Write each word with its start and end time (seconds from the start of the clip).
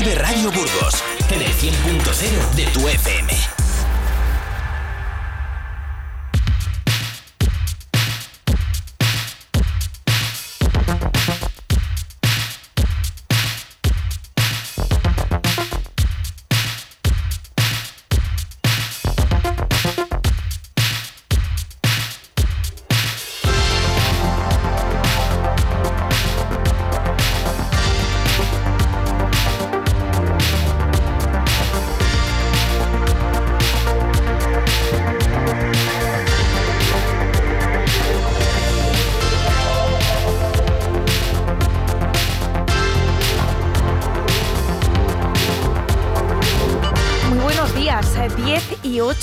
Vive 0.00 0.14
Burgos 0.50 1.04
en 1.28 1.42
el 1.42 1.52
100.0 1.52 2.54
de 2.56 2.64
tu 2.68 2.88
FM. 2.88 3.49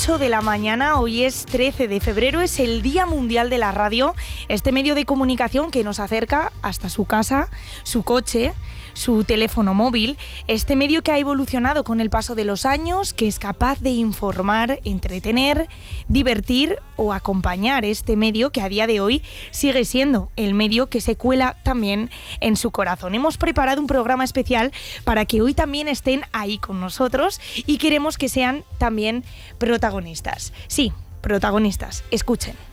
8 0.08 0.16
de 0.16 0.30
la 0.30 0.40
mañana, 0.40 0.98
hoy 0.98 1.24
es 1.24 1.44
13 1.44 1.86
de 1.86 2.00
febrero, 2.00 2.40
es 2.40 2.60
el 2.60 2.80
Día 2.80 3.04
Mundial 3.04 3.50
de 3.50 3.58
la 3.58 3.72
Radio, 3.72 4.14
este 4.48 4.72
medio 4.72 4.94
de 4.94 5.04
comunicación 5.04 5.70
que 5.70 5.84
nos 5.84 6.00
acerca 6.00 6.50
hasta 6.62 6.88
su 6.88 7.04
casa, 7.04 7.50
su 7.82 8.04
coche, 8.04 8.54
su 8.98 9.24
teléfono 9.24 9.74
móvil, 9.74 10.18
este 10.48 10.76
medio 10.76 11.02
que 11.02 11.12
ha 11.12 11.18
evolucionado 11.18 11.84
con 11.84 12.00
el 12.00 12.10
paso 12.10 12.34
de 12.34 12.44
los 12.44 12.66
años, 12.66 13.14
que 13.14 13.28
es 13.28 13.38
capaz 13.38 13.80
de 13.80 13.90
informar, 13.90 14.80
entretener, 14.84 15.68
divertir 16.08 16.78
o 16.96 17.12
acompañar 17.12 17.84
este 17.84 18.16
medio 18.16 18.50
que 18.50 18.60
a 18.60 18.68
día 18.68 18.86
de 18.86 19.00
hoy 19.00 19.22
sigue 19.52 19.84
siendo 19.84 20.30
el 20.36 20.52
medio 20.52 20.88
que 20.88 21.00
se 21.00 21.16
cuela 21.16 21.56
también 21.62 22.10
en 22.40 22.56
su 22.56 22.72
corazón. 22.72 23.14
Hemos 23.14 23.38
preparado 23.38 23.80
un 23.80 23.86
programa 23.86 24.24
especial 24.24 24.72
para 25.04 25.24
que 25.24 25.40
hoy 25.40 25.54
también 25.54 25.86
estén 25.86 26.22
ahí 26.32 26.58
con 26.58 26.80
nosotros 26.80 27.40
y 27.54 27.78
queremos 27.78 28.18
que 28.18 28.28
sean 28.28 28.64
también 28.78 29.24
protagonistas. 29.58 30.52
Sí, 30.66 30.92
protagonistas. 31.22 32.02
Escuchen. 32.10 32.67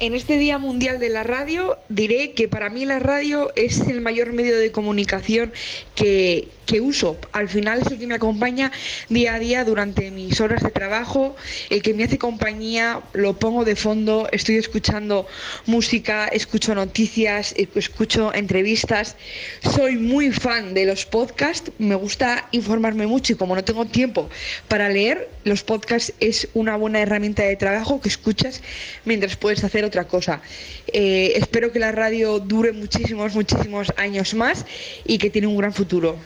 En 0.00 0.14
este 0.14 0.38
Día 0.38 0.58
Mundial 0.58 1.00
de 1.00 1.08
la 1.08 1.24
Radio 1.24 1.76
diré 1.88 2.30
que 2.30 2.46
para 2.46 2.70
mí 2.70 2.84
la 2.84 3.00
radio 3.00 3.50
es 3.56 3.80
el 3.80 4.00
mayor 4.00 4.32
medio 4.32 4.56
de 4.56 4.70
comunicación 4.70 5.52
que, 5.96 6.48
uso. 6.82 7.16
Al 7.32 7.48
final 7.48 7.80
es 7.80 7.90
el 7.90 7.98
que 7.98 8.06
me 8.06 8.14
acompaña 8.14 8.70
día 9.08 9.34
a 9.34 9.38
día 9.38 9.64
durante 9.64 10.10
mis 10.10 10.38
horas 10.38 10.62
de 10.62 10.70
trabajo, 10.70 11.34
el 11.70 11.80
que 11.80 11.94
me 11.94 12.04
hace 12.04 12.18
compañía, 12.18 13.00
lo 13.14 13.38
pongo 13.38 13.64
de 13.64 13.74
fondo, 13.74 14.28
estoy 14.32 14.56
escuchando 14.56 15.26
música, 15.64 16.28
escucho 16.28 16.74
noticias, 16.74 17.54
escucho 17.56 18.34
entrevistas. 18.34 19.16
Soy 19.62 19.96
muy 19.96 20.30
fan 20.30 20.74
de 20.74 20.84
los 20.84 21.06
podcasts, 21.06 21.72
me 21.78 21.94
gusta 21.94 22.46
informarme 22.52 23.06
mucho 23.06 23.32
y 23.32 23.36
como 23.36 23.56
no 23.56 23.64
tengo 23.64 23.86
tiempo 23.86 24.28
para 24.68 24.90
leer, 24.90 25.30
los 25.44 25.62
podcasts 25.62 26.12
es 26.20 26.48
una 26.52 26.76
buena 26.76 27.00
herramienta 27.00 27.44
de 27.44 27.56
trabajo 27.56 28.02
que 28.02 28.10
escuchas 28.10 28.62
mientras 29.06 29.36
puedes 29.36 29.64
hacer 29.64 29.86
otra 29.88 30.06
cosa. 30.06 30.40
Eh, 30.86 31.32
espero 31.36 31.72
que 31.72 31.78
la 31.78 31.92
radio 31.92 32.38
dure 32.38 32.72
muchísimos, 32.72 33.34
muchísimos 33.34 33.92
años 33.96 34.34
más 34.34 34.64
y 35.04 35.18
que 35.18 35.30
tiene 35.30 35.46
un 35.46 35.56
gran 35.56 35.72
futuro. 35.72 36.16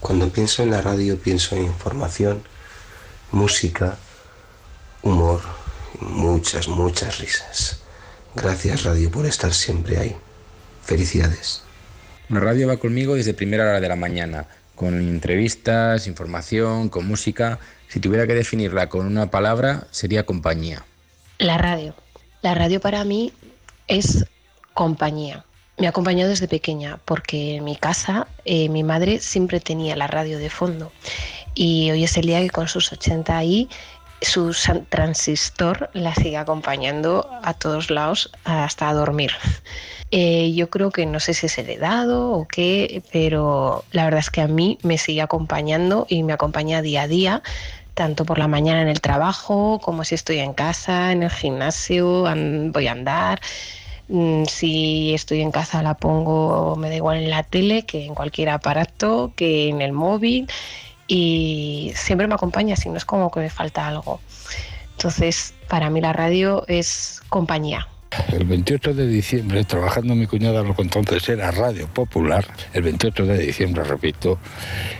Cuando 0.00 0.28
pienso 0.30 0.62
en 0.62 0.70
la 0.70 0.80
radio 0.80 1.18
pienso 1.18 1.56
en 1.56 1.64
información, 1.64 2.42
música, 3.32 3.98
humor 5.02 5.40
y 6.00 6.04
muchas, 6.04 6.68
muchas 6.68 7.18
risas. 7.18 7.80
Gracias 8.34 8.84
radio 8.84 9.10
por 9.10 9.26
estar 9.26 9.52
siempre 9.52 9.98
ahí. 9.98 10.16
Felicidades. 10.84 11.62
La 12.28 12.40
radio 12.40 12.68
va 12.68 12.76
conmigo 12.76 13.14
desde 13.14 13.34
primera 13.34 13.64
hora 13.64 13.80
de 13.80 13.88
la 13.88 13.96
mañana, 13.96 14.46
con 14.74 14.94
entrevistas, 14.94 16.06
información, 16.06 16.88
con 16.88 17.06
música. 17.06 17.58
Si 17.88 18.00
tuviera 18.00 18.26
que 18.26 18.34
definirla 18.34 18.88
con 18.88 19.06
una 19.06 19.30
palabra, 19.30 19.86
sería 19.90 20.26
compañía. 20.26 20.84
La 21.38 21.56
radio. 21.56 21.94
La 22.42 22.54
radio 22.54 22.80
para 22.80 23.02
mí 23.04 23.32
es 23.88 24.24
compañía. 24.74 25.44
Me 25.76 25.86
ha 25.86 25.90
acompañado 25.90 26.30
desde 26.30 26.48
pequeña 26.48 26.98
porque 27.04 27.56
en 27.56 27.64
mi 27.64 27.76
casa 27.76 28.28
eh, 28.44 28.68
mi 28.68 28.84
madre 28.84 29.18
siempre 29.18 29.60
tenía 29.60 29.96
la 29.96 30.06
radio 30.06 30.38
de 30.38 30.50
fondo 30.50 30.92
y 31.54 31.90
hoy 31.90 32.04
es 32.04 32.16
el 32.16 32.26
día 32.26 32.40
que 32.40 32.50
con 32.50 32.68
sus 32.68 32.92
80 32.92 33.44
y 33.44 33.68
su 34.20 34.54
transistor 34.88 35.90
la 35.92 36.14
sigue 36.14 36.36
acompañando 36.36 37.28
a 37.42 37.54
todos 37.54 37.90
lados 37.90 38.30
hasta 38.44 38.92
dormir. 38.92 39.32
Eh, 40.10 40.52
yo 40.54 40.70
creo 40.70 40.90
que 40.90 41.04
no 41.06 41.20
sé 41.20 41.34
si 41.34 41.46
es 41.46 41.58
heredado 41.58 42.30
o 42.30 42.48
qué, 42.48 43.02
pero 43.12 43.84
la 43.92 44.04
verdad 44.04 44.20
es 44.20 44.30
que 44.30 44.40
a 44.40 44.48
mí 44.48 44.78
me 44.82 44.96
sigue 44.96 45.20
acompañando 45.20 46.06
y 46.08 46.22
me 46.22 46.32
acompaña 46.32 46.82
día 46.82 47.02
a 47.02 47.08
día 47.08 47.42
tanto 47.98 48.24
por 48.24 48.38
la 48.38 48.46
mañana 48.46 48.80
en 48.80 48.86
el 48.86 49.00
trabajo, 49.00 49.80
como 49.82 50.04
si 50.04 50.14
estoy 50.14 50.38
en 50.38 50.54
casa, 50.54 51.10
en 51.10 51.24
el 51.24 51.30
gimnasio, 51.30 52.26
voy 52.72 52.86
a 52.86 52.92
andar. 52.92 53.40
Mm, 54.06 54.44
si 54.44 55.14
estoy 55.14 55.40
en 55.40 55.50
casa 55.50 55.82
la 55.82 55.94
pongo, 55.94 56.76
me 56.76 56.90
da 56.90 56.94
igual 56.94 57.16
en 57.16 57.28
la 57.28 57.42
tele 57.42 57.84
que 57.86 58.04
en 58.04 58.14
cualquier 58.14 58.50
aparato, 58.50 59.32
que 59.34 59.68
en 59.68 59.82
el 59.82 59.90
móvil 59.92 60.48
y 61.08 61.90
siempre 61.96 62.28
me 62.28 62.34
acompaña, 62.34 62.76
si 62.76 62.88
no 62.88 62.98
es 62.98 63.04
como 63.04 63.32
que 63.32 63.40
me 63.40 63.50
falta 63.50 63.88
algo. 63.88 64.20
Entonces, 64.92 65.54
para 65.68 65.90
mí 65.90 66.00
la 66.00 66.12
radio 66.12 66.64
es 66.68 67.20
compañía. 67.28 67.88
El 68.32 68.44
28 68.44 68.94
de 68.94 69.06
diciembre, 69.06 69.64
trabajando 69.64 70.14
mi 70.14 70.26
cuñada 70.26 70.62
lo 70.62 70.74
que 70.74 70.82
entonces 70.82 71.28
era 71.28 71.50
Radio 71.50 71.88
Popular, 71.88 72.46
el 72.72 72.82
28 72.82 73.26
de 73.26 73.38
diciembre, 73.38 73.84
repito, 73.84 74.38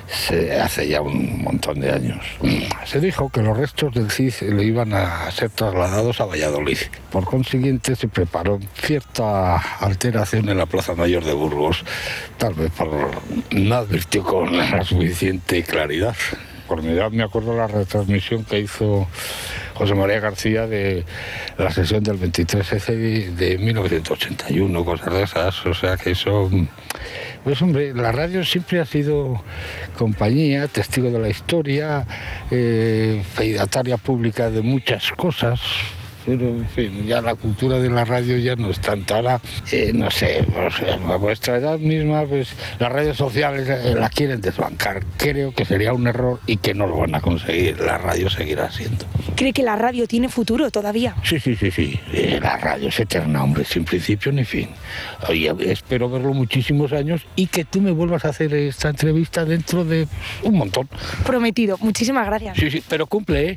se 0.06 0.60
hace 0.60 0.88
ya 0.88 1.00
un 1.00 1.42
montón 1.42 1.80
de 1.80 1.91
años, 1.91 2.24
se 2.84 3.00
dijo 3.00 3.30
que 3.30 3.42
los 3.42 3.56
restos 3.56 3.94
del 3.94 4.10
CID 4.10 4.52
le 4.52 4.64
iban 4.64 4.92
a 4.92 5.30
ser 5.30 5.50
trasladados 5.50 6.20
a 6.20 6.26
Valladolid. 6.26 6.78
Por 7.10 7.24
consiguiente, 7.24 7.96
se 7.96 8.08
preparó 8.08 8.60
cierta 8.74 9.56
alteración 9.56 10.48
en 10.48 10.58
la 10.58 10.66
Plaza 10.66 10.94
Mayor 10.94 11.25
de 11.25 11.32
Burgos, 11.32 11.84
tal 12.36 12.54
vez 12.54 12.70
por, 12.72 13.10
no 13.52 13.75
advirtió 13.75 14.22
con 14.22 14.56
la 14.56 14.84
suficiente 14.84 15.62
claridad. 15.62 16.16
Por 16.66 16.82
mi 16.82 16.90
edad 16.90 17.10
me 17.10 17.22
acuerdo 17.22 17.56
la 17.56 17.66
retransmisión 17.66 18.44
que 18.44 18.60
hizo 18.60 19.08
José 19.78 19.94
María 19.94 20.19
García 20.19 20.66
de 20.66 21.05
la 21.56 21.71
sesión 21.71 22.03
del 22.03 22.19
23F 22.19 23.31
de 23.37 23.59
1981, 23.59 24.84
cosas 24.84 25.15
de 25.15 25.22
esas. 25.22 25.66
O 25.66 25.72
sea 25.72 25.97
que 25.97 26.11
eso. 26.11 26.50
Pues 27.44 27.62
hombre, 27.62 27.94
la 27.94 28.11
radio 28.11 28.44
siempre 28.44 28.81
ha 28.81 28.84
sido 28.84 29.41
compañía, 29.97 30.67
testigo 30.67 31.11
de 31.12 31.21
la 31.21 31.28
historia, 31.28 32.05
eh, 32.50 33.22
feidataria 33.34 33.97
pública 33.99 34.50
de 34.50 34.62
muchas 34.62 35.12
cosas, 35.12 35.61
pero 36.28 36.49
en 36.50 36.69
fin, 36.69 37.06
ya 37.06 37.22
la 37.22 37.34
cultura 37.34 37.78
de 37.78 37.89
la 37.89 38.05
radio 38.05 38.37
ya 38.37 38.55
no 38.55 38.69
es 38.69 38.78
tanta. 38.81 39.16
Ahora, 39.16 39.41
eh, 39.72 39.93
no 39.94 40.11
sé, 40.11 40.44
a 41.06 41.16
vuestra 41.16 41.56
edad 41.56 41.78
misma, 41.78 42.27
pues 42.27 42.50
las 42.78 42.93
redes 42.93 43.16
sociales 43.16 43.66
eh, 43.66 43.94
la 43.94 44.11
quieren 44.11 44.43
desbancar. 44.43 45.03
Creo 45.17 45.55
que 45.55 45.65
sería 45.65 45.94
un 45.94 46.06
error 46.06 46.38
y 46.47 46.59
que 46.59 46.75
no 46.75 46.87
lo 46.87 46.99
van 46.99 47.15
a 47.15 47.22
conseguir. 47.22 47.81
La 47.81 47.97
radio 47.97 48.28
seguirá 48.28 48.71
siendo. 48.71 49.06
¿Cree 49.37 49.55
que 49.55 49.62
la 49.62 49.77
radio 49.77 50.06
tiene 50.06 50.28
futuro 50.28 50.71
todavía? 50.71 51.15
Sí, 51.25 51.41
sí, 51.41 51.56
sí, 51.56 51.71
sí. 51.71 51.99
Eh, 52.12 52.38
la 52.43 52.59
radio 52.59 52.88
es 52.88 53.00
eterna, 53.00 53.43
hombre, 53.43 53.65
sin 53.65 53.87
principio 53.87 54.31
ni 54.31 54.44
fin. 54.44 54.69
Oye, 55.28 55.50
espero 55.61 56.11
verlo 56.11 56.34
muchísimos 56.34 56.93
años 56.93 57.27
y 57.37 57.47
que 57.47 57.65
tú 57.65 57.81
me 57.81 57.91
vuelvas 57.91 58.27
a 58.27 58.28
hacer 58.28 58.52
esta 58.52 58.91
entrevista 58.91 59.47
dentro 59.47 59.82
de 59.82 60.06
un 60.43 60.58
montón. 60.58 60.91
Prometido. 61.25 61.79
Muchísimas 61.81 62.26
gracias. 62.26 62.58
Sí, 62.58 62.70
sí, 62.70 62.82
pero 62.87 63.06
cumple, 63.06 63.50
¿eh? 63.50 63.56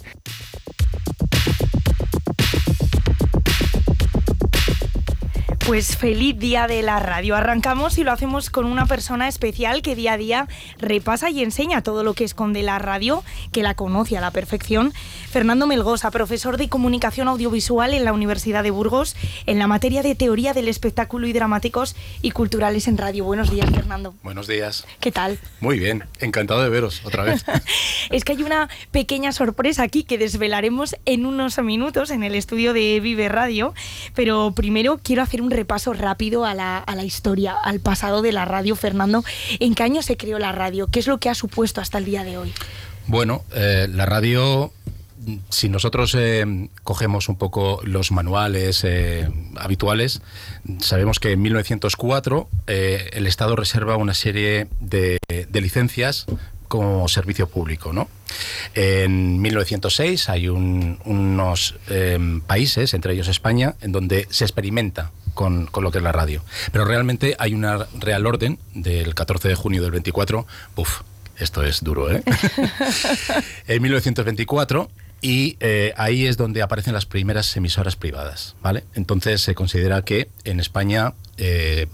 Pues 5.71 5.95
feliz 5.95 6.37
día 6.37 6.67
de 6.67 6.81
la 6.81 6.99
radio. 6.99 7.33
Arrancamos 7.33 7.97
y 7.97 8.03
lo 8.03 8.11
hacemos 8.11 8.49
con 8.49 8.65
una 8.65 8.87
persona 8.87 9.29
especial 9.29 9.81
que 9.81 9.95
día 9.95 10.11
a 10.11 10.17
día 10.17 10.47
repasa 10.79 11.29
y 11.29 11.41
enseña 11.41 11.81
todo 11.81 12.03
lo 12.03 12.13
que 12.13 12.25
esconde 12.25 12.61
la 12.61 12.77
radio, 12.77 13.23
que 13.53 13.63
la 13.63 13.73
conoce 13.73 14.17
a 14.17 14.19
la 14.19 14.31
perfección. 14.31 14.91
Fernando 15.29 15.67
Melgosa, 15.67 16.11
profesor 16.11 16.57
de 16.57 16.67
comunicación 16.67 17.29
audiovisual 17.29 17.93
en 17.93 18.03
la 18.03 18.11
Universidad 18.11 18.63
de 18.63 18.71
Burgos, 18.71 19.15
en 19.45 19.59
la 19.59 19.67
materia 19.67 20.03
de 20.03 20.13
teoría 20.13 20.51
del 20.51 20.67
espectáculo 20.67 21.25
y 21.25 21.31
dramáticos 21.31 21.95
y 22.21 22.31
culturales 22.31 22.89
en 22.89 22.97
radio. 22.97 23.23
Buenos 23.23 23.49
días, 23.49 23.69
Fernando. 23.69 24.13
Buenos 24.23 24.47
días. 24.47 24.85
¿Qué 24.99 25.13
tal? 25.13 25.39
Muy 25.61 25.79
bien, 25.79 26.03
encantado 26.19 26.61
de 26.61 26.67
veros 26.67 27.01
otra 27.05 27.23
vez. 27.23 27.45
es 28.09 28.25
que 28.25 28.33
hay 28.33 28.43
una 28.43 28.67
pequeña 28.91 29.31
sorpresa 29.31 29.83
aquí 29.83 30.03
que 30.03 30.17
desvelaremos 30.17 30.97
en 31.05 31.25
unos 31.25 31.57
minutos 31.59 32.11
en 32.11 32.23
el 32.23 32.35
estudio 32.35 32.73
de 32.73 32.99
Vive 32.99 33.29
Radio, 33.29 33.73
pero 34.15 34.51
primero 34.53 34.99
quiero 35.01 35.21
hacer 35.21 35.41
un 35.41 35.60
repaso 35.61 35.93
rápido 35.93 36.45
a 36.45 36.53
la, 36.53 37.03
historia, 37.03 37.55
al 37.63 37.79
pasado 37.79 38.21
de 38.21 38.31
la 38.31 38.45
radio, 38.45 38.75
Fernando. 38.75 39.23
¿En 39.59 39.75
qué 39.75 39.83
año 39.83 40.01
se 40.01 40.17
creó 40.17 40.39
la 40.39 40.51
radio? 40.51 40.87
¿Qué 40.87 40.99
es 40.99 41.07
lo 41.07 41.19
que 41.19 41.29
ha 41.29 41.35
supuesto 41.35 41.81
hasta 41.81 41.97
el 41.97 42.05
día 42.05 42.23
de 42.23 42.37
hoy? 42.37 42.53
Bueno, 43.07 43.43
eh, 43.53 43.87
la 43.89 44.05
radio 44.05 44.71
si 45.49 45.69
nosotros 45.69 46.15
eh, 46.17 46.69
cogemos 46.83 47.29
un 47.29 47.37
poco 47.37 47.79
los 47.83 48.11
manuales 48.11 48.83
eh, 48.83 49.29
habituales, 49.57 50.21
sabemos 50.79 51.19
que 51.19 51.31
en 51.31 51.41
1904 51.41 52.49
eh, 52.67 53.09
el 53.13 53.27
Estado 53.27 53.55
reserva 53.55 53.97
una 53.97 54.13
serie 54.13 54.67
de, 54.79 55.19
licencias 55.53 56.25
como 56.67 57.07
servicio 57.07 57.47
público. 57.47 57.93
En 58.73 59.41
1906 59.41 60.29
hay 60.29 60.47
un, 60.47 60.99
unos 61.05 61.75
países, 62.47 62.93
entre 62.93 63.13
ellos 63.13 63.27
España, 63.27 63.75
en 63.81 63.91
donde 63.91 64.25
se 64.29 64.45
experimenta 64.45 65.11
con, 65.33 65.67
con, 65.67 65.83
lo 65.83 65.91
que 65.91 65.99
es 65.99 66.03
la 66.03 66.11
radio. 66.11 66.43
Pero 66.71 66.85
realmente 66.85 67.35
hay 67.39 67.53
una 67.53 67.87
real 67.99 68.25
orden 68.25 68.59
del 68.73 69.15
14 69.15 69.47
de 69.47 69.55
junio 69.55 69.81
del 69.81 69.91
24, 69.91 70.45
uf, 70.75 71.01
esto 71.37 71.63
es 71.63 71.83
duro, 71.83 72.11
¿eh? 72.11 72.23
en 73.67 73.81
1924 73.81 74.89
y 75.21 75.57
eh, 75.59 75.93
ahí 75.97 76.25
es 76.25 76.35
donde 76.35 76.63
aparecen 76.63 76.93
las 76.93 77.05
primeras 77.05 77.55
emisoras 77.55 77.95
privadas, 77.95 78.55
¿vale? 78.61 78.83
Entonces 78.95 79.41
se 79.41 79.53
considera 79.53 80.01
que 80.01 80.29
en 80.45 80.59
España 80.59 81.13
eh, 81.37 81.87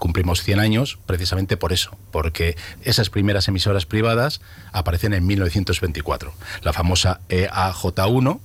cumplimos 0.00 0.42
100 0.42 0.58
años 0.58 0.98
precisamente 1.06 1.56
por 1.56 1.72
eso, 1.72 1.96
porque 2.10 2.56
esas 2.82 3.08
primeras 3.08 3.46
emisoras 3.46 3.86
privadas 3.86 4.40
aparecen 4.72 5.14
en 5.14 5.24
1924. 5.26 6.34
La 6.62 6.72
famosa 6.72 7.20
EAJ1, 7.28 8.40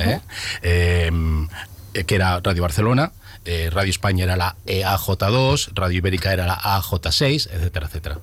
¿eh? 0.00 0.20
Em, 0.62 1.48
que 1.92 2.14
era 2.14 2.40
Radio 2.40 2.62
Barcelona, 2.62 3.12
eh, 3.46 3.70
Radio 3.70 3.90
España 3.90 4.24
era 4.24 4.36
la 4.36 4.56
EAJ2, 4.66 5.70
Radio 5.74 5.98
Ibérica 5.98 6.32
era 6.32 6.46
la 6.46 6.58
AJ6, 6.58 7.48
etcétera, 7.52 7.86
etcétera. 7.86 8.18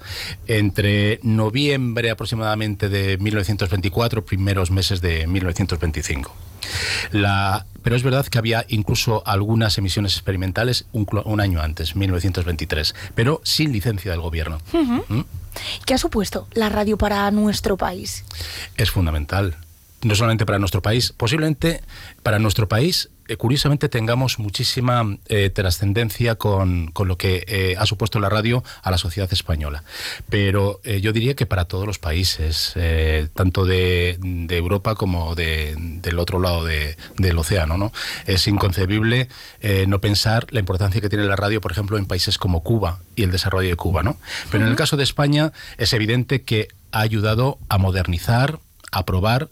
Entre 0.48 1.20
noviembre 1.24 2.12
aproximadamente 2.12 2.90
de 2.90 3.18
1924, 3.18 4.26
primeros 4.26 4.72
meses 4.72 5.02
de 5.02 5.26
1925. 5.28 6.36
La, 7.12 7.66
pero 7.82 7.96
es 7.96 8.04
verdad 8.04 8.26
que 8.28 8.38
había 8.38 8.66
incluso 8.70 9.24
algunas 9.26 9.78
emisiones 9.78 10.14
experimentales 10.14 10.86
un, 10.92 11.08
un 11.26 11.42
año 11.42 11.62
antes, 11.62 11.96
1923, 11.96 12.96
pero 13.16 13.42
sin 13.44 13.72
licencia 13.72 14.12
del 14.12 14.22
gobierno. 14.22 14.60
Uh 14.72 14.78
-huh. 14.78 15.04
¿Mm? 15.10 15.22
¿Qué 15.86 15.94
ha 15.94 15.98
supuesto 15.98 16.48
la 16.54 16.70
radio 16.70 16.98
para 16.98 17.30
nuestro 17.32 17.78
país? 17.78 18.26
Es 18.78 18.92
fundamental 18.92 19.58
no 20.04 20.16
solamente 20.16 20.46
para 20.46 20.60
nuestro 20.60 20.82
país, 20.82 21.14
posiblemente 21.16 21.82
para 22.24 22.40
nuestro 22.40 22.68
país, 22.68 23.10
eh, 23.30 23.38
curiosamente 23.38 23.88
tengamos 23.88 24.38
muchísima 24.38 25.18
eh, 25.30 25.50
trascendencia 25.50 26.36
con, 26.36 26.92
con, 26.92 27.08
lo 27.08 27.18
que 27.18 27.46
eh, 27.48 27.76
ha 27.80 27.86
supuesto 27.86 28.20
la 28.20 28.28
radio 28.28 28.66
a 28.82 28.92
la 28.92 28.98
sociedad 28.98 29.32
española. 29.32 29.84
Pero 30.30 30.82
yo 30.84 31.14
diría 31.14 31.34
que 31.34 31.46
para 31.46 31.66
todos 31.66 31.88
los 31.88 32.00
países, 32.00 32.74
tanto 33.34 33.66
de, 33.66 34.18
de, 34.20 34.58
Europa 34.58 34.96
como 34.96 35.36
de, 35.36 35.76
del 35.78 36.20
otro 36.20 36.40
lado 36.40 36.66
de, 36.66 36.98
del 37.18 37.38
océano. 37.38 37.78
¿no? 37.78 37.94
Es 38.26 38.48
inconcebible 38.48 39.30
no 39.88 40.00
pensar 40.02 40.48
la 40.52 40.60
importancia 40.60 41.00
que 41.00 41.10
tiene 41.10 41.26
la 41.26 41.36
radio, 41.36 41.62
por 41.62 41.72
ejemplo, 41.72 41.98
en 41.98 42.06
países 42.06 42.38
como 42.38 42.62
Cuba 42.64 43.00
y 43.16 43.24
el 43.24 43.32
desarrollo 43.32 43.70
de 43.70 43.76
Cuba. 43.76 44.04
¿no? 44.04 44.18
Pero 44.52 44.60
uh 44.60 44.62
-huh. 44.62 44.66
en 44.66 44.72
el 44.72 44.76
caso 44.76 44.98
de 44.98 45.04
España 45.04 45.54
es 45.78 45.94
evidente 45.94 46.42
que 46.42 46.68
ha 46.92 47.02
ayudado 47.02 47.58
a 47.70 47.78
modernizar, 47.78 48.60
a 48.92 49.06
probar 49.06 49.50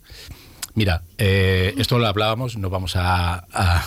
Mira, 0.73 1.03
eh, 1.17 1.73
esto 1.77 1.99
lo 1.99 2.07
hablábamos, 2.07 2.57
no 2.57 2.69
vamos 2.69 2.95
a, 2.95 3.45
a, 3.51 3.85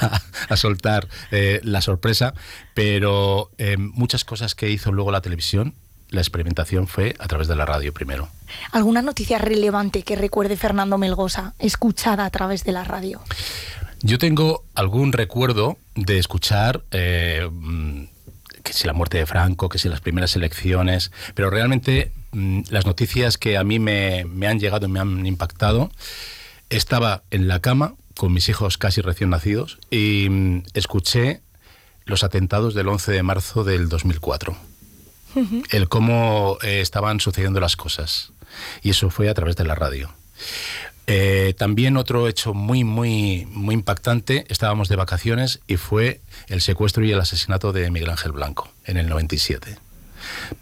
a, 0.00 0.22
a 0.48 0.56
soltar 0.56 1.08
eh, 1.30 1.60
la 1.62 1.80
sorpresa, 1.80 2.34
pero 2.74 3.50
eh, 3.58 3.76
muchas 3.76 4.24
cosas 4.24 4.54
que 4.54 4.70
hizo 4.70 4.92
luego 4.92 5.10
la 5.10 5.20
televisión, 5.20 5.74
la 6.10 6.20
experimentación 6.20 6.86
fue 6.86 7.16
a 7.18 7.26
través 7.26 7.48
de 7.48 7.56
la 7.56 7.66
radio 7.66 7.92
primero. 7.92 8.28
¿Alguna 8.70 9.02
noticia 9.02 9.38
relevante 9.38 10.02
que 10.02 10.16
recuerde 10.16 10.56
Fernando 10.56 10.98
Melgosa, 10.98 11.54
escuchada 11.58 12.24
a 12.24 12.30
través 12.30 12.64
de 12.64 12.72
la 12.72 12.84
radio? 12.84 13.20
Yo 14.02 14.18
tengo 14.18 14.64
algún 14.74 15.12
recuerdo 15.12 15.78
de 15.94 16.18
escuchar 16.18 16.84
eh, 16.90 17.48
que 18.62 18.72
si 18.72 18.86
la 18.86 18.92
muerte 18.92 19.18
de 19.18 19.26
Franco, 19.26 19.68
que 19.68 19.78
si 19.78 19.88
las 19.88 20.00
primeras 20.00 20.36
elecciones, 20.36 21.10
pero 21.34 21.50
realmente 21.50 22.12
las 22.68 22.86
noticias 22.86 23.38
que 23.38 23.56
a 23.56 23.64
mí 23.64 23.78
me, 23.78 24.24
me 24.24 24.46
han 24.46 24.58
llegado 24.58 24.86
y 24.86 24.90
me 24.90 25.00
han 25.00 25.26
impactado, 25.26 25.90
estaba 26.70 27.22
en 27.30 27.48
la 27.48 27.60
cama 27.60 27.94
con 28.16 28.32
mis 28.32 28.48
hijos 28.48 28.78
casi 28.78 29.00
recién 29.00 29.30
nacidos 29.30 29.78
y 29.90 30.28
mmm, 30.30 30.62
escuché 30.74 31.40
los 32.04 32.22
atentados 32.22 32.74
del 32.74 32.88
11 32.88 33.12
de 33.12 33.22
marzo 33.22 33.64
del 33.64 33.88
2004. 33.88 34.56
Uh 35.34 35.40
-huh. 35.40 35.64
El 35.70 35.88
cómo 35.88 36.58
eh, 36.62 36.80
estaban 36.80 37.20
sucediendo 37.20 37.60
las 37.60 37.76
cosas. 37.76 38.32
Y 38.82 38.90
eso 38.90 39.10
fue 39.10 39.28
a 39.28 39.34
través 39.34 39.56
de 39.56 39.64
la 39.64 39.74
radio. 39.74 40.12
Eh, 41.06 41.54
también 41.58 41.96
otro 41.96 42.28
hecho 42.28 42.54
muy, 42.54 42.82
muy, 42.82 43.46
muy 43.50 43.74
impactante, 43.74 44.46
estábamos 44.48 44.88
de 44.88 44.96
vacaciones 44.96 45.60
y 45.66 45.76
fue 45.76 46.20
el 46.48 46.62
secuestro 46.62 47.04
y 47.04 47.12
el 47.12 47.20
asesinato 47.20 47.72
de 47.72 47.90
Miguel 47.90 48.10
Ángel 48.10 48.32
Blanco 48.32 48.70
en 48.84 48.96
el 48.96 49.08
97. 49.08 49.76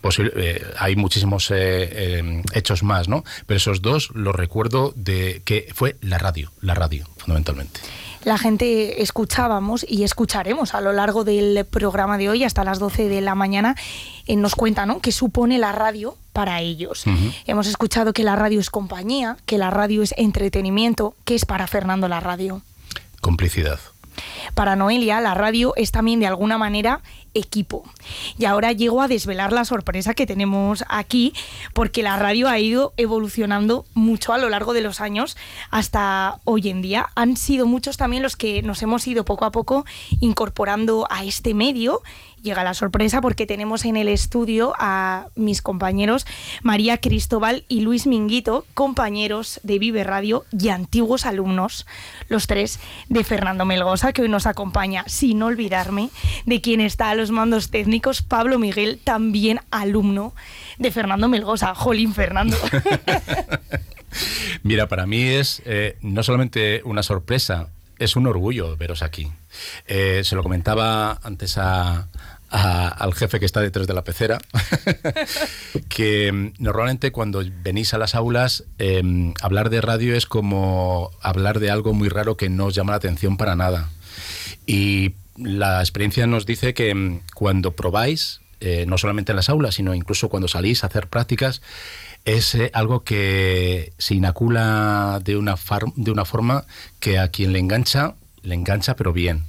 Posible, 0.00 0.32
eh, 0.36 0.64
hay 0.78 0.96
muchísimos 0.96 1.50
eh, 1.50 1.54
eh, 1.56 2.42
hechos 2.54 2.82
más, 2.82 3.08
¿no? 3.08 3.24
Pero 3.46 3.56
esos 3.56 3.82
dos 3.82 4.10
los 4.14 4.34
recuerdo 4.34 4.92
de 4.96 5.42
que 5.44 5.68
fue 5.74 5.96
la 6.00 6.18
radio, 6.18 6.52
la 6.60 6.74
radio, 6.74 7.06
fundamentalmente 7.16 7.80
la 8.24 8.38
gente 8.38 9.02
escuchábamos 9.02 9.84
y 9.88 10.04
escucharemos 10.04 10.74
a 10.74 10.80
lo 10.80 10.92
largo 10.92 11.24
del 11.24 11.64
programa 11.64 12.18
de 12.18 12.28
hoy 12.28 12.44
hasta 12.44 12.64
las 12.64 12.78
12 12.78 13.08
de 13.08 13.20
la 13.20 13.34
mañana 13.34 13.74
eh, 14.26 14.36
nos 14.36 14.54
cuenta 14.54 14.86
¿no? 14.86 15.00
qué 15.00 15.12
supone 15.12 15.58
la 15.58 15.72
radio 15.72 16.16
para 16.32 16.60
ellos. 16.60 17.06
Uh 17.06 17.10
-huh. 17.10 17.34
Hemos 17.46 17.66
escuchado 17.66 18.12
que 18.12 18.22
la 18.22 18.36
radio 18.36 18.60
es 18.60 18.70
compañía, 18.70 19.36
que 19.46 19.58
la 19.58 19.70
radio 19.70 20.02
es 20.02 20.14
entretenimiento. 20.16 21.14
¿Qué 21.24 21.34
es 21.34 21.44
para 21.44 21.66
Fernando 21.66 22.08
la 22.08 22.20
radio? 22.20 22.62
Complicidad. 23.20 23.80
Para 24.54 24.76
Noelia, 24.76 25.20
la 25.20 25.34
radio 25.34 25.74
es 25.76 25.90
también 25.90 26.20
de 26.20 26.26
alguna 26.26 26.58
manera 26.58 27.00
equipo. 27.34 27.84
Y 28.38 28.44
ahora 28.44 28.72
llego 28.72 29.02
a 29.02 29.08
desvelar 29.08 29.52
la 29.52 29.64
sorpresa 29.64 30.14
que 30.14 30.26
tenemos 30.26 30.84
aquí, 30.88 31.32
porque 31.74 32.02
la 32.02 32.16
radio 32.16 32.48
ha 32.48 32.58
ido 32.58 32.92
evolucionando 32.96 33.84
mucho 33.94 34.32
a 34.32 34.38
lo 34.38 34.48
largo 34.48 34.72
de 34.72 34.82
los 34.82 35.00
años 35.00 35.36
hasta 35.70 36.40
hoy 36.44 36.68
en 36.68 36.82
día. 36.82 37.08
Han 37.14 37.36
sido 37.36 37.66
muchos 37.66 37.96
también 37.96 38.22
los 38.22 38.36
que 38.36 38.62
nos 38.62 38.82
hemos 38.82 39.06
ido 39.06 39.24
poco 39.24 39.44
a 39.44 39.52
poco 39.52 39.84
incorporando 40.20 41.06
a 41.10 41.24
este 41.24 41.54
medio 41.54 42.02
llega 42.42 42.64
la 42.64 42.74
sorpresa 42.74 43.20
porque 43.20 43.46
tenemos 43.46 43.84
en 43.84 43.96
el 43.96 44.08
estudio 44.08 44.74
a 44.78 45.28
mis 45.36 45.62
compañeros 45.62 46.26
María 46.62 46.98
Cristóbal 46.98 47.64
y 47.68 47.80
Luis 47.80 48.06
Minguito, 48.06 48.66
compañeros 48.74 49.60
de 49.62 49.78
Vive 49.78 50.04
Radio 50.04 50.44
y 50.50 50.68
antiguos 50.68 51.24
alumnos, 51.24 51.86
los 52.28 52.46
tres 52.46 52.80
de 53.08 53.24
Fernando 53.24 53.64
Melgosa, 53.64 54.12
que 54.12 54.22
hoy 54.22 54.28
nos 54.28 54.46
acompaña, 54.46 55.04
sin 55.06 55.42
olvidarme 55.42 56.10
de 56.44 56.60
quien 56.60 56.80
está 56.80 57.10
mandos 57.30 57.70
técnicos, 57.70 58.22
Pablo 58.22 58.58
Miguel, 58.58 59.00
también 59.02 59.60
alumno 59.70 60.34
de 60.78 60.90
Fernando 60.90 61.28
Melgosa. 61.28 61.74
Jolín 61.74 62.14
Fernando. 62.14 62.56
Mira, 64.62 64.88
para 64.88 65.06
mí 65.06 65.22
es 65.22 65.62
eh, 65.64 65.96
no 66.02 66.22
solamente 66.22 66.82
una 66.84 67.02
sorpresa, 67.02 67.68
es 67.98 68.16
un 68.16 68.26
orgullo 68.26 68.76
veros 68.76 69.02
aquí. 69.02 69.30
Eh, 69.86 70.22
se 70.24 70.36
lo 70.36 70.42
comentaba 70.42 71.18
antes 71.22 71.58
a, 71.58 72.08
al 72.50 73.14
jefe 73.14 73.40
que 73.40 73.46
está 73.46 73.60
detrás 73.60 73.86
de 73.86 73.94
la 73.94 74.04
pecera, 74.04 74.38
que 75.88 76.32
mm, 76.32 76.52
normalmente 76.58 77.12
cuando 77.12 77.42
venís 77.62 77.94
a 77.94 77.98
las 77.98 78.14
aulas, 78.14 78.64
eh, 78.78 79.32
hablar 79.40 79.70
de 79.70 79.80
radio 79.80 80.14
es 80.14 80.26
como 80.26 81.10
hablar 81.22 81.60
de 81.60 81.70
algo 81.70 81.94
muy 81.94 82.08
raro 82.08 82.36
que 82.36 82.48
no 82.48 82.66
os 82.66 82.74
llama 82.74 82.92
la 82.92 82.98
atención 82.98 83.36
para 83.36 83.56
nada. 83.56 83.88
Y 84.66 85.14
la 85.36 85.80
experiencia 85.80 86.26
nos 86.26 86.46
dice 86.46 86.74
que 86.74 86.94
mm, 86.94 87.20
cuando 87.34 87.72
probáis, 87.72 88.40
eh, 88.60 88.84
no 88.86 88.98
solamente 88.98 89.32
en 89.32 89.36
las 89.36 89.48
aulas, 89.48 89.74
sino 89.74 89.94
incluso 89.94 90.28
cuando 90.28 90.48
salís 90.48 90.84
a 90.84 90.88
hacer 90.88 91.08
prácticas, 91.08 91.62
es 92.24 92.54
eh, 92.54 92.70
algo 92.74 93.02
que 93.02 93.92
se 93.98 94.14
inacula 94.14 95.20
de 95.24 95.36
una, 95.36 95.56
de 95.96 96.10
una 96.10 96.24
forma 96.24 96.64
que 97.00 97.18
a 97.18 97.28
quien 97.28 97.52
le 97.52 97.58
engancha, 97.58 98.14
le 98.42 98.54
engancha 98.54 98.94
pero 98.94 99.12
bien. 99.12 99.44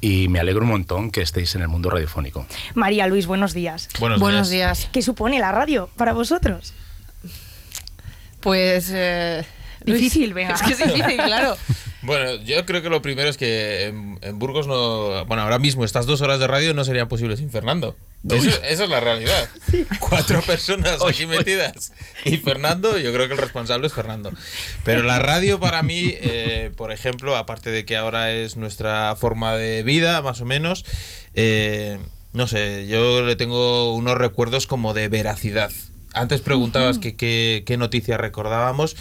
Y 0.00 0.28
me 0.28 0.38
alegro 0.38 0.62
un 0.62 0.70
montón 0.70 1.10
que 1.10 1.22
estéis 1.22 1.54
en 1.54 1.62
el 1.62 1.68
mundo 1.68 1.90
radiofónico. 1.90 2.46
María 2.74 3.06
Luis, 3.06 3.26
buenos 3.26 3.52
días. 3.52 3.88
Buenos, 3.98 4.20
buenos 4.20 4.50
días. 4.50 4.78
días. 4.78 4.90
¿Qué 4.92 5.02
supone 5.02 5.38
la 5.40 5.52
radio 5.52 5.88
para 5.96 6.12
vosotros? 6.12 6.72
Pues... 8.40 8.90
Eh, 8.94 9.44
difícil, 9.84 10.34
venga. 10.34 10.54
Es 10.54 10.62
que 10.62 10.72
es 10.72 10.78
difícil, 10.78 11.16
claro. 11.24 11.56
Bueno, 12.02 12.36
yo 12.42 12.64
creo 12.64 12.80
que 12.80 12.88
lo 12.88 13.02
primero 13.02 13.28
es 13.28 13.36
que 13.36 13.86
en, 13.86 14.38
Burgos 14.38 14.66
no. 14.66 15.24
Bueno, 15.26 15.42
ahora 15.42 15.58
mismo 15.58 15.84
estas 15.84 16.06
dos 16.06 16.20
horas 16.20 16.38
de 16.38 16.46
radio 16.46 16.72
no 16.72 16.84
serían 16.84 17.08
posibles 17.08 17.40
sin 17.40 17.50
Fernando. 17.50 17.96
esa 18.30 18.84
es 18.84 18.88
la 18.88 19.00
realidad. 19.00 19.48
Cuatro 19.98 20.40
personas 20.42 20.98
aquí 21.04 21.26
metidas. 21.26 21.92
Y 22.24 22.36
Fernando, 22.36 22.98
yo 22.98 23.12
creo 23.12 23.26
que 23.26 23.34
el 23.34 23.40
responsable 23.40 23.88
es 23.88 23.92
Fernando. 23.92 24.32
Pero 24.84 25.02
la 25.02 25.18
radio 25.18 25.58
para 25.58 25.82
mí, 25.82 26.14
eh, 26.20 26.70
por 26.76 26.92
ejemplo, 26.92 27.36
aparte 27.36 27.70
de 27.70 27.84
que 27.84 27.96
ahora 27.96 28.32
es 28.32 28.56
nuestra 28.56 29.16
forma 29.16 29.56
de 29.56 29.82
vida, 29.82 30.22
más 30.22 30.40
o 30.40 30.44
menos, 30.44 30.84
eh, 31.34 31.98
no 32.32 32.46
sé, 32.46 32.86
yo 32.86 33.22
le 33.22 33.34
tengo 33.34 33.94
unos 33.94 34.16
recuerdos 34.16 34.68
como 34.68 34.94
de 34.94 35.08
veracidad. 35.08 35.72
Antes 36.14 36.40
preguntabas 36.40 36.98
que, 36.98 37.14
qué 37.16 37.76
noticia 37.76 38.16
recordábamos. 38.16 38.96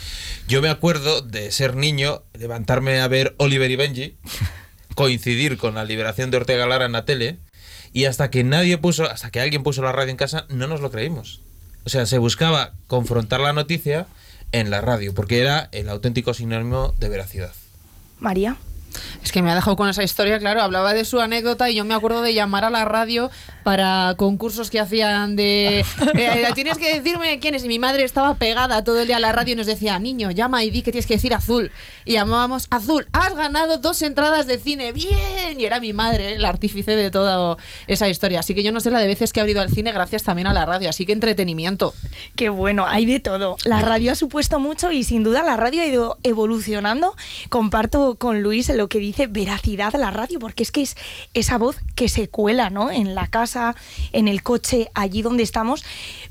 Yo 0.47 0.61
me 0.61 0.69
acuerdo 0.69 1.21
de 1.21 1.51
ser 1.51 1.75
niño, 1.75 2.23
levantarme 2.33 2.99
a 2.99 3.07
ver 3.07 3.35
Oliver 3.37 3.71
y 3.71 3.75
Benji, 3.75 4.17
coincidir 4.95 5.57
con 5.57 5.75
la 5.75 5.85
liberación 5.85 6.31
de 6.31 6.37
Ortega 6.37 6.67
Lara 6.67 6.85
en 6.85 6.91
la 6.91 7.05
tele, 7.05 7.37
y 7.93 8.05
hasta 8.05 8.29
que 8.29 8.43
nadie 8.43 8.77
puso, 8.77 9.09
hasta 9.09 9.31
que 9.31 9.39
alguien 9.39 9.63
puso 9.63 9.81
la 9.81 9.91
radio 9.91 10.11
en 10.11 10.17
casa, 10.17 10.45
no 10.49 10.67
nos 10.67 10.81
lo 10.81 10.91
creímos. 10.91 11.41
O 11.85 11.89
sea, 11.89 12.05
se 12.05 12.17
buscaba 12.17 12.73
confrontar 12.87 13.39
la 13.39 13.53
noticia 13.53 14.07
en 14.51 14.69
la 14.69 14.81
radio, 14.81 15.13
porque 15.13 15.39
era 15.39 15.69
el 15.71 15.89
auténtico 15.89 16.33
sinónimo 16.33 16.93
de 16.99 17.09
veracidad. 17.09 17.53
María. 18.19 18.57
Es 19.23 19.31
que 19.31 19.41
me 19.41 19.51
ha 19.51 19.55
dejado 19.55 19.75
con 19.75 19.89
esa 19.89 20.03
historia, 20.03 20.39
claro, 20.39 20.61
hablaba 20.61 20.93
de 20.93 21.05
su 21.05 21.19
anécdota 21.19 21.69
y 21.69 21.75
yo 21.75 21.85
me 21.85 21.93
acuerdo 21.93 22.21
de 22.21 22.33
llamar 22.33 22.65
a 22.65 22.69
la 22.69 22.85
radio 22.85 23.29
para 23.63 24.15
concursos 24.17 24.69
que 24.69 24.79
hacían 24.79 25.35
de... 25.35 25.85
Eh, 26.17 26.47
tienes 26.55 26.77
que 26.77 26.93
decirme 26.95 27.37
quién 27.39 27.53
es. 27.53 27.63
Y 27.63 27.67
mi 27.67 27.79
madre 27.79 28.03
estaba 28.03 28.35
pegada 28.35 28.83
todo 28.83 29.01
el 29.01 29.07
día 29.07 29.17
a 29.17 29.19
la 29.19 29.31
radio 29.31 29.53
y 29.53 29.55
nos 29.55 29.65
decía, 29.65 29.99
niño, 29.99 30.31
llama 30.31 30.63
y 30.63 30.71
di 30.71 30.81
que 30.81 30.91
tienes 30.91 31.05
que 31.05 31.15
decir 31.15 31.33
azul. 31.33 31.71
Y 32.05 32.13
llamábamos, 32.13 32.67
azul, 32.71 33.07
has 33.11 33.35
ganado 33.35 33.77
dos 33.77 34.01
entradas 34.01 34.47
de 34.47 34.57
cine, 34.57 34.93
bien. 34.93 35.59
Y 35.59 35.65
era 35.65 35.79
mi 35.79 35.93
madre 35.93 36.33
el 36.33 36.45
artífice 36.45 36.95
de 36.95 37.11
toda 37.11 37.57
esa 37.87 38.09
historia. 38.09 38.39
Así 38.39 38.55
que 38.55 38.63
yo 38.63 38.71
no 38.71 38.79
sé 38.79 38.89
la 38.89 38.99
de 38.99 39.07
veces 39.07 39.33
que 39.33 39.41
he 39.41 39.49
ido 39.49 39.61
al 39.61 39.69
cine 39.69 39.91
gracias 39.91 40.23
también 40.23 40.47
a 40.47 40.53
la 40.53 40.65
radio. 40.65 40.89
Así 40.89 41.05
que 41.05 41.11
entretenimiento. 41.11 41.93
Qué 42.35 42.49
bueno, 42.49 42.85
hay 42.87 43.05
de 43.05 43.19
todo. 43.19 43.57
La 43.65 43.81
radio 43.81 44.13
ha 44.13 44.15
supuesto 44.15 44.59
mucho 44.59 44.91
y 44.91 45.03
sin 45.03 45.23
duda 45.23 45.43
la 45.43 45.57
radio 45.57 45.81
ha 45.81 45.85
ido 45.85 46.17
evolucionando. 46.23 47.15
Comparto 47.49 48.15
con 48.15 48.41
Luis 48.41 48.69
lo 48.69 48.86
que 48.87 48.99
dice 48.99 49.27
veracidad 49.27 49.95
a 49.95 49.97
la 49.97 50.11
radio, 50.11 50.39
porque 50.39 50.63
es 50.63 50.71
que 50.71 50.81
es 50.81 50.95
esa 51.33 51.57
voz 51.57 51.77
que 51.95 52.09
se 52.09 52.27
cuela, 52.29 52.69
¿no? 52.69 52.91
En 52.91 53.15
la 53.15 53.27
casa, 53.27 53.75
en 54.11 54.27
el 54.27 54.43
coche, 54.43 54.89
allí 54.93 55.21
donde 55.21 55.43
estamos, 55.43 55.83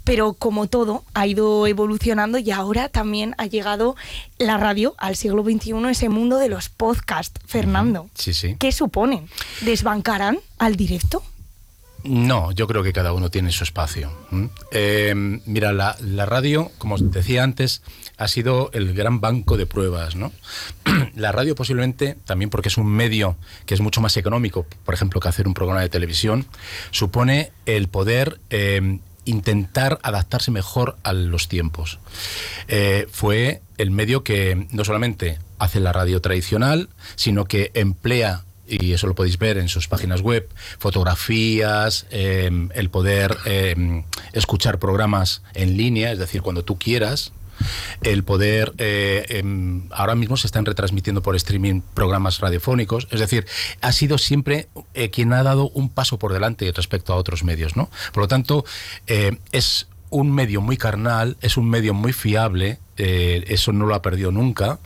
pero 0.05 0.35
como 0.35 0.67
todo 0.67 1.05
ha 1.15 1.27
ido 1.27 1.67
evolucionando 1.67 2.39
y 2.39 2.51
ahora 2.51 2.89
también 2.89 3.35
ha 3.39 3.47
llegado 3.47 3.97
la 4.39 4.57
radio 4.57 4.95
al 4.99 5.17
siglo 5.17 5.43
XXI, 5.43 5.73
ese 5.91 6.09
mundo 6.09 6.39
de 6.39 6.49
los 6.49 6.69
podcasts. 6.69 7.41
Fernando, 7.47 8.09
sí, 8.15 8.33
sí. 8.33 8.57
¿qué 8.59 8.73
suponen? 8.73 9.29
¿Desbancarán 9.63 10.39
al 10.59 10.77
directo? 10.77 11.23
No, 12.07 12.53
yo 12.53 12.67
creo 12.67 12.83
que 12.83 12.93
cada 12.93 13.13
uno 13.13 13.31
tiene 13.31 13.51
su 13.51 13.65
espacio. 13.65 14.13
Eh, 14.71 15.13
mira, 15.45 15.73
la, 15.73 16.27
radio, 16.27 16.71
como 16.79 16.97
decía 16.99 17.43
antes, 17.43 17.83
ha 18.19 18.29
sido 18.29 18.71
el 18.73 18.95
gran 18.95 19.21
banco 19.21 19.57
de 19.57 19.67
pruebas. 19.67 20.17
¿no? 20.17 20.33
la 21.15 21.33
radio 21.33 21.55
posiblemente, 21.55 22.17
también 22.25 22.51
porque 22.51 22.69
es 22.69 22.79
un 22.79 22.87
medio 22.87 23.37
que 23.67 23.75
es 23.75 23.81
mucho 23.81 24.01
más 24.01 24.17
económico, 24.17 24.67
por 24.85 24.95
ejemplo, 24.95 25.21
que 25.21 25.29
hacer 25.29 25.47
un 25.47 25.55
programa 25.55 25.83
de 25.83 25.89
televisión, 25.89 26.47
supone 26.91 27.53
el 27.67 27.89
poder 27.89 28.41
eh, 28.51 28.99
intentar 29.25 29.99
adaptarse 30.03 30.51
mejor 30.51 30.97
a 31.03 31.13
los 31.13 31.49
tiempos. 31.49 31.99
Eh, 32.69 33.07
fue 33.11 33.63
el 33.79 33.91
medio 33.91 34.25
que 34.25 34.67
no 34.71 34.85
solamente 34.85 35.39
hace 35.59 35.81
la 35.81 35.93
radio 35.93 36.21
tradicional, 36.21 36.89
sino 37.17 37.45
que 37.45 37.71
emplea 37.75 38.45
y 38.69 38.95
eso 38.95 39.07
lo 39.07 39.15
podéis 39.15 39.39
ver 39.39 39.59
en 39.59 39.69
sus 39.69 39.87
páginas 39.87 40.23
web, 40.23 40.49
fotografías, 40.81 42.07
em, 42.11 42.69
el 42.75 42.91
poder 42.91 43.37
escuchar 44.33 44.81
programas 44.81 45.43
en 45.55 45.77
línea, 45.77 46.11
es 46.11 46.19
decir, 46.19 46.43
cuando 46.43 46.65
tú 46.65 46.77
quieras, 46.77 47.33
el 48.03 48.25
poder, 48.25 48.73
eh, 48.79 49.25
em, 49.29 49.89
ahora 49.91 50.15
mismo 50.15 50.37
se 50.37 50.47
están 50.47 50.65
retransmitiendo 50.65 51.23
por 51.23 51.37
streaming 51.37 51.81
programas 51.95 52.41
radiofónicos, 52.41 53.09
es 53.11 53.21
decir, 53.21 53.47
ha 53.81 53.93
sido 53.93 54.19
siempre 54.19 54.69
eh, 54.95 55.11
quien 55.11 55.33
ha 55.33 55.43
dado 55.43 55.69
un 55.71 55.89
paso 55.89 56.19
por 56.19 56.33
delante 56.33 56.71
respecto 56.73 57.13
a 57.13 57.17
otros 57.17 57.45
medios, 57.45 57.77
¿no? 57.77 57.91
Por 58.13 58.25
lo 58.25 58.29
tanto, 58.29 58.65
eh, 59.07 59.39
es 59.53 59.89
un 60.11 60.33
medio 60.33 60.61
muy 60.61 60.77
carnal, 60.77 61.37
es 61.41 61.57
un 61.57 61.69
medio 61.69 61.93
muy 61.95 62.13
fiable, 62.13 62.79
eso 62.97 63.73
no 63.73 63.85
lo 63.85 63.95
ha 63.95 64.01
perdido 64.01 64.31
nunca, 64.31 64.79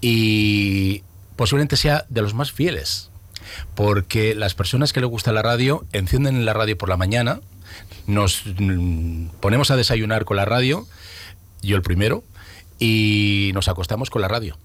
y 0.00 1.02
posiblemente 1.36 1.76
sea 1.76 2.06
de 2.08 2.22
los 2.22 2.32
más 2.32 2.52
fieles 2.52 3.10
porque 3.74 4.34
las 4.34 4.54
personas 4.54 4.92
que 4.92 5.00
les 5.00 5.08
gusta 5.08 5.32
la 5.32 5.42
radio 5.42 5.84
encienden 5.92 6.44
la 6.44 6.52
radio 6.52 6.76
por 6.76 6.88
la 6.88 6.96
mañana, 6.96 7.40
nos 8.06 8.42
mm, 8.58 9.28
ponemos 9.40 9.70
a 9.70 9.76
desayunar 9.76 10.24
con 10.24 10.36
la 10.36 10.44
radio, 10.44 10.86
yo 11.62 11.76
el 11.76 11.82
primero, 11.82 12.24
y 12.78 13.50
nos 13.54 13.68
acostamos 13.68 14.10
con 14.10 14.22
la 14.22 14.28
radio 14.28 14.56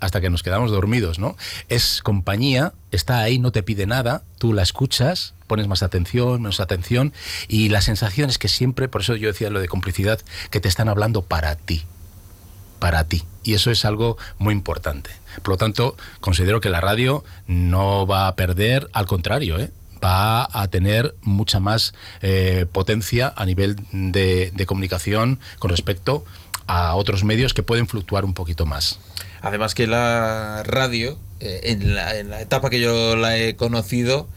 hasta 0.00 0.20
que 0.20 0.30
nos 0.30 0.42
quedamos 0.42 0.70
dormidos, 0.70 1.18
¿no? 1.18 1.36
Es 1.68 2.02
compañía, 2.02 2.72
está 2.92 3.20
ahí, 3.20 3.38
no 3.38 3.52
te 3.52 3.62
pide 3.62 3.86
nada, 3.86 4.22
tú 4.38 4.52
la 4.52 4.62
escuchas, 4.62 5.34
pones 5.46 5.66
más 5.66 5.82
atención, 5.82 6.40
menos 6.40 6.60
atención, 6.60 7.12
y 7.48 7.68
la 7.68 7.80
sensación 7.80 8.30
es 8.30 8.38
que 8.38 8.48
siempre, 8.48 8.88
por 8.88 9.00
eso 9.00 9.16
yo 9.16 9.28
decía 9.28 9.50
lo 9.50 9.60
de 9.60 9.68
complicidad, 9.68 10.20
que 10.50 10.60
te 10.60 10.68
están 10.68 10.88
hablando 10.88 11.22
para 11.22 11.56
ti, 11.56 11.84
para 12.78 13.04
ti. 13.04 13.24
Y 13.42 13.54
eso 13.54 13.70
es 13.70 13.84
algo 13.84 14.18
muy 14.38 14.54
importante. 14.54 15.10
Por 15.42 15.54
lo 15.54 15.56
tanto, 15.56 15.96
considero 16.20 16.60
que 16.60 16.68
la 16.68 16.80
radio 16.80 17.24
no 17.46 18.06
va 18.06 18.28
a 18.28 18.36
perder, 18.36 18.88
al 18.92 19.06
contrario, 19.06 19.58
¿eh? 19.58 19.70
Va 20.02 20.48
a 20.50 20.68
tener 20.68 21.14
mucha 21.22 21.60
más 21.60 21.94
eh, 22.22 22.66
potencia 22.70 23.32
a 23.36 23.44
nivel 23.46 23.76
de, 23.92 24.52
comunicación 24.66 25.38
con 25.58 25.70
respecto 25.70 26.24
a 26.66 26.94
otros 26.94 27.24
medios 27.24 27.54
que 27.54 27.62
pueden 27.62 27.86
fluctuar 27.86 28.24
un 28.24 28.34
poquito 28.34 28.66
más. 28.66 29.00
Además 29.40 29.74
que 29.74 29.86
la 29.86 30.62
radio, 30.64 31.18
eh, 31.40 31.60
en, 31.64 31.94
la, 31.94 32.40
etapa 32.40 32.70
que 32.70 32.80
yo 32.80 33.16
la 33.16 33.36
he 33.38 33.56
conocido, 33.56 34.28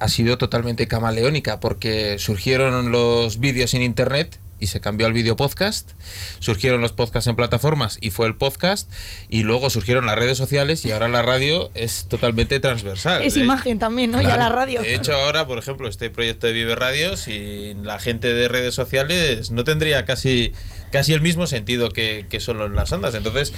ha 0.00 0.08
sido 0.08 0.38
totalmente 0.38 0.88
camaleónica 0.88 1.60
porque 1.60 2.18
surgieron 2.18 2.90
los 2.90 3.38
vídeos 3.38 3.74
en 3.74 3.82
internet 3.82 4.40
y 4.58 4.68
se 4.68 4.80
cambió 4.80 5.06
al 5.06 5.12
video 5.12 5.36
podcast, 5.36 5.92
surgieron 6.38 6.80
los 6.80 6.92
podcasts 6.92 7.28
en 7.28 7.36
plataformas 7.36 7.98
y 8.00 8.10
fue 8.10 8.26
el 8.26 8.36
podcast, 8.36 8.90
y 9.28 9.42
luego 9.42 9.70
surgieron 9.70 10.06
las 10.06 10.16
redes 10.16 10.38
sociales 10.38 10.84
y 10.84 10.92
ahora 10.92 11.08
la 11.08 11.22
radio 11.22 11.70
es 11.74 12.06
totalmente 12.08 12.60
transversal. 12.60 13.22
Es 13.22 13.36
imagen 13.36 13.78
también, 13.78 14.10
¿no? 14.10 14.22
Ya 14.22 14.36
la 14.36 14.48
radio. 14.48 14.82
De 14.82 14.94
hecho, 14.94 15.14
ahora, 15.14 15.46
por 15.46 15.58
ejemplo, 15.58 15.88
este 15.88 16.10
proyecto 16.10 16.46
de 16.46 16.52
Vive 16.52 16.74
Radio, 16.74 17.16
sin 17.16 17.84
la 17.84 17.98
gente 17.98 18.32
de 18.32 18.48
redes 18.48 18.74
sociales, 18.74 19.50
no 19.50 19.64
tendría 19.64 20.04
casi 20.04 20.52
casi 20.90 21.12
el 21.12 21.20
mismo 21.20 21.46
sentido 21.46 21.90
que, 21.90 22.26
que 22.28 22.40
solo 22.40 22.66
en 22.66 22.74
las 22.74 22.92
ondas. 22.92 23.14
Entonces, 23.14 23.52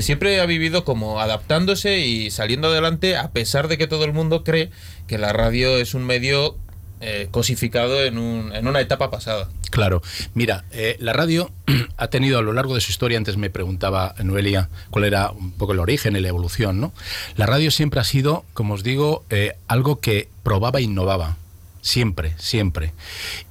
siempre 0.00 0.40
ha 0.40 0.46
vivido 0.46 0.84
como 0.84 1.20
adaptándose 1.20 2.00
y 2.00 2.30
saliendo 2.30 2.68
adelante, 2.68 3.16
a 3.16 3.32
pesar 3.32 3.68
de 3.68 3.78
que 3.78 3.86
todo 3.86 4.04
el 4.04 4.12
mundo 4.12 4.44
cree 4.44 4.70
que 5.06 5.18
la 5.18 5.32
radio 5.32 5.78
es 5.78 5.94
un 5.94 6.04
medio 6.04 6.56
eh, 7.00 7.28
cosificado 7.30 8.02
en, 8.02 8.18
un, 8.18 8.52
en, 8.54 8.66
una 8.66 8.80
etapa 8.80 9.10
pasada. 9.10 9.48
Claro, 9.70 10.02
mira, 10.34 10.64
eh, 10.70 10.96
la 11.00 11.12
radio 11.12 11.50
ha 11.96 12.08
tenido 12.08 12.38
a 12.38 12.42
lo 12.42 12.52
largo 12.52 12.74
de 12.74 12.80
su 12.80 12.92
historia, 12.92 13.18
antes 13.18 13.36
me 13.36 13.50
preguntaba 13.50 14.14
Noelia 14.22 14.68
cuál 14.90 15.04
era 15.04 15.30
un 15.30 15.52
poco 15.52 15.72
el 15.72 15.80
origen 15.80 16.16
y 16.16 16.20
la 16.20 16.28
evolución, 16.28 16.80
¿no? 16.80 16.92
La 17.36 17.46
radio 17.46 17.70
siempre 17.70 18.00
ha 18.00 18.04
sido, 18.04 18.44
como 18.54 18.74
os 18.74 18.84
digo, 18.84 19.24
eh, 19.30 19.54
algo 19.68 20.00
que 20.00 20.28
probaba 20.42 20.78
e 20.78 20.82
innovaba, 20.82 21.36
siempre, 21.82 22.34
siempre. 22.38 22.92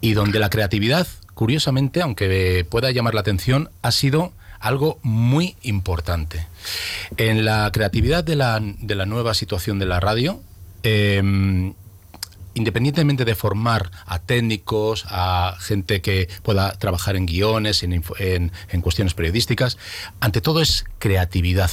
Y 0.02 0.14
donde 0.14 0.40
la 0.40 0.50
creatividad, 0.50 1.06
curiosamente, 1.34 2.02
aunque 2.02 2.66
pueda 2.70 2.92
llamar 2.92 3.14
la 3.14 3.22
atención, 3.22 3.70
ha 3.82 3.92
sido 3.92 4.32
algo 4.60 4.98
muy 5.04 5.58
importante. 5.62 6.48
En 7.18 7.44
la 7.44 7.70
creatividad 7.74 8.24
de 8.24 8.38
la, 8.38 8.60
de 8.62 8.96
la 8.96 9.06
nueva 9.06 9.34
situación 9.34 9.78
de 9.78 9.86
la 9.86 10.00
radio, 10.00 10.42
independientemente 12.54 13.26
de 13.26 13.36
formar 13.36 13.92
a 14.06 14.20
técnicos, 14.20 15.06
a 15.08 15.56
gente 15.60 16.02
que 16.02 16.30
pueda 16.44 16.72
trabajar 16.74 17.16
en 17.16 17.26
guiones, 17.26 17.84
en, 17.84 18.04
en, 18.20 18.82
cuestiones 18.82 19.14
periodísticas, 19.14 19.78
ante 20.20 20.42
todo 20.42 20.62
es 20.62 20.86
creatividad. 21.00 21.72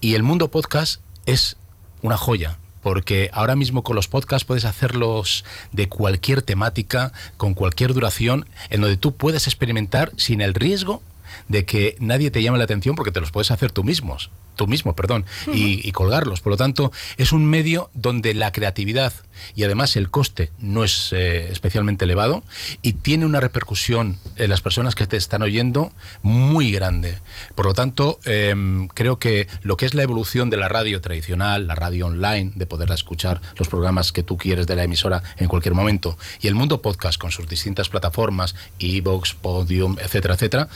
Y 0.00 0.14
el 0.14 0.22
mundo 0.22 0.50
podcast 0.50 1.00
es 1.26 1.56
una 2.02 2.16
joya, 2.16 2.58
porque 2.82 3.30
ahora 3.32 3.56
mismo 3.56 3.82
con 3.82 3.96
los 3.96 4.08
podcasts 4.08 4.44
puedes 4.44 4.64
hacerlos 4.64 5.44
de 5.72 5.88
cualquier 5.88 6.42
temática, 6.42 7.12
con 7.36 7.54
cualquier 7.54 7.92
duración, 7.94 8.46
en 8.70 8.80
donde 8.80 8.96
tú 8.96 9.16
puedes 9.16 9.46
experimentar 9.46 10.12
sin 10.16 10.40
el 10.40 10.54
riesgo 10.54 11.02
de 11.48 11.64
que 11.64 11.96
nadie 12.00 12.30
te 12.30 12.42
llame 12.42 12.58
la 12.58 12.64
atención 12.64 12.94
porque 12.94 13.12
te 13.12 13.20
los 13.20 13.32
puedes 13.32 13.50
hacer 13.50 13.72
tú 13.72 13.84
mismos. 13.84 14.30
Tú 14.56 14.66
mismo, 14.66 14.96
perdón, 14.96 15.24
y, 15.52 15.86
y, 15.86 15.92
colgarlos. 15.92 16.40
Por 16.40 16.52
lo 16.52 16.56
tanto, 16.56 16.92
es 17.16 17.32
un 17.32 17.46
medio 17.46 17.90
donde 17.94 18.34
la 18.34 18.52
creatividad 18.52 19.12
y 19.54 19.64
además 19.64 19.96
el 19.96 20.10
coste 20.10 20.50
no 20.58 20.84
es 20.84 21.12
eh, 21.12 21.48
especialmente 21.50 22.04
elevado 22.04 22.42
y 22.82 22.94
tiene 22.94 23.26
una 23.26 23.40
repercusión 23.40 24.18
en 24.36 24.50
las 24.50 24.60
personas 24.60 24.94
que 24.94 25.06
te 25.06 25.16
están 25.16 25.42
oyendo 25.42 25.92
muy 26.22 26.72
grande. 26.72 27.18
Por 27.54 27.66
lo 27.66 27.74
tanto, 27.74 28.18
em, 28.24 28.88
creo 28.88 29.18
que 29.18 29.48
lo 29.62 29.76
que 29.76 29.86
es 29.86 29.94
la 29.94 30.02
evolución 30.02 30.50
de 30.50 30.56
la 30.56 30.68
radio 30.68 31.00
tradicional, 31.00 31.66
la 31.66 31.74
radio 31.74 32.06
online, 32.06 32.52
de 32.54 32.66
poder 32.66 32.90
escuchar 32.90 33.40
los 33.56 33.68
programas 33.68 34.12
que 34.12 34.22
tú 34.22 34.36
quieres 34.36 34.66
de 34.66 34.76
la 34.76 34.84
emisora 34.84 35.22
en 35.36 35.48
cualquier 35.48 35.74
momento, 35.74 36.18
y 36.40 36.48
el 36.48 36.54
mundo 36.54 36.82
podcast 36.82 37.18
con 37.20 37.30
sus 37.30 37.48
distintas 37.48 37.88
plataformas, 37.88 38.54
Evox, 38.78 39.34
Podium, 39.34 39.96
etcétera, 40.00 40.34
etcétera, 40.34 40.68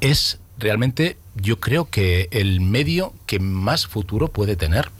es 0.00 0.38
realmente 0.58 1.16
yo 1.34 1.60
creo 1.60 1.88
que 1.90 2.28
el 2.30 2.60
medio 2.60 3.12
que 3.26 3.38
más 3.38 3.86
futuro 3.86 4.28
puede 4.28 4.56
tener. 4.56 4.90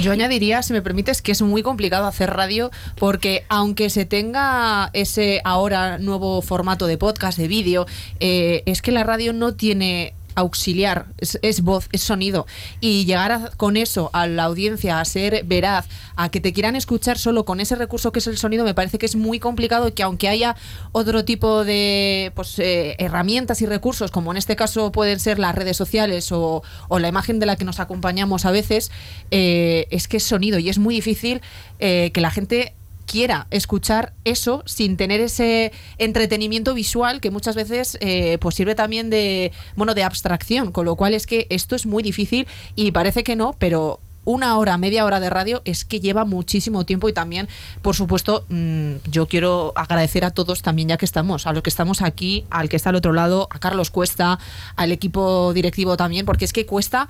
Yo 0.00 0.12
añadiría, 0.12 0.62
si 0.62 0.72
me 0.72 0.80
permites, 0.80 1.20
que 1.22 1.32
es 1.32 1.42
muy 1.42 1.62
complicado 1.62 2.06
hacer 2.06 2.30
radio 2.30 2.70
porque 2.96 3.44
aunque 3.48 3.90
se 3.90 4.04
tenga 4.04 4.90
ese 4.92 5.40
ahora 5.44 5.98
nuevo 5.98 6.40
formato 6.40 6.86
de 6.86 6.96
podcast, 6.96 7.36
de 7.36 7.48
vídeo, 7.48 7.86
eh, 8.20 8.62
es 8.64 8.80
que 8.80 8.92
la 8.92 9.04
radio 9.04 9.32
no 9.32 9.54
tiene 9.54 10.14
auxiliar, 10.34 11.06
es, 11.18 11.62
voz, 11.62 11.88
es 11.92 12.02
sonido. 12.02 12.46
Y 12.80 13.04
llegar 13.04 13.56
con 13.56 13.76
eso 13.76 14.10
a 14.12 14.26
la 14.26 14.44
audiencia, 14.44 15.00
a 15.00 15.04
ser 15.04 15.44
veraz, 15.44 15.86
a 16.16 16.30
que 16.30 16.40
te 16.40 16.52
quieran 16.52 16.76
escuchar 16.76 17.18
solo 17.18 17.44
con 17.44 17.60
ese 17.60 17.76
recurso 17.76 18.12
que 18.12 18.18
es 18.18 18.26
el 18.26 18.38
sonido, 18.38 18.64
me 18.64 18.74
parece 18.74 18.98
que 18.98 19.06
es 19.06 19.16
muy 19.16 19.38
complicado 19.38 19.92
que 19.94 20.02
aunque 20.02 20.28
haya 20.28 20.56
otro 20.92 21.24
tipo 21.24 21.64
de 21.64 22.32
pues, 22.34 22.58
eh, 22.58 22.96
herramientas 22.98 23.62
y 23.62 23.66
recursos, 23.66 24.10
como 24.10 24.30
en 24.30 24.36
este 24.36 24.56
caso 24.56 24.92
pueden 24.92 25.20
ser 25.20 25.38
las 25.38 25.54
redes 25.54 25.76
sociales 25.76 26.30
o, 26.32 26.62
la 26.90 27.08
imagen 27.08 27.40
de 27.40 27.46
la 27.46 27.56
que 27.56 27.64
nos 27.64 27.80
acompañamos 27.80 28.44
a 28.44 28.50
veces, 28.50 28.90
eh, 29.30 29.86
es 29.90 30.06
que 30.06 30.18
es 30.18 30.22
sonido 30.22 30.58
y 30.58 30.68
es 30.68 30.78
muy 30.78 30.94
difícil 30.94 31.40
eh, 31.80 32.10
que 32.14 32.20
la 32.20 32.30
gente 32.30 32.74
quiera 33.06 33.46
escuchar 33.50 34.12
eso 34.24 34.62
sin 34.66 34.96
tener 34.96 35.20
ese 35.20 35.72
entretenimiento 35.98 36.74
visual 36.74 37.20
que 37.20 37.30
muchas 37.30 37.56
veces 37.56 37.98
eh, 38.00 38.38
pues 38.40 38.54
sirve 38.54 38.74
también 38.74 39.10
de 39.10 39.52
bueno 39.76 39.94
de 39.94 40.02
abstracción 40.02 40.72
con 40.72 40.84
lo 40.84 40.96
cual 40.96 41.14
es 41.14 41.26
que 41.26 41.46
esto 41.50 41.76
es 41.76 41.86
muy 41.86 42.02
difícil 42.02 42.46
y 42.74 42.92
parece 42.92 43.24
que 43.24 43.36
no 43.36 43.54
pero 43.58 44.00
una 44.24 44.56
hora, 44.56 44.78
media 44.78 45.04
hora 45.04 45.20
de 45.20 45.30
radio 45.30 45.62
es 45.64 45.84
que 45.84 46.00
lleva 46.00 46.24
muchísimo 46.24 46.84
tiempo 46.84 47.08
y 47.08 47.12
también, 47.12 47.48
por 47.82 47.96
supuesto, 47.96 48.44
mm, 48.48 48.94
yo 49.10 49.26
quiero 49.26 49.72
agradecer 49.74 50.24
a 50.24 50.30
todos 50.30 50.62
también 50.62 50.88
ya 50.88 50.96
que 50.96 51.04
estamos, 51.04 51.46
a 51.46 51.52
los 51.52 51.62
que 51.62 51.70
estamos 51.70 52.02
aquí, 52.02 52.44
al 52.50 52.68
que 52.68 52.76
está 52.76 52.90
al 52.90 52.96
otro 52.96 53.12
lado, 53.12 53.48
a 53.50 53.58
Carlos 53.58 53.90
Cuesta, 53.90 54.38
al 54.76 54.92
equipo 54.92 55.52
directivo 55.52 55.96
también, 55.96 56.24
porque 56.24 56.44
es 56.44 56.52
que 56.52 56.66
cuesta 56.66 57.08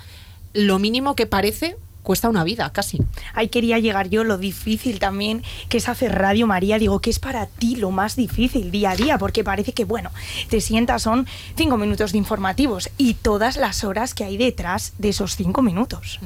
lo 0.55 0.79
mínimo 0.79 1.15
que 1.15 1.27
parece 1.27 1.77
cuesta 2.03 2.29
una 2.29 2.45
vida 2.45 2.71
casi. 2.73 3.01
Ahí 3.35 3.49
quería 3.49 3.79
llegar 3.79 4.09
yo, 4.09 4.25
lo 4.25 4.39
difícil 4.39 4.99
también 4.99 5.43
que 5.69 5.79
es 5.79 5.89
hacer 5.89 6.15
radio, 6.15 6.47
María. 6.47 6.79
Digo, 6.79 7.01
que 7.01 7.11
es 7.11 7.19
para 7.19 7.47
ti 7.47 7.77
lo 7.77 7.91
más 7.91 8.17
difícil 8.17 8.71
día 8.71 8.93
a 8.93 8.97
día? 8.97 9.19
Porque 9.19 9.45
parece 9.45 9.73
que, 9.73 9.85
bueno, 9.85 10.11
te 10.49 10.61
sientas, 10.61 11.03
son 11.03 11.27
cinco 11.57 11.77
minutos 11.77 12.13
de 12.13 12.19
informativos 12.19 12.91
y 12.99 13.15
todas 13.15 13.57
las 13.57 13.85
horas 13.85 14.15
que 14.15 14.25
hay 14.25 14.37
detrás 14.37 14.95
de 14.99 15.11
esos 15.11 15.37
cinco 15.37 15.63
minutos. 15.63 16.21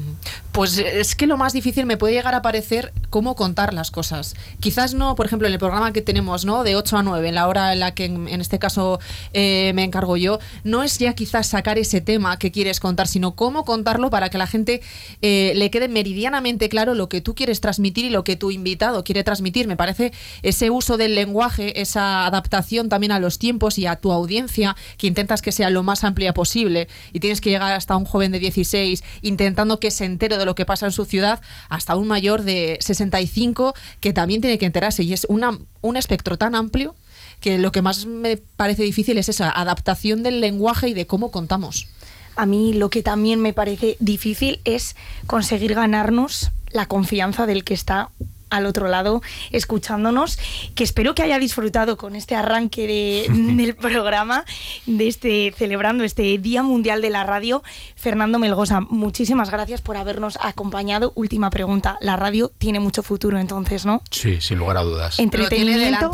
Pues 0.53 0.79
es 0.79 1.15
que 1.15 1.27
lo 1.27 1.37
más 1.37 1.53
difícil 1.53 1.87
me 1.87 1.97
puede 1.97 2.15
llegar 2.15 2.35
a 2.35 2.43
parecer 2.43 2.93
cómo 3.11 3.35
contar 3.35 3.75
las 3.75 3.91
cosas. 3.91 4.35
Quizás 4.61 4.95
no, 4.95 5.15
por 5.15 5.27
ejemplo, 5.27 5.47
en 5.49 5.53
el 5.53 5.59
programa 5.59 5.93
que 5.93 6.03
tenemos, 6.03 6.45
¿no? 6.45 6.65
De 6.65 6.77
8 6.77 6.99
a 6.99 7.03
9, 7.03 7.29
en 7.29 7.35
la 7.35 7.49
hora 7.49 7.73
en 7.73 7.81
la 7.81 7.95
que 7.95 8.07
en, 8.07 8.41
este 8.41 8.59
caso 8.59 9.01
eh, 9.33 9.73
me 9.75 9.85
encargo 9.85 10.17
yo, 10.17 10.39
no 10.65 10.83
es 10.83 10.99
ya 10.99 11.15
quizás 11.15 11.47
sacar 11.47 11.79
ese 11.79 12.01
tema 12.01 12.39
que 12.39 12.51
quieres 12.53 12.81
contar, 12.81 13.09
sino 13.09 13.35
cómo 13.35 13.65
contarlo 13.65 14.11
para 14.11 14.29
que 14.31 14.39
la 14.39 14.47
gente 14.47 14.83
eh, 15.23 15.53
le 15.57 15.66
quede 15.71 15.89
meridianamente 15.89 16.69
claro 16.69 16.95
lo 16.95 17.09
que 17.09 17.21
tú 17.21 17.35
quieres 17.35 17.61
transmitir 17.61 18.05
y 18.05 18.11
lo 18.11 18.25
que 18.25 18.37
tu 18.37 18.51
invitado 18.51 19.05
quiere 19.05 19.25
transmitir. 19.25 19.67
Me 19.67 19.77
parece 19.77 20.13
ese 20.43 20.71
uso 20.71 20.97
del 20.97 21.15
lenguaje, 21.15 21.81
esa 21.81 22.27
adaptación 22.27 22.89
también 22.89 23.13
a 23.13 23.21
los 23.21 23.39
tiempos 23.39 23.79
y 23.79 23.87
a 23.87 23.97
tu 23.97 24.13
audiencia, 24.13 24.77
que 24.99 25.07
intentas 25.07 25.43
que 25.43 25.53
sea 25.53 25.71
lo 25.71 25.83
más 25.83 26.05
amplia 26.05 26.35
posible 26.35 26.89
y 27.13 27.21
tienes 27.21 27.41
que 27.41 27.51
llegar 27.51 27.73
hasta 27.73 27.97
un 27.97 28.05
joven 28.05 28.33
de 28.33 28.39
16 28.39 29.03
intentando 29.23 29.81
que 29.81 29.91
se 29.91 30.05
entere 30.05 30.39
de 30.39 30.45
lo 30.45 30.55
que 30.55 30.67
pasa 30.67 30.87
en 30.87 30.93
su 30.93 31.05
ciudad, 31.05 31.41
hasta 31.69 31.97
un 31.97 32.09
mayor 32.09 32.43
de 32.43 32.79
65 32.81 33.75
que 34.01 34.13
también 34.13 34.41
tiene 34.41 34.59
que 34.59 34.67
enterarse. 34.67 35.03
Y 35.03 35.13
es 35.13 35.27
una, 35.29 35.59
un 35.81 35.97
espectro 35.97 36.39
tan 36.39 36.55
amplio 36.55 36.95
que 37.41 37.59
lo 37.59 37.73
que 37.73 37.83
más 37.83 38.07
me 38.07 38.37
parece 38.37 38.83
difícil 38.83 39.19
es 39.19 39.29
esa 39.29 39.51
adaptación 39.51 40.23
del 40.23 40.41
lenguaje 40.41 40.89
y 40.89 40.95
de 40.95 41.07
cómo 41.07 41.31
contamos 41.31 41.89
a 42.37 42.47
mí 42.47 42.73
lo 42.73 42.91
que 42.91 43.03
también 43.03 43.41
me 43.41 43.53
parece 43.53 43.97
difícil 44.01 44.61
es 44.65 44.97
conseguir 45.27 45.75
ganarnos 45.75 46.51
la 46.71 46.87
confianza 46.87 47.47
del 47.47 47.65
que 47.65 47.75
está 47.75 48.11
al 48.51 48.67
otro 48.67 48.89
lado 48.89 49.23
escuchándonos, 49.51 50.39
que 50.75 50.85
espero 50.85 51.15
que 51.15 51.23
haya 51.23 51.39
disfrutado 51.39 51.97
con 51.97 52.15
este 52.15 52.35
arranque 52.35 53.27
del 53.29 53.75
programa, 53.75 54.45
de 54.87 55.09
este 55.09 55.53
celebrando 55.57 56.05
este 56.05 56.39
Día 56.39 56.63
Mundial 56.63 57.03
de 57.03 57.11
la 57.11 57.25
Radio. 57.25 57.63
Fernando 57.97 58.39
Melgosa, 58.39 58.81
muchísimas 58.81 59.51
gracias 59.51 59.81
por 59.81 59.97
habernos 59.97 60.39
acompañado. 60.41 61.13
Última 61.15 61.51
pregunta, 61.51 61.99
la 62.01 62.17
radio 62.17 62.53
tiene 62.59 62.81
mucho 62.81 63.03
futuro 63.03 63.39
entonces, 63.39 63.85
¿no? 63.85 64.03
Sí, 64.11 64.41
sin 64.41 64.59
lugar 64.59 64.77
a 64.77 64.83
dudas. 64.83 65.19
Entretenimiento, 65.19 66.13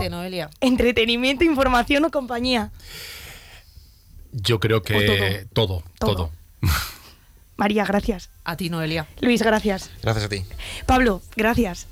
entretenimiento, 0.61 1.45
información 1.45 2.05
o 2.05 2.11
compañía. 2.11 2.71
Yo 4.33 4.61
creo 4.61 4.83
que 4.83 5.47
todo, 5.53 5.83
todo. 5.99 6.31
María, 7.57 7.85
gracias. 7.85 8.31
A 8.45 8.57
ti, 8.57 8.71
Noelia. 8.71 9.07
Luis, 9.21 9.43
gracias. 9.43 9.91
Gracias 10.03 10.25
a 10.25 10.29
ti. 10.29 10.45
Pablo, 10.87 11.23
gracias. 11.37 11.87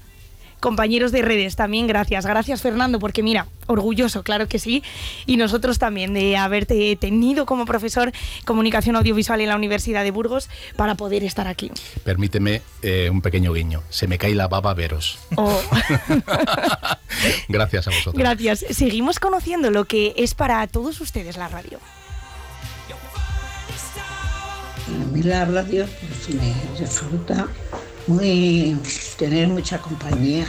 Compañeros 0.61 1.11
de 1.11 1.23
redes, 1.23 1.57
también 1.57 1.87
gracias. 1.87 2.27
Gracias, 2.27 2.61
Fernando, 2.61 2.99
porque 2.99 3.23
mira, 3.23 3.47
orgulloso, 3.67 4.23
claro 4.23 4.47
que 4.47 4.59
sí. 4.59 4.83
Y 5.25 5.39
nosotros 5.39 5.79
también 5.79 6.13
de 6.13 6.37
haberte 6.37 6.97
tenido 6.97 7.47
como 7.47 7.65
profesor 7.65 8.13
comunicación 8.45 8.95
audiovisual 8.97 9.41
en 9.41 9.49
la 9.49 9.57
Universidad 9.57 10.05
de 10.05 10.11
Burgos 10.11 10.51
para 10.77 10.97
poder 10.97 11.25
estar 11.25 11.49
aquí. 11.49 11.71
Permíteme 12.05 12.61
eh, 12.83 13.09
un 13.11 13.23
pequeño 13.23 13.55
guiño. 13.55 13.83
Se 13.89 14.07
me 14.07 14.19
cae 14.19 14.35
la 14.35 14.49
baba 14.49 14.75
veros. 14.75 15.19
Oh. 15.37 15.63
gracias 17.49 17.87
a 17.87 17.91
vosotros. 17.91 18.15
Gracias. 18.17 18.67
Seguimos 18.71 19.19
conociendo 19.19 19.71
lo 19.71 19.87
que 19.87 20.13
es 20.17 20.35
para 20.35 20.67
todos 20.67 21.01
ustedes 21.01 21.39
la 21.39 21.49
radio. 21.49 21.81
A 24.91 25.05
mí 25.13 25.23
la 25.23 25.45
radio 25.45 25.87
pues, 25.87 26.35
me 26.35 26.55
resulta 26.79 27.47
muy 28.07 28.77
tener 29.17 29.49
mucha 29.49 29.79
compañía 29.79 30.47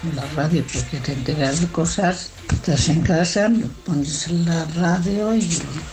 con 0.00 0.16
la 0.16 0.24
radio 0.34 0.64
porque 0.72 0.98
te 0.98 1.12
enteras 1.12 1.60
de 1.60 1.68
cosas, 1.68 2.30
estás 2.50 2.88
en 2.88 3.02
casa, 3.02 3.50
pones 3.84 4.28
la 4.30 4.64
radio 4.76 5.34
y 5.34 5.48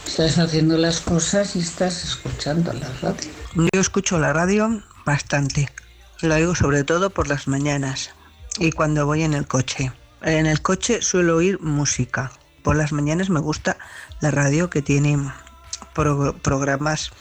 estás 0.08 0.38
haciendo 0.38 0.78
las 0.78 1.02
cosas 1.02 1.56
y 1.56 1.60
estás 1.60 2.04
escuchando 2.04 2.72
la 2.74 2.90
radio. 3.02 3.30
Yo 3.74 3.82
escucho 3.82 4.18
la 4.18 4.32
radio 4.34 4.82
bastante. 5.06 5.70
Lo 6.22 6.36
oigo 6.36 6.56
sobre 6.56 6.84
todo 6.84 7.10
por 7.10 7.28
las 7.28 7.48
mañanas 7.48 8.12
y 8.60 8.72
cuando 8.72 9.06
voy 9.06 9.24
en 9.24 9.34
el 9.34 9.46
coche. 9.48 9.92
En 10.22 10.46
el 10.46 10.62
coche 10.62 11.02
suelo 11.02 11.38
oír 11.38 11.60
música. 11.60 12.32
Por 12.64 12.76
las 12.76 12.92
mañanas 12.92 13.30
me 13.30 13.40
gusta 13.40 13.78
la 14.22 14.32
radio 14.32 14.70
que 14.70 14.82
tiene 14.82 15.18
programas 15.94 17.12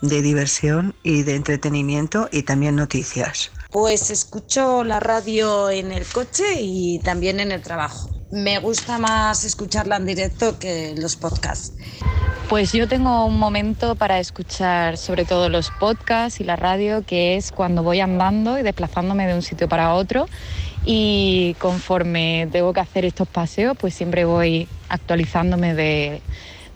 de 0.00 0.22
diversión 0.22 0.94
y 1.02 1.22
de 1.22 1.36
entretenimiento 1.36 2.28
y 2.30 2.42
también 2.42 2.76
noticias. 2.76 3.50
Pues 3.70 4.10
escucho 4.10 4.84
la 4.84 5.00
radio 5.00 5.70
en 5.70 5.92
el 5.92 6.06
coche 6.06 6.44
y 6.60 6.98
también 7.00 7.40
en 7.40 7.52
el 7.52 7.62
trabajo. 7.62 8.10
Me 8.30 8.58
gusta 8.58 8.98
más 8.98 9.44
escucharla 9.44 9.96
en 9.96 10.06
directo 10.06 10.58
que 10.58 10.94
los 10.96 11.16
podcasts. 11.16 11.72
Pues 12.48 12.72
yo 12.72 12.86
tengo 12.86 13.24
un 13.26 13.38
momento 13.38 13.96
para 13.96 14.20
escuchar 14.20 14.96
sobre 14.98 15.24
todo 15.24 15.48
los 15.48 15.72
podcasts 15.80 16.40
y 16.40 16.44
la 16.44 16.54
radio, 16.54 17.04
que 17.04 17.36
es 17.36 17.50
cuando 17.50 17.82
voy 17.82 18.00
andando 18.00 18.56
y 18.58 18.62
desplazándome 18.62 19.26
de 19.26 19.34
un 19.34 19.42
sitio 19.42 19.68
para 19.68 19.94
otro. 19.94 20.28
Y 20.84 21.56
conforme 21.58 22.48
tengo 22.52 22.72
que 22.72 22.80
hacer 22.80 23.04
estos 23.04 23.26
paseos, 23.26 23.76
pues 23.76 23.94
siempre 23.94 24.24
voy 24.24 24.68
actualizándome 24.88 25.74
de 25.74 26.22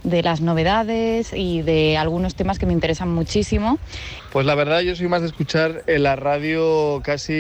de 0.03 0.23
las 0.23 0.41
novedades 0.41 1.33
y 1.35 1.63
de 1.63 1.97
algunos 1.97 2.35
temas 2.35 2.59
que 2.59 2.67
me 2.67 2.73
interesan 2.73 3.11
muchísimo. 3.11 3.79
Pues 4.33 4.47
la 4.47 4.55
verdad 4.55 4.81
yo 4.81 4.97
soy 4.97 5.09
más 5.09 5.23
de 5.23 5.29
escuchar 5.29 5.83
en 5.87 6.03
la 6.03 6.17
radio 6.17 7.01
casi 7.05 7.33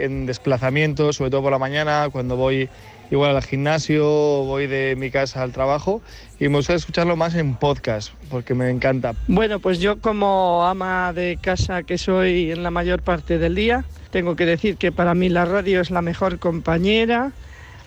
en 0.00 0.26
desplazamiento, 0.26 1.12
sobre 1.12 1.30
todo 1.30 1.42
por 1.42 1.52
la 1.52 1.58
mañana, 1.58 2.08
cuando 2.10 2.36
voy 2.36 2.68
igual 3.10 3.36
al 3.36 3.42
gimnasio, 3.42 4.04
voy 4.04 4.66
de 4.66 4.94
mi 4.96 5.10
casa 5.10 5.42
al 5.42 5.52
trabajo 5.52 6.00
y 6.38 6.48
me 6.48 6.56
gusta 6.56 6.74
escucharlo 6.74 7.16
más 7.16 7.34
en 7.34 7.56
podcast 7.56 8.12
porque 8.30 8.54
me 8.54 8.70
encanta. 8.70 9.14
Bueno, 9.26 9.58
pues 9.58 9.80
yo 9.80 10.00
como 10.00 10.64
ama 10.64 11.12
de 11.12 11.38
casa 11.40 11.82
que 11.82 11.98
soy 11.98 12.52
en 12.52 12.62
la 12.62 12.70
mayor 12.70 13.02
parte 13.02 13.38
del 13.38 13.54
día, 13.54 13.84
tengo 14.10 14.36
que 14.36 14.46
decir 14.46 14.76
que 14.76 14.92
para 14.92 15.14
mí 15.14 15.28
la 15.28 15.44
radio 15.44 15.80
es 15.80 15.90
la 15.90 16.02
mejor 16.02 16.38
compañera 16.38 17.32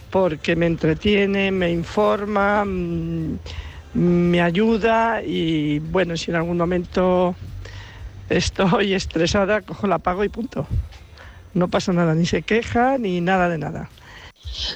porque 0.10 0.56
me 0.56 0.68
entretiene, 0.68 1.52
me 1.52 1.72
informa. 1.72 2.64
Mm, 2.66 3.40
me 3.94 4.42
ayuda 4.42 5.22
y 5.24 5.80
bueno, 5.80 6.18
si 6.18 6.32
en 6.32 6.38
algún 6.38 6.58
momento 6.58 7.36
estoy 8.30 8.94
estresada, 8.94 9.62
cojo 9.62 9.88
la 9.88 10.00
pago 10.00 10.24
y 10.24 10.30
punto. 10.30 10.68
No 11.54 11.68
pasa 11.68 11.94
nada, 11.94 12.16
ni 12.16 12.26
se 12.26 12.42
queja 12.42 12.98
ni 12.98 13.22
nada 13.22 13.50
de 13.50 13.58
nada. 13.58 13.90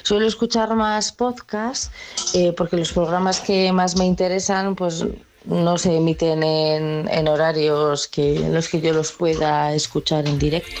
Suelo 0.02 0.26
escuchar 0.26 0.74
más 0.74 1.12
podcasts 1.12 1.90
eh, 2.34 2.52
porque 2.56 2.76
los 2.76 2.92
programas 2.92 3.40
que 3.40 3.72
más 3.72 3.96
me 3.96 4.04
interesan 4.04 4.74
pues 4.74 5.04
no 5.44 5.78
se 5.78 5.96
emiten 5.96 6.42
en, 6.42 7.28
horarios 7.28 8.06
que, 8.08 8.36
en 8.36 8.54
los 8.54 8.68
que 8.68 8.80
yo 8.80 8.92
los 8.92 9.12
pueda 9.12 9.72
escuchar 9.72 10.26
en 10.26 10.38
directo. 10.38 10.80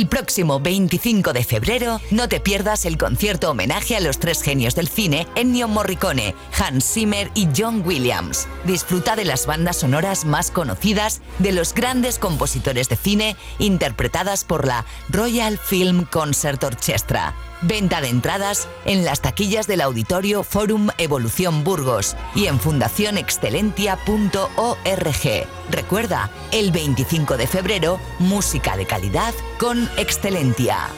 El 0.00 0.08
próximo 0.08 0.60
25 0.60 1.34
de 1.34 1.44
febrero 1.44 2.00
no 2.10 2.26
te 2.26 2.40
pierdas 2.40 2.86
el 2.86 2.96
concierto 2.96 3.50
homenaje 3.50 3.96
a 3.96 4.00
los 4.00 4.18
tres 4.18 4.40
genios 4.40 4.74
del 4.74 4.88
cine 4.88 5.26
Ennio 5.34 5.68
Morricone, 5.68 6.34
Hans 6.58 6.94
Zimmer 6.94 7.30
y 7.34 7.48
John 7.54 7.82
Williams. 7.84 8.48
Disfruta 8.64 9.14
de 9.14 9.26
las 9.26 9.44
bandas 9.44 9.76
sonoras 9.76 10.24
más 10.24 10.50
conocidas 10.50 11.20
de 11.38 11.52
los 11.52 11.74
grandes 11.74 12.18
compositores 12.18 12.88
de 12.88 12.96
cine 12.96 13.36
interpretadas 13.58 14.44
por 14.44 14.66
la 14.66 14.86
Royal 15.10 15.58
Film 15.58 16.06
Concert 16.06 16.64
Orchestra. 16.64 17.34
Venta 17.60 18.00
de 18.00 18.08
entradas 18.08 18.68
en 18.86 19.04
las 19.04 19.20
taquillas 19.20 19.66
del 19.66 19.82
Auditorio 19.82 20.44
Forum 20.44 20.88
Evolución 20.96 21.62
Burgos 21.62 22.16
y 22.34 22.46
en 22.46 22.58
fundacionexcelentia.org. 22.58 25.46
Recuerda, 25.70 26.30
el 26.52 26.72
25 26.72 27.36
de 27.36 27.46
febrero, 27.46 28.00
música 28.18 28.78
de 28.78 28.86
calidad 28.86 29.34
con 29.60 29.90
Excelentia. 29.98 30.88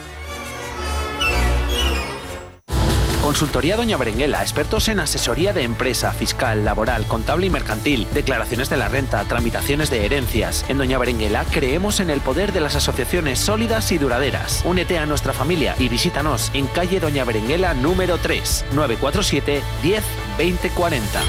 Consultoría 3.21 3.75
Doña 3.75 3.97
Berenguela, 3.97 4.41
expertos 4.41 4.87
en 4.87 5.01
asesoría 5.01 5.51
de 5.51 5.63
empresa, 5.63 6.13
fiscal, 6.13 6.63
laboral, 6.63 7.05
contable 7.05 7.47
y 7.47 7.49
mercantil, 7.49 8.07
declaraciones 8.13 8.69
de 8.69 8.77
la 8.77 8.87
renta, 8.87 9.21
tramitaciones 9.25 9.89
de 9.89 10.05
herencias. 10.05 10.63
En 10.69 10.77
Doña 10.77 10.97
Berenguela 10.97 11.43
creemos 11.51 11.99
en 11.99 12.09
el 12.09 12.21
poder 12.21 12.53
de 12.53 12.61
las 12.61 12.77
asociaciones 12.77 13.37
sólidas 13.37 13.91
y 13.91 13.97
duraderas. 13.97 14.63
Únete 14.65 14.97
a 14.97 15.05
nuestra 15.05 15.33
familia 15.33 15.75
y 15.77 15.89
visítanos 15.89 16.49
en 16.53 16.67
calle 16.67 17.01
Doña 17.01 17.25
Berenguela 17.25 17.73
número 17.73 18.17
3, 18.17 18.67
947 18.71 19.61
10 19.81 20.03
20 20.37 20.69
40. 20.69 21.21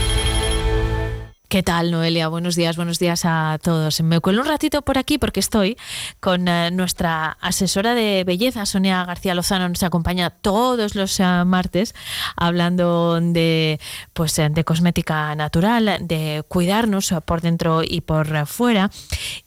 ¿Qué 1.54 1.62
tal, 1.62 1.92
Noelia? 1.92 2.26
Buenos 2.26 2.56
días, 2.56 2.74
buenos 2.74 2.98
días 2.98 3.22
a 3.24 3.60
todos. 3.62 4.00
Me 4.00 4.18
cuelo 4.18 4.42
un 4.42 4.48
ratito 4.48 4.82
por 4.82 4.98
aquí 4.98 5.18
porque 5.18 5.38
estoy 5.38 5.76
con 6.18 6.48
eh, 6.48 6.72
nuestra 6.72 7.38
asesora 7.40 7.94
de 7.94 8.24
belleza, 8.26 8.66
Sonia 8.66 9.04
García 9.04 9.36
Lozano, 9.36 9.68
nos 9.68 9.84
acompaña 9.84 10.30
todos 10.30 10.96
los 10.96 11.20
eh, 11.20 11.44
martes 11.46 11.94
hablando 12.34 13.20
de, 13.20 13.78
pues, 14.14 14.36
eh, 14.40 14.48
de 14.50 14.64
cosmética 14.64 15.32
natural, 15.36 15.98
de 16.00 16.42
cuidarnos 16.48 17.14
por 17.24 17.40
dentro 17.40 17.82
y 17.84 18.00
por 18.00 18.48
fuera. 18.48 18.90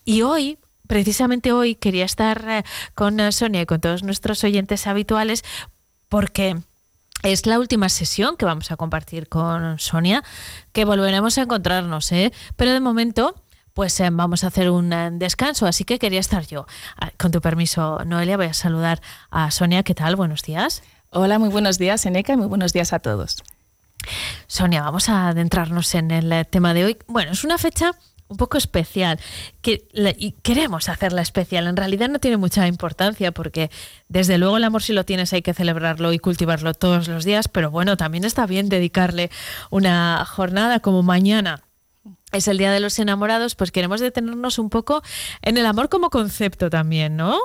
Y 0.06 0.22
hoy 0.22 0.60
precisamente 0.88 1.52
hoy 1.52 1.76
quería 1.76 2.06
estar 2.06 2.64
con 2.96 3.20
Sonia 3.34 3.64
y 3.64 3.66
con 3.66 3.82
todos 3.82 4.04
nuestros 4.04 4.46
oyentes 4.46 4.88
habituales 4.88 5.44
porque 6.08 6.56
es 7.24 7.46
la 7.46 7.60
última 7.60 7.90
sesión 7.90 8.38
que 8.38 8.46
vamos 8.46 8.72
a 8.72 8.78
compartir 8.78 9.28
con 9.28 9.80
Sonia, 9.80 10.24
que 10.72 10.86
volveremos 10.86 11.38
a 11.38 11.44
encontrarnos, 11.44 12.12
¿eh? 12.12 12.32
pero 12.56 12.72
de 12.72 12.80
momento 12.80 13.36
pues 13.74 14.00
eh, 14.00 14.10
vamos 14.12 14.44
a 14.44 14.48
hacer 14.48 14.72
un 14.72 14.92
eh, 14.92 15.10
descanso, 15.12 15.68
así 15.68 15.84
que 15.84 16.00
quería 16.00 16.20
estar 16.20 16.48
yo. 16.48 16.66
Ah, 17.00 17.12
con 17.16 17.30
tu 17.30 17.42
permiso, 17.42 18.04
Noelia, 18.06 18.36
voy 18.36 18.48
a 18.48 18.54
saludar 18.56 19.02
a 19.30 19.52
Sonia. 19.52 19.84
¿Qué 19.84 19.94
tal? 19.94 20.16
Buenos 20.16 20.42
días. 20.42 20.82
Hola, 21.12 21.38
muy 21.38 21.50
buenos 21.50 21.78
días, 21.78 22.04
Eneca, 22.08 22.34
y 22.34 22.38
muy 22.38 22.48
buenos 22.48 22.74
días 22.74 22.92
a 22.92 22.98
todos. 22.98 23.44
Sonia, 24.48 24.82
vamos 24.82 25.10
a 25.10 25.28
adentrarnos 25.28 25.94
en 25.94 26.10
el 26.10 26.48
tema 26.48 26.74
de 26.74 26.86
hoy. 26.86 26.98
Bueno, 27.06 27.34
es 27.34 27.44
una 27.44 27.60
fecha 27.60 27.92
un 28.30 28.38
poco 28.38 28.58
especial 28.58 29.20
que, 29.62 29.88
y 30.18 30.32
queremos 30.44 30.90
hacerla 30.90 31.22
especial. 31.22 31.68
En 31.68 31.78
realidad 31.78 32.10
no 32.10 32.20
tiene 32.20 32.38
mucha 32.38 32.68
importancia 32.68 33.32
porque 33.32 33.70
desde 34.10 34.38
luego 34.38 34.58
el 34.58 34.64
amor 34.64 34.84
si 34.84 34.94
lo 34.94 35.06
tienes 35.06 35.34
hay 35.34 35.42
que 35.42 35.54
celebrarlo 35.54 36.14
y 36.14 36.20
cultivarlo 36.20 36.74
todos 36.74 37.08
los 37.08 37.26
días, 37.26 37.48
pero 37.48 37.72
bueno, 37.72 37.98
también 37.98 38.24
está 38.24 38.46
bien 38.46 38.70
dedicarle 38.70 39.32
una 39.70 40.26
jornada 40.26 40.80
como 40.80 41.04
mañana 41.04 41.64
es 42.34 42.48
el 42.50 42.58
Día 42.58 42.72
de 42.72 42.82
los 42.82 43.00
Enamorados, 43.00 43.56
pues 43.56 43.72
queremos 43.72 44.02
detenernos 44.02 44.60
un 44.60 44.70
poco 44.70 45.02
en 45.42 45.56
el 45.56 45.66
amor 45.66 45.88
como 45.88 46.10
concepto 46.10 46.70
también, 46.70 47.16
¿no? 47.16 47.38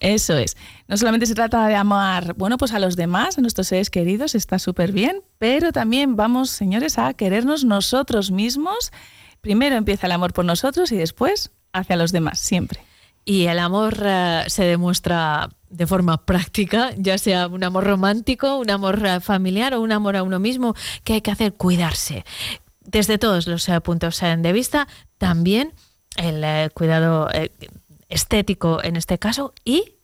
Eso 0.00 0.36
es. 0.36 0.56
No 0.88 0.96
solamente 0.96 1.26
se 1.26 1.34
trata 1.34 1.66
de 1.68 1.76
amar, 1.76 2.34
bueno, 2.34 2.58
pues 2.58 2.72
a 2.72 2.80
los 2.80 2.96
demás, 2.96 3.38
a 3.38 3.40
nuestros 3.40 3.68
seres 3.68 3.88
queridos, 3.88 4.34
está 4.34 4.58
súper 4.58 4.90
bien, 4.90 5.22
pero 5.38 5.70
también 5.70 6.16
vamos, 6.16 6.50
señores, 6.50 6.98
a 6.98 7.14
querernos 7.14 7.64
nosotros 7.64 8.32
mismos 8.32 8.90
Primero 9.40 9.76
empieza 9.76 10.06
el 10.06 10.12
amor 10.12 10.32
por 10.32 10.44
nosotros 10.44 10.92
y 10.92 10.96
después 10.96 11.50
hacia 11.72 11.96
los 11.96 12.12
demás, 12.12 12.38
siempre. 12.38 12.80
Y 13.24 13.46
el 13.46 13.58
amor 13.58 13.98
eh, 14.02 14.44
se 14.46 14.64
demuestra 14.64 15.50
de 15.68 15.86
forma 15.86 16.24
práctica, 16.24 16.92
ya 16.96 17.18
sea 17.18 17.46
un 17.46 17.62
amor 17.62 17.84
romántico, 17.84 18.56
un 18.56 18.70
amor 18.70 19.04
eh, 19.04 19.20
familiar 19.20 19.74
o 19.74 19.82
un 19.82 19.92
amor 19.92 20.16
a 20.16 20.22
uno 20.22 20.38
mismo, 20.38 20.74
que 21.04 21.14
hay 21.14 21.20
que 21.20 21.30
hacer 21.30 21.52
cuidarse. 21.52 22.24
Desde 22.80 23.18
todos 23.18 23.46
los 23.46 23.68
eh, 23.68 23.80
puntos 23.82 24.20
de 24.20 24.52
vista, 24.52 24.88
también 25.18 25.74
el 26.16 26.72
cuidado 26.72 27.28
estético 28.08 28.82
en 28.82 28.96
este 28.96 29.18
caso 29.18 29.52
y 29.64 29.97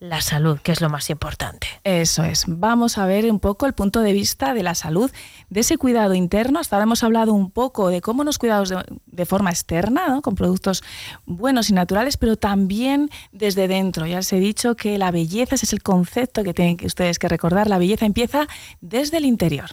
la 0.00 0.22
salud, 0.22 0.58
que 0.58 0.72
es 0.72 0.80
lo 0.80 0.88
más 0.88 1.10
importante. 1.10 1.66
Eso 1.84 2.24
es. 2.24 2.44
Vamos 2.48 2.96
a 2.96 3.04
ver 3.04 3.30
un 3.30 3.38
poco 3.38 3.66
el 3.66 3.74
punto 3.74 4.00
de 4.00 4.14
vista 4.14 4.54
de 4.54 4.62
la 4.62 4.74
salud, 4.74 5.10
de 5.50 5.60
ese 5.60 5.76
cuidado 5.76 6.14
interno. 6.14 6.58
Hasta 6.58 6.76
ahora 6.76 6.84
hemos 6.84 7.04
hablado 7.04 7.34
un 7.34 7.50
poco 7.50 7.88
de 7.90 8.00
cómo 8.00 8.24
nos 8.24 8.38
cuidamos 8.38 8.72
de, 9.06 9.26
forma 9.26 9.50
externa, 9.50 10.20
con 10.22 10.34
productos 10.34 10.82
buenos 11.26 11.68
y 11.68 11.74
naturales, 11.74 12.16
pero 12.16 12.36
también 12.36 13.10
desde 13.30 13.68
dentro. 13.68 14.06
Ya 14.06 14.20
os 14.20 14.32
he 14.32 14.40
dicho 14.40 14.74
que 14.74 14.96
la 14.96 15.10
belleza, 15.10 15.54
ese 15.54 15.66
es 15.66 15.74
el 15.74 15.82
concepto 15.82 16.42
que 16.42 16.54
tienen 16.54 16.78
ustedes 16.82 17.18
que 17.18 17.28
recordar, 17.28 17.68
la 17.68 17.78
belleza 17.78 18.06
empieza 18.06 18.48
desde 18.80 19.18
el 19.18 19.26
interior. 19.26 19.70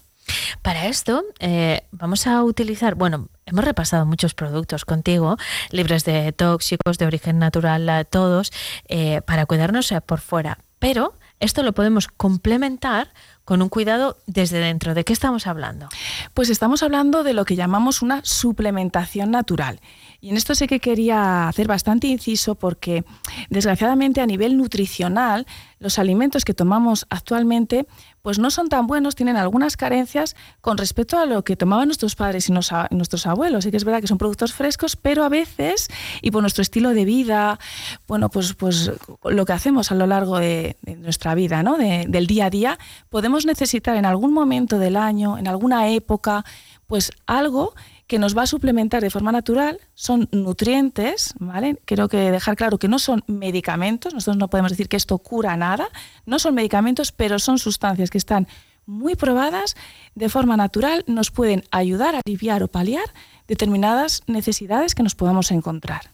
Para 0.62 0.88
esto 0.88 1.24
eh, 1.40 1.88
vamos 1.92 2.28
a 2.28 2.44
utilizar, 2.44 2.96
bueno, 2.96 3.30
hemos 3.48 3.66
repasado 3.66 4.06
muchos 4.06 4.34
productos 4.34 4.86
contigo, 4.86 5.38
libres 5.72 6.06
de 6.06 6.32
tóxicos, 6.34 6.98
de 6.98 7.08
origen 7.08 7.40
natural, 7.40 8.06
todos, 8.10 8.52
eh, 8.88 9.22
para 9.26 9.46
cuidarnos 9.46 9.92
eh, 9.92 10.02
por 10.02 10.20
fuera. 10.20 10.60
Pero 10.80 11.14
esto 11.40 11.64
lo 11.64 11.74
podemos 11.74 12.08
complementar 12.08 13.12
con 13.46 13.62
un 13.62 13.70
cuidado 13.70 14.18
desde 14.26 14.60
dentro. 14.60 14.94
¿De 14.94 15.06
qué 15.06 15.14
estamos 15.14 15.48
hablando? 15.48 15.88
Pues 16.34 16.50
estamos 16.50 16.84
hablando 16.84 17.24
de 17.24 17.34
lo 17.34 17.46
que 17.46 17.56
llamamos 17.56 18.02
una 18.02 18.20
suplementación 18.26 19.32
natural. 19.32 19.80
Y 20.20 20.30
en 20.30 20.38
esto 20.38 20.54
sé 20.56 20.68
que 20.68 20.80
quería 20.80 21.48
hacer 21.48 21.68
bastante 21.68 22.08
inciso 22.08 22.56
porque 22.56 23.06
desgraciadamente 23.50 24.20
a 24.20 24.26
nivel 24.26 24.58
nutricional 24.58 25.46
los 25.80 26.00
alimentos 26.00 26.44
que 26.44 26.54
tomamos 26.54 27.06
actualmente 27.10 27.88
pues 28.28 28.40
no 28.40 28.52
son 28.52 28.68
tan 28.68 28.88
buenos, 28.88 29.16
tienen 29.16 29.38
algunas 29.38 29.78
carencias 29.78 30.36
con 30.60 30.78
respecto 30.78 31.18
a 31.18 31.26
lo 31.26 31.46
que 31.46 31.56
tomaban 31.56 31.88
nuestros 31.88 32.18
padres 32.18 32.50
y 32.50 32.52
nuestros 32.52 33.26
abuelos. 33.26 33.64
Sí 33.64 33.72
que 33.72 33.78
es 33.78 33.86
verdad 33.86 34.02
que 34.02 34.08
son 34.08 34.18
productos 34.18 34.52
frescos, 34.52 34.98
pero 34.98 35.24
a 35.24 35.30
veces, 35.30 35.88
y 36.22 36.32
por 36.32 36.42
nuestro 36.42 36.62
estilo 36.62 36.90
de 36.90 37.06
vida, 37.06 37.58
bueno, 38.06 38.28
pues, 38.28 38.54
pues 38.54 38.92
lo 39.24 39.46
que 39.46 39.54
hacemos 39.54 39.94
a 39.94 39.96
lo 39.96 40.08
largo 40.08 40.40
de, 40.40 40.76
nuestra 40.98 41.36
vida, 41.36 41.64
¿no? 41.64 41.78
del 41.78 42.28
día 42.28 42.48
a 42.48 42.50
día, 42.50 42.78
podemos 43.10 43.46
necesitar 43.46 43.96
en 43.96 44.06
algún 44.06 44.34
momento 44.34 44.78
del 44.78 44.98
año, 44.98 45.38
en 45.38 45.48
alguna 45.48 45.88
época, 45.88 46.44
pues 46.86 47.14
algo 47.28 47.76
que 48.08 48.20
nos 48.20 48.38
va 48.38 48.44
a 48.44 48.48
suplementar 48.48 49.02
de 49.02 49.10
forma 49.10 49.32
natural, 49.32 49.80
son 49.94 50.30
nutrientes, 50.32 51.34
¿vale? 51.40 51.78
Quiero 51.86 52.08
que 52.08 52.32
dejar 52.32 52.56
claro 52.56 52.78
que 52.80 52.88
no 52.88 53.00
son 53.00 53.24
medicamentos, 53.28 54.14
nosotros 54.14 54.38
no 54.38 54.50
podemos 54.50 54.72
decir 54.72 54.88
que 54.88 54.98
esto 54.98 55.18
cura 55.18 55.58
nada, 55.58 55.90
no 56.26 56.40
son 56.40 56.56
medicamentos, 56.56 57.12
pero 57.12 57.38
son 57.38 57.60
sustancias 57.60 58.10
que 58.10 58.18
están 58.18 58.48
muy 58.86 59.16
probadas, 59.16 59.76
de 60.16 60.30
forma 60.30 60.56
natural, 60.56 61.04
nos 61.08 61.30
pueden 61.30 61.64
ayudar 61.72 62.16
a 62.16 62.22
aliviar 62.26 62.64
o 62.64 62.70
paliar 62.70 63.14
determinadas 63.48 64.24
necesidades 64.28 64.96
que 64.96 65.04
nos 65.04 65.14
podamos 65.14 65.52
encontrar. 65.52 66.10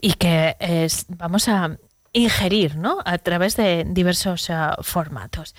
Y 0.00 0.14
que 0.14 0.56
vamos 1.08 1.48
a 1.48 1.78
ingerir, 2.12 2.76
¿no? 2.76 2.98
A 3.04 3.18
través 3.18 3.56
de 3.56 3.84
diversos 3.88 4.50
ah, 4.50 4.76
formatos. 4.82 5.54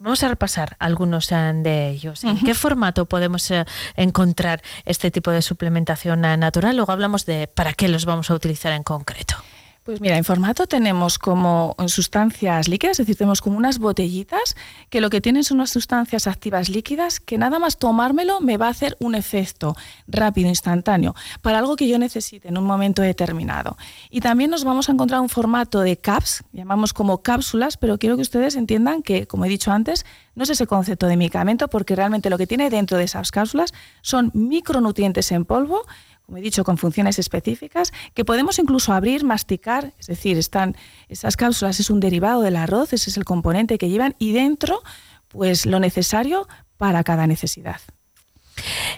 Vamos 0.00 0.22
a 0.22 0.28
repasar 0.28 0.76
algunos 0.78 1.28
de 1.28 1.90
ellos. 1.90 2.24
¿En 2.24 2.38
qué 2.38 2.54
formato 2.54 3.04
podemos 3.04 3.50
eh, 3.50 3.66
encontrar 3.96 4.62
este 4.86 5.10
tipo 5.10 5.30
de 5.30 5.42
suplementación 5.42 6.22
natural? 6.22 6.74
Luego 6.74 6.90
hablamos 6.90 7.26
de 7.26 7.48
para 7.48 7.74
qué 7.74 7.86
los 7.86 8.06
vamos 8.06 8.30
a 8.30 8.34
utilizar 8.34 8.72
en 8.72 8.82
concreto. 8.82 9.36
Pues 9.82 9.98
mira, 10.02 10.18
en 10.18 10.24
formato 10.24 10.66
tenemos 10.66 11.18
como 11.18 11.74
sustancias 11.86 12.68
líquidas, 12.68 13.00
es 13.00 13.06
decir, 13.06 13.16
tenemos 13.16 13.40
como 13.40 13.56
unas 13.56 13.78
botellitas 13.78 14.54
que 14.90 15.00
lo 15.00 15.08
que 15.08 15.22
tienen 15.22 15.42
son 15.42 15.56
unas 15.56 15.70
sustancias 15.70 16.26
activas 16.26 16.68
líquidas 16.68 17.18
que 17.18 17.38
nada 17.38 17.58
más 17.58 17.78
tomármelo 17.78 18.42
me 18.42 18.58
va 18.58 18.66
a 18.66 18.70
hacer 18.70 18.94
un 19.00 19.14
efecto 19.14 19.74
rápido, 20.06 20.50
instantáneo, 20.50 21.14
para 21.40 21.60
algo 21.60 21.76
que 21.76 21.88
yo 21.88 21.98
necesite 21.98 22.48
en 22.48 22.58
un 22.58 22.64
momento 22.64 23.00
determinado. 23.00 23.78
Y 24.10 24.20
también 24.20 24.50
nos 24.50 24.64
vamos 24.64 24.90
a 24.90 24.92
encontrar 24.92 25.22
un 25.22 25.30
formato 25.30 25.80
de 25.80 25.96
caps, 25.96 26.44
llamamos 26.52 26.92
como 26.92 27.22
cápsulas, 27.22 27.78
pero 27.78 27.96
quiero 27.96 28.16
que 28.16 28.22
ustedes 28.22 28.56
entiendan 28.56 29.02
que, 29.02 29.26
como 29.26 29.46
he 29.46 29.48
dicho 29.48 29.72
antes, 29.72 30.04
no 30.34 30.44
es 30.44 30.50
ese 30.50 30.66
concepto 30.66 31.06
de 31.06 31.16
medicamento 31.16 31.68
porque 31.68 31.96
realmente 31.96 32.28
lo 32.28 32.36
que 32.36 32.46
tiene 32.46 32.68
dentro 32.68 32.98
de 32.98 33.04
esas 33.04 33.30
cápsulas 33.30 33.72
son 34.02 34.30
micronutrientes 34.34 35.32
en 35.32 35.46
polvo 35.46 35.86
como 36.30 36.38
he 36.38 36.42
dicho, 36.42 36.62
con 36.62 36.78
funciones 36.78 37.18
específicas, 37.18 37.92
que 38.14 38.24
podemos 38.24 38.60
incluso 38.60 38.92
abrir, 38.92 39.24
masticar, 39.24 39.92
es 39.98 40.06
decir, 40.06 40.38
están 40.38 40.76
esas 41.08 41.36
cápsulas 41.36 41.80
es 41.80 41.90
un 41.90 41.98
derivado 41.98 42.42
del 42.42 42.54
arroz, 42.54 42.92
ese 42.92 43.10
es 43.10 43.16
el 43.16 43.24
componente 43.24 43.78
que 43.78 43.88
llevan, 43.88 44.14
y 44.20 44.30
dentro, 44.30 44.80
pues 45.26 45.66
lo 45.66 45.80
necesario 45.80 46.46
para 46.76 47.02
cada 47.02 47.26
necesidad. 47.26 47.80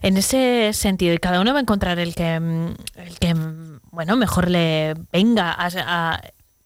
En 0.03 0.19
ese 0.19 0.73
sentido, 0.75 1.15
y 1.15 1.19
cada 1.19 1.41
uno 1.41 1.55
va 1.55 1.61
a 1.61 1.63
encontrar 1.63 1.99
el 1.99 2.15
que, 2.15 2.35
el 2.35 3.19
que 3.19 3.35
bueno, 3.91 4.15
mejor 4.17 4.51
le 4.51 4.93
venga 5.11 5.57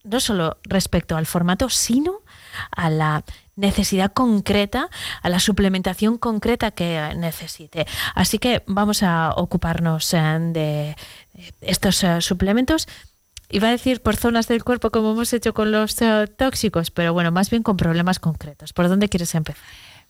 no 0.03 0.19
solo 0.19 0.57
respecto 0.63 1.15
al 1.15 1.27
formato, 1.27 1.69
sino 1.69 2.16
a 2.71 2.89
la 2.89 3.23
necesidad 3.55 4.13
concreta, 4.13 4.89
a 5.21 5.29
la 5.29 5.39
suplementación 5.39 6.17
concreta 6.17 6.71
que 6.71 7.13
necesite. 7.17 7.85
Así 8.15 8.39
que 8.39 8.63
vamos 8.67 9.03
a 9.03 9.33
ocuparnos 9.35 10.13
eh, 10.13 10.17
de 10.53 10.95
estos 11.61 12.03
eh, 12.03 12.21
suplementos. 12.21 12.87
Iba 13.49 13.69
a 13.69 13.71
decir 13.71 14.01
por 14.01 14.15
zonas 14.15 14.47
del 14.47 14.63
cuerpo 14.63 14.91
como 14.91 15.11
hemos 15.11 15.33
hecho 15.33 15.53
con 15.53 15.71
los 15.71 16.01
eh, 16.01 16.27
tóxicos, 16.37 16.91
pero 16.91 17.13
bueno, 17.13 17.31
más 17.31 17.49
bien 17.49 17.63
con 17.63 17.77
problemas 17.77 18.19
concretos. 18.19 18.73
¿Por 18.73 18.89
dónde 18.89 19.09
quieres 19.09 19.33
empezar? 19.35 19.63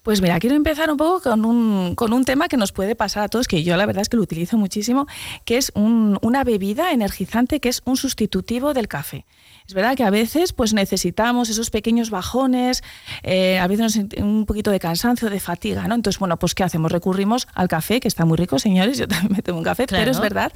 Pues 0.07 0.21
mira, 0.21 0.39
quiero 0.39 0.55
empezar 0.55 0.89
un 0.89 0.95
poco 0.95 1.19
con 1.19 1.43
un, 1.43 1.93
con 1.93 2.13
un 2.13 2.23
tema 2.23 2.47
que 2.47 2.55
nos 2.55 2.71
puede 2.71 2.95
pasar 2.95 3.23
a 3.23 3.27
todos, 3.27 3.45
que 3.45 3.63
yo 3.63 3.75
la 3.75 3.85
verdad 3.85 4.03
es 4.03 4.07
que 4.07 4.15
lo 4.15 4.23
utilizo 4.23 4.57
muchísimo, 4.57 5.05
que 5.43 5.57
es 5.57 5.73
una 5.75 6.45
bebida 6.45 6.93
energizante 6.93 7.59
que 7.59 7.67
es 7.67 7.81
un 7.83 7.97
sustitutivo 7.97 8.73
del 8.73 8.87
café. 8.87 9.25
Es 9.67 9.73
verdad 9.73 9.97
que 9.97 10.05
a 10.05 10.09
veces 10.09 10.53
pues 10.53 10.73
necesitamos 10.73 11.49
esos 11.49 11.71
pequeños 11.71 12.09
bajones, 12.09 12.83
eh, 13.21 13.59
a 13.59 13.67
veces 13.67 13.99
un 14.17 14.45
poquito 14.45 14.71
de 14.71 14.79
cansancio, 14.79 15.29
de 15.29 15.41
fatiga, 15.41 15.85
¿no? 15.89 15.95
Entonces, 15.95 16.19
bueno, 16.19 16.39
pues 16.39 16.55
¿qué 16.55 16.63
hacemos? 16.63 16.89
Recurrimos 16.89 17.49
al 17.53 17.67
café, 17.67 17.99
que 17.99 18.07
está 18.07 18.23
muy 18.23 18.37
rico, 18.37 18.59
señores, 18.59 18.97
yo 18.99 19.09
también 19.09 19.33
me 19.33 19.41
tomo 19.41 19.57
un 19.57 19.65
café, 19.65 19.87
pero 19.87 20.09
es 20.09 20.21
verdad 20.21 20.53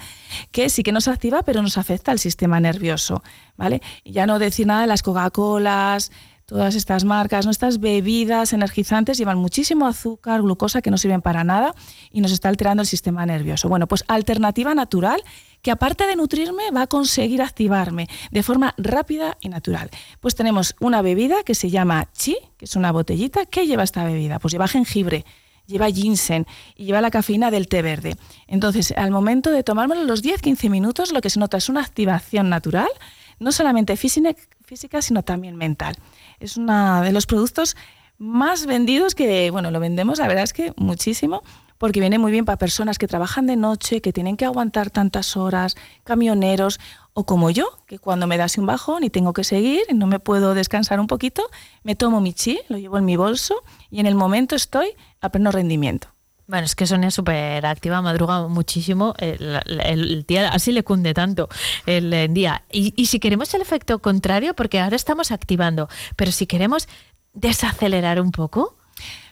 que 0.51 0.69
sí 0.69 0.81
que 0.81 0.93
nos 0.93 1.09
activa, 1.09 1.43
pero 1.43 1.61
nos 1.61 1.77
afecta 1.77 2.13
al 2.13 2.19
sistema 2.19 2.61
nervioso, 2.61 3.21
¿vale? 3.57 3.81
Y 4.05 4.13
ya 4.13 4.25
no 4.25 4.39
decir 4.39 4.65
nada 4.65 4.79
de 4.79 4.87
las 4.87 5.03
Coca-Colas, 5.03 6.09
Todas 6.51 6.75
estas 6.75 7.05
marcas, 7.05 7.45
nuestras 7.45 7.79
bebidas 7.79 8.51
energizantes 8.51 9.17
llevan 9.17 9.37
muchísimo 9.37 9.87
azúcar, 9.87 10.41
glucosa 10.41 10.81
que 10.81 10.91
no 10.91 10.97
sirven 10.97 11.21
para 11.21 11.45
nada 11.45 11.73
y 12.11 12.19
nos 12.19 12.33
está 12.33 12.49
alterando 12.49 12.81
el 12.81 12.87
sistema 12.87 13.25
nervioso. 13.25 13.69
Bueno, 13.69 13.87
pues 13.87 14.03
alternativa 14.09 14.75
natural 14.75 15.23
que 15.61 15.71
aparte 15.71 16.07
de 16.07 16.17
nutrirme 16.17 16.69
va 16.75 16.81
a 16.81 16.87
conseguir 16.87 17.41
activarme 17.41 18.09
de 18.31 18.43
forma 18.43 18.75
rápida 18.77 19.37
y 19.39 19.47
natural. 19.47 19.89
Pues 20.19 20.35
tenemos 20.35 20.75
una 20.81 21.01
bebida 21.01 21.43
que 21.45 21.55
se 21.55 21.69
llama 21.69 22.09
Chi, 22.11 22.35
que 22.57 22.65
es 22.65 22.75
una 22.75 22.91
botellita. 22.91 23.45
¿Qué 23.45 23.65
lleva 23.65 23.83
esta 23.83 24.03
bebida? 24.03 24.37
Pues 24.39 24.51
lleva 24.51 24.67
jengibre, 24.67 25.23
lleva 25.67 25.89
ginseng 25.89 26.45
y 26.75 26.83
lleva 26.83 26.99
la 26.99 27.11
cafeína 27.11 27.49
del 27.49 27.69
té 27.69 27.81
verde. 27.81 28.17
Entonces, 28.47 28.93
al 28.97 29.11
momento 29.11 29.51
de 29.51 29.63
tomármelo 29.63 30.03
los 30.03 30.21
10-15 30.21 30.69
minutos, 30.69 31.13
lo 31.13 31.21
que 31.21 31.29
se 31.29 31.39
nota 31.39 31.55
es 31.55 31.69
una 31.69 31.79
activación 31.79 32.49
natural, 32.49 32.89
no 33.39 33.53
solamente 33.53 33.95
física, 33.95 35.01
sino 35.01 35.23
también 35.23 35.55
mental 35.55 35.95
es 36.41 36.57
uno 36.57 37.01
de 37.01 37.11
los 37.11 37.25
productos 37.25 37.75
más 38.17 38.65
vendidos 38.65 39.15
que, 39.15 39.49
bueno, 39.51 39.71
lo 39.71 39.79
vendemos, 39.79 40.19
la 40.19 40.27
verdad 40.27 40.43
es 40.43 40.53
que 40.53 40.73
muchísimo, 40.75 41.41
porque 41.77 41.99
viene 41.99 42.19
muy 42.19 42.31
bien 42.31 42.45
para 42.45 42.57
personas 42.57 42.99
que 42.99 43.07
trabajan 43.07 43.47
de 43.47 43.55
noche, 43.55 44.01
que 44.01 44.13
tienen 44.13 44.37
que 44.37 44.45
aguantar 44.45 44.91
tantas 44.91 45.35
horas, 45.35 45.75
camioneros, 46.03 46.79
o 47.13 47.25
como 47.25 47.49
yo, 47.49 47.65
que 47.87 47.97
cuando 47.97 48.27
me 48.27 48.37
das 48.37 48.57
un 48.57 48.65
bajón 48.65 49.03
y 49.03 49.09
tengo 49.09 49.33
que 49.33 49.43
seguir 49.43 49.81
no 49.93 50.07
me 50.07 50.19
puedo 50.19 50.53
descansar 50.53 50.99
un 50.99 51.07
poquito, 51.07 51.43
me 51.83 51.95
tomo 51.95 52.21
mi 52.21 52.33
chi, 52.33 52.59
lo 52.69 52.77
llevo 52.77 52.97
en 52.97 53.05
mi 53.05 53.15
bolso 53.15 53.63
y 53.89 53.99
en 53.99 54.05
el 54.05 54.15
momento 54.15 54.55
estoy 54.55 54.89
a 55.19 55.29
pleno 55.29 55.51
rendimiento. 55.51 56.09
Bueno, 56.51 56.65
es 56.65 56.75
que 56.75 56.85
Sonia 56.85 57.07
es 57.07 57.13
súper 57.13 57.65
activa, 57.65 58.01
madruga 58.01 58.45
muchísimo. 58.49 59.13
El, 59.19 60.25
día 60.27 60.49
así 60.49 60.73
le 60.73 60.83
cunde 60.83 61.13
tanto 61.13 61.47
el, 61.85 62.33
día. 62.33 62.63
Y, 62.69 62.93
y, 62.97 63.05
si 63.05 63.21
queremos 63.21 63.53
el 63.53 63.61
efecto 63.61 63.99
contrario, 63.99 64.53
porque 64.53 64.81
ahora 64.81 64.97
estamos 64.97 65.31
activando, 65.31 65.87
pero 66.17 66.33
si 66.33 66.47
queremos 66.47 66.89
desacelerar 67.33 68.19
un 68.19 68.33
poco. 68.33 68.75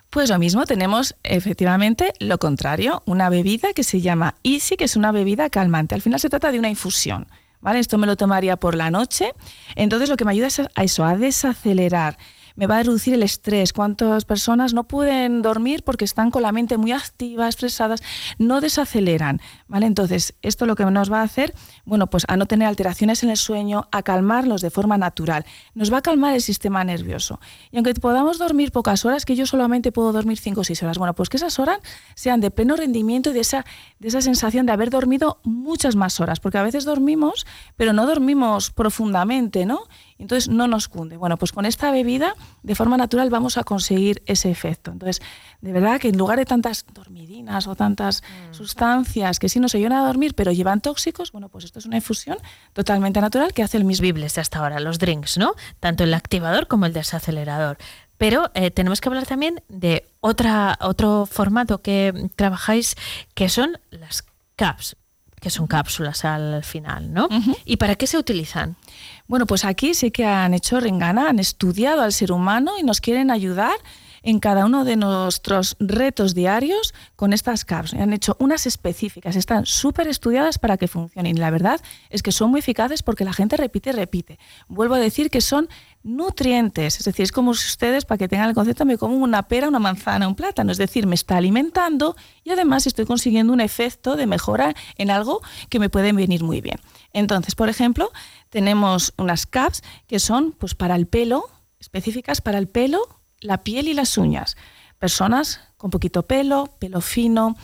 Pues 0.10 0.30
lo 0.30 0.40
mismo, 0.40 0.66
tenemos 0.66 1.14
efectivamente 1.24 2.14
lo 2.20 2.38
contrario, 2.38 3.04
una 3.06 3.30
bebida 3.30 3.74
que 3.74 3.84
se 3.84 4.00
llama 4.00 4.36
Easy, 4.44 4.78
que 4.78 4.86
es 4.86 4.96
una 4.96 5.12
bebida 5.12 5.50
calmante. 5.50 5.96
Al 5.96 6.02
final 6.02 6.22
se 6.22 6.30
trata 6.30 6.54
de 6.54 6.60
una 6.60 6.70
infusión. 6.70 7.28
¿Vale? 7.60 7.80
Esto 7.80 7.98
me 7.98 8.08
lo 8.08 8.16
tomaría 8.16 8.56
por 8.56 8.76
la 8.76 8.92
noche. 8.92 9.34
Entonces 9.76 10.08
lo 10.08 10.16
que 10.16 10.24
me 10.24 10.32
ayuda 10.32 10.48
es 10.48 10.62
a 10.62 10.84
eso, 10.86 11.04
a 11.04 11.18
desacelerar 11.18 12.18
me 12.60 12.68
va 12.68 12.80
a 12.80 12.84
reducir 12.84 13.14
el 13.14 13.24
estrés. 13.24 13.72
¿Cuántas 13.72 14.26
personas 14.26 14.74
no 14.74 14.84
pueden 14.84 15.42
dormir 15.42 15.84
porque 15.84 16.04
están 16.04 16.30
con 16.30 16.42
la 16.42 16.52
mente 16.52 16.78
muy 16.78 16.92
activa, 16.92 17.48
estresadas, 17.48 18.04
no 18.38 18.60
desaceleran? 18.60 19.40
¿vale? 19.70 19.86
Entonces, 19.86 20.34
esto 20.42 20.66
lo 20.66 20.76
que 20.76 20.84
nos 20.84 21.10
va 21.10 21.22
a 21.22 21.24
hacer, 21.24 21.54
bueno, 21.86 22.10
pues 22.10 22.26
a 22.28 22.36
no 22.36 22.48
tener 22.48 22.68
alteraciones 22.68 23.24
en 23.24 23.30
el 23.30 23.38
sueño, 23.38 23.88
a 23.94 24.04
calmarlos 24.04 24.60
de 24.60 24.72
forma 24.72 24.98
natural. 24.98 25.46
Nos 25.74 25.92
va 25.92 26.00
a 26.00 26.02
calmar 26.02 26.34
el 26.36 26.42
sistema 26.42 26.84
nervioso. 26.84 27.40
Y 27.72 27.78
aunque 27.78 27.94
podamos 27.94 28.40
dormir 28.40 28.74
pocas 28.74 29.06
horas, 29.06 29.24
que 29.24 29.38
yo 29.38 29.46
solamente 29.46 29.94
puedo 29.94 30.12
dormir 30.12 30.38
5 30.38 30.60
o 30.60 30.64
6 30.66 30.84
horas, 30.84 30.98
bueno, 30.98 31.16
pues 31.16 31.30
que 31.30 31.38
esas 31.38 31.60
horas 31.60 31.80
sean 32.14 32.42
de 32.42 32.52
pleno 32.52 32.76
rendimiento 32.76 33.30
y 33.30 33.34
de 33.34 33.40
esa, 33.40 33.66
de 34.00 34.10
esa 34.10 34.20
sensación 34.20 34.66
de 34.66 34.74
haber 34.74 34.90
dormido 34.90 35.40
muchas 35.44 35.96
más 35.96 36.20
horas, 36.20 36.42
porque 36.42 36.58
a 36.58 36.64
veces 36.64 36.84
dormimos, 36.84 37.48
pero 37.78 37.94
no 37.94 38.06
dormimos 38.06 38.72
profundamente, 38.72 39.66
¿no? 39.66 39.88
Entonces 40.20 40.50
no 40.50 40.68
nos 40.68 40.88
cunde. 40.88 41.18
Bueno, 41.18 41.38
pues 41.38 41.52
con 41.52 41.66
esta 41.66 41.92
bebida, 41.92 42.36
de 42.64 42.76
forma 42.76 42.98
natural, 42.98 43.30
vamos 43.30 43.58
a 43.58 43.64
conseguir 43.64 44.22
ese 44.26 44.52
efecto. 44.52 44.92
Entonces, 44.92 45.22
de 45.62 45.72
verdad 45.72 46.00
que 46.00 46.10
en 46.10 46.18
lugar 46.18 46.38
de 46.40 46.46
tantas 46.46 46.86
dormidinas 46.94 47.68
o 47.68 47.76
tantas 47.76 48.22
mm. 48.22 48.54
sustancias 48.54 49.40
que 49.40 49.50
sí 49.50 49.60
nos 49.60 49.76
ayudan 49.76 49.94
a 49.94 50.06
dormir, 50.06 50.36
pero 50.36 50.52
llevan 50.52 50.82
tóxicos, 50.82 51.32
bueno, 51.32 51.50
pues 51.50 51.66
esto 51.66 51.80
es 51.80 51.86
una 51.86 51.98
infusión 51.98 52.38
totalmente 52.74 53.22
natural 53.22 53.54
que 53.54 53.64
hace 53.64 53.78
el 53.78 53.86
mismo. 53.86 54.00
Bibles 54.00 54.38
hasta 54.38 54.60
ahora, 54.60 54.80
los 54.80 54.98
drinks, 54.98 55.38
¿no? 55.38 55.56
Tanto 55.80 56.04
el 56.04 56.14
activador 56.14 56.68
como 56.68 56.86
el 56.86 56.94
desacelerador. 56.94 57.78
Pero 58.18 58.52
eh, 58.54 58.72
tenemos 58.72 59.02
que 59.02 59.10
hablar 59.10 59.26
también 59.26 59.64
de 59.70 60.06
otra, 60.20 60.78
otro 60.82 61.26
formato 61.26 61.82
que 61.82 62.30
trabajáis, 62.36 62.96
que 63.34 63.50
son 63.50 63.78
las 63.92 64.26
CAPS, 64.56 64.98
que 65.40 65.50
son 65.50 65.68
cápsulas 65.68 66.26
al 66.26 66.64
final, 66.64 67.14
¿no? 67.14 67.30
¿Y 67.66 67.78
para 67.78 67.96
qué 67.96 68.08
se 68.08 68.18
utilizan? 68.18 68.76
Bueno, 69.30 69.46
pues 69.46 69.64
aquí 69.64 69.94
sí 69.94 70.10
que 70.10 70.26
han 70.26 70.56
hecho 70.56 70.80
rengana, 70.80 71.30
han 71.30 71.38
estudiado 71.38 72.02
al 72.02 72.14
ser 72.14 72.32
humano 72.32 72.72
y 72.80 72.84
nos 72.84 73.00
quieren 73.00 73.30
ayudar 73.30 73.76
en 74.24 74.40
cada 74.40 74.66
uno 74.66 74.86
de 74.86 74.96
nuestros 74.96 75.76
retos 75.80 76.34
diarios 76.34 76.96
con 77.16 77.32
estas 77.32 77.64
CAPS. 77.64 77.94
Han 77.94 78.12
hecho 78.12 78.36
unas 78.40 78.66
específicas, 78.66 79.36
están 79.36 79.68
súper 79.68 80.08
estudiadas 80.08 80.58
para 80.58 80.78
que 80.78 80.88
funcionen. 80.88 81.40
La 81.40 81.52
verdad 81.52 81.80
es 82.10 82.24
que 82.24 82.32
son 82.32 82.50
muy 82.50 82.62
eficaces 82.62 83.04
porque 83.04 83.24
la 83.24 83.32
gente 83.32 83.56
repite 83.56 83.92
y 83.92 83.94
repite. 83.94 84.40
Vuelvo 84.68 84.96
a 84.96 85.00
decir 85.00 85.30
que 85.30 85.42
son 85.42 85.70
nutrientes, 86.04 86.98
es 86.98 87.06
decir, 87.06 87.24
es 87.24 87.32
como 87.32 87.54
si 87.54 87.68
ustedes, 87.68 88.06
para 88.06 88.18
que 88.18 88.28
tengan 88.28 88.50
el 88.50 88.56
concepto, 88.56 88.86
me 88.86 88.98
como 88.98 89.16
una 89.16 89.44
pera, 89.44 89.68
una 89.68 89.80
manzana, 89.80 90.28
un 90.28 90.36
plátano, 90.36 90.72
es 90.72 90.78
decir, 90.78 91.06
me 91.08 91.16
está 91.16 91.38
alimentando 91.38 92.16
y 92.44 92.52
además 92.52 92.88
estoy 92.88 93.06
consiguiendo 93.06 93.52
un 93.52 93.62
efecto 93.62 94.16
de 94.16 94.26
mejora 94.26 94.76
en 94.98 95.12
algo 95.12 95.42
que 95.70 95.80
me 95.80 95.90
puede 95.90 96.14
venir 96.14 96.44
muy 96.44 96.62
bien. 96.62 96.80
Entonces, 97.12 97.56
por 97.56 97.70
ejemplo, 97.70 98.12
tenemos 98.50 99.14
unas 99.18 99.46
caps 99.46 99.84
que 100.08 100.20
son 100.20 100.54
pues, 100.54 100.74
para 100.74 100.96
el 100.96 101.06
pelo, 101.06 101.50
específicas 101.80 102.42
para 102.42 102.58
el 102.58 102.68
pelo, 102.68 103.02
la 103.42 103.64
piel 103.64 103.88
y 103.88 103.94
las 103.94 104.18
uñas. 104.18 104.58
Personas 105.00 105.62
con 105.78 105.92
poquito 105.92 106.24
pelo, 106.24 106.76
pelo 106.80 107.02
fino, 107.02 107.56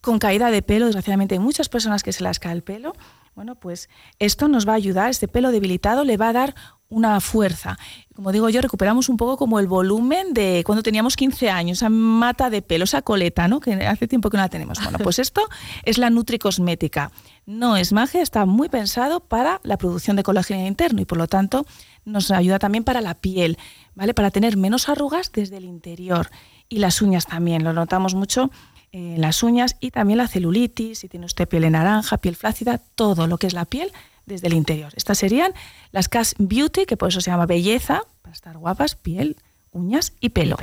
con 0.00 0.18
caída 0.18 0.50
de 0.50 0.62
pelo, 0.62 0.86
desgraciadamente 0.86 1.34
hay 1.34 1.40
muchas 1.40 1.68
personas 1.68 2.02
que 2.02 2.12
se 2.12 2.22
las 2.22 2.38
cae 2.38 2.52
el 2.52 2.62
pelo. 2.62 2.94
Bueno, 3.34 3.54
pues 3.54 3.88
esto 4.18 4.48
nos 4.48 4.66
va 4.66 4.72
a 4.72 4.76
ayudar, 4.76 5.10
este 5.10 5.28
pelo 5.28 5.52
debilitado 5.52 6.04
le 6.04 6.16
va 6.16 6.30
a 6.30 6.32
dar 6.32 6.54
una 6.90 7.20
fuerza. 7.20 7.78
Como 8.14 8.32
digo 8.32 8.50
yo, 8.50 8.60
recuperamos 8.60 9.08
un 9.08 9.16
poco 9.16 9.36
como 9.36 9.60
el 9.60 9.66
volumen 9.66 10.34
de 10.34 10.62
cuando 10.66 10.82
teníamos 10.82 11.16
15 11.16 11.48
años, 11.48 11.78
esa 11.78 11.88
mata 11.88 12.50
de 12.50 12.60
pelo, 12.62 12.84
esa 12.84 13.00
coleta, 13.00 13.48
¿no? 13.48 13.60
que 13.60 13.72
hace 13.86 14.08
tiempo 14.08 14.28
que 14.28 14.36
no 14.36 14.42
la 14.42 14.48
tenemos. 14.48 14.82
Bueno, 14.82 14.98
pues 14.98 15.18
esto 15.20 15.48
es 15.84 15.98
la 15.98 16.10
nutricosmética. 16.10 17.12
No 17.46 17.76
es 17.76 17.92
magia, 17.92 18.20
está 18.20 18.44
muy 18.44 18.68
pensado 18.68 19.20
para 19.20 19.60
la 19.62 19.78
producción 19.78 20.16
de 20.16 20.24
colágeno 20.24 20.66
interno 20.66 21.00
y 21.00 21.04
por 21.04 21.16
lo 21.16 21.28
tanto 21.28 21.64
nos 22.04 22.30
ayuda 22.30 22.58
también 22.58 22.84
para 22.84 23.00
la 23.00 23.14
piel, 23.14 23.56
¿vale? 23.94 24.12
Para 24.12 24.30
tener 24.30 24.56
menos 24.56 24.88
arrugas 24.88 25.30
desde 25.32 25.56
el 25.56 25.64
interior. 25.64 26.28
Y 26.68 26.78
las 26.78 27.02
uñas 27.02 27.26
también, 27.26 27.64
lo 27.64 27.72
notamos 27.72 28.14
mucho 28.14 28.50
en 28.92 29.20
las 29.20 29.42
uñas 29.44 29.76
y 29.80 29.92
también 29.92 30.18
la 30.18 30.28
celulitis, 30.28 30.98
si 30.98 31.08
tiene 31.08 31.26
usted 31.26 31.48
piel 31.48 31.70
naranja, 31.70 32.18
piel 32.18 32.34
flácida, 32.34 32.78
todo 32.78 33.28
lo 33.28 33.38
que 33.38 33.46
es 33.46 33.54
la 33.54 33.64
piel 33.64 33.92
desde 34.26 34.48
el 34.48 34.54
interior. 34.54 34.92
Estas 34.96 35.18
serían 35.18 35.52
las 35.92 36.08
CAPS 36.08 36.34
Beauty, 36.38 36.86
que 36.86 36.96
por 36.96 37.08
eso 37.08 37.20
se 37.20 37.30
llama 37.30 37.46
belleza, 37.46 38.02
para 38.22 38.32
estar 38.32 38.56
guapas, 38.58 38.94
piel, 38.94 39.36
uñas 39.72 40.12
y 40.20 40.30
pelo. 40.30 40.56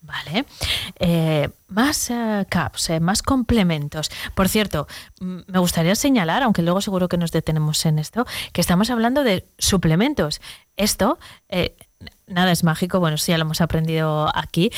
Vale. 0.00 0.46
Eh, 1.00 1.50
más 1.66 2.10
eh, 2.10 2.46
caps, 2.48 2.90
eh, 2.90 3.00
más 3.00 3.22
complementos. 3.22 4.10
Por 4.34 4.48
cierto, 4.48 4.86
mm, 5.20 5.40
me 5.46 5.58
gustaría 5.58 5.94
señalar, 5.96 6.42
aunque 6.42 6.62
luego 6.62 6.80
seguro 6.80 7.08
que 7.08 7.18
nos 7.18 7.32
detenemos 7.32 7.84
en 7.84 7.98
esto, 7.98 8.26
que 8.52 8.60
estamos 8.60 8.90
hablando 8.90 9.24
de 9.24 9.44
suplementos. 9.58 10.40
Esto, 10.76 11.18
nada 12.26 12.52
es 12.52 12.62
mágico, 12.62 13.00
bueno, 13.00 13.18
sí 13.18 13.32
ya 13.32 13.38
lo 13.38 13.42
hemos 13.42 13.60
aprendido 13.60 14.30
aquí. 14.34 14.70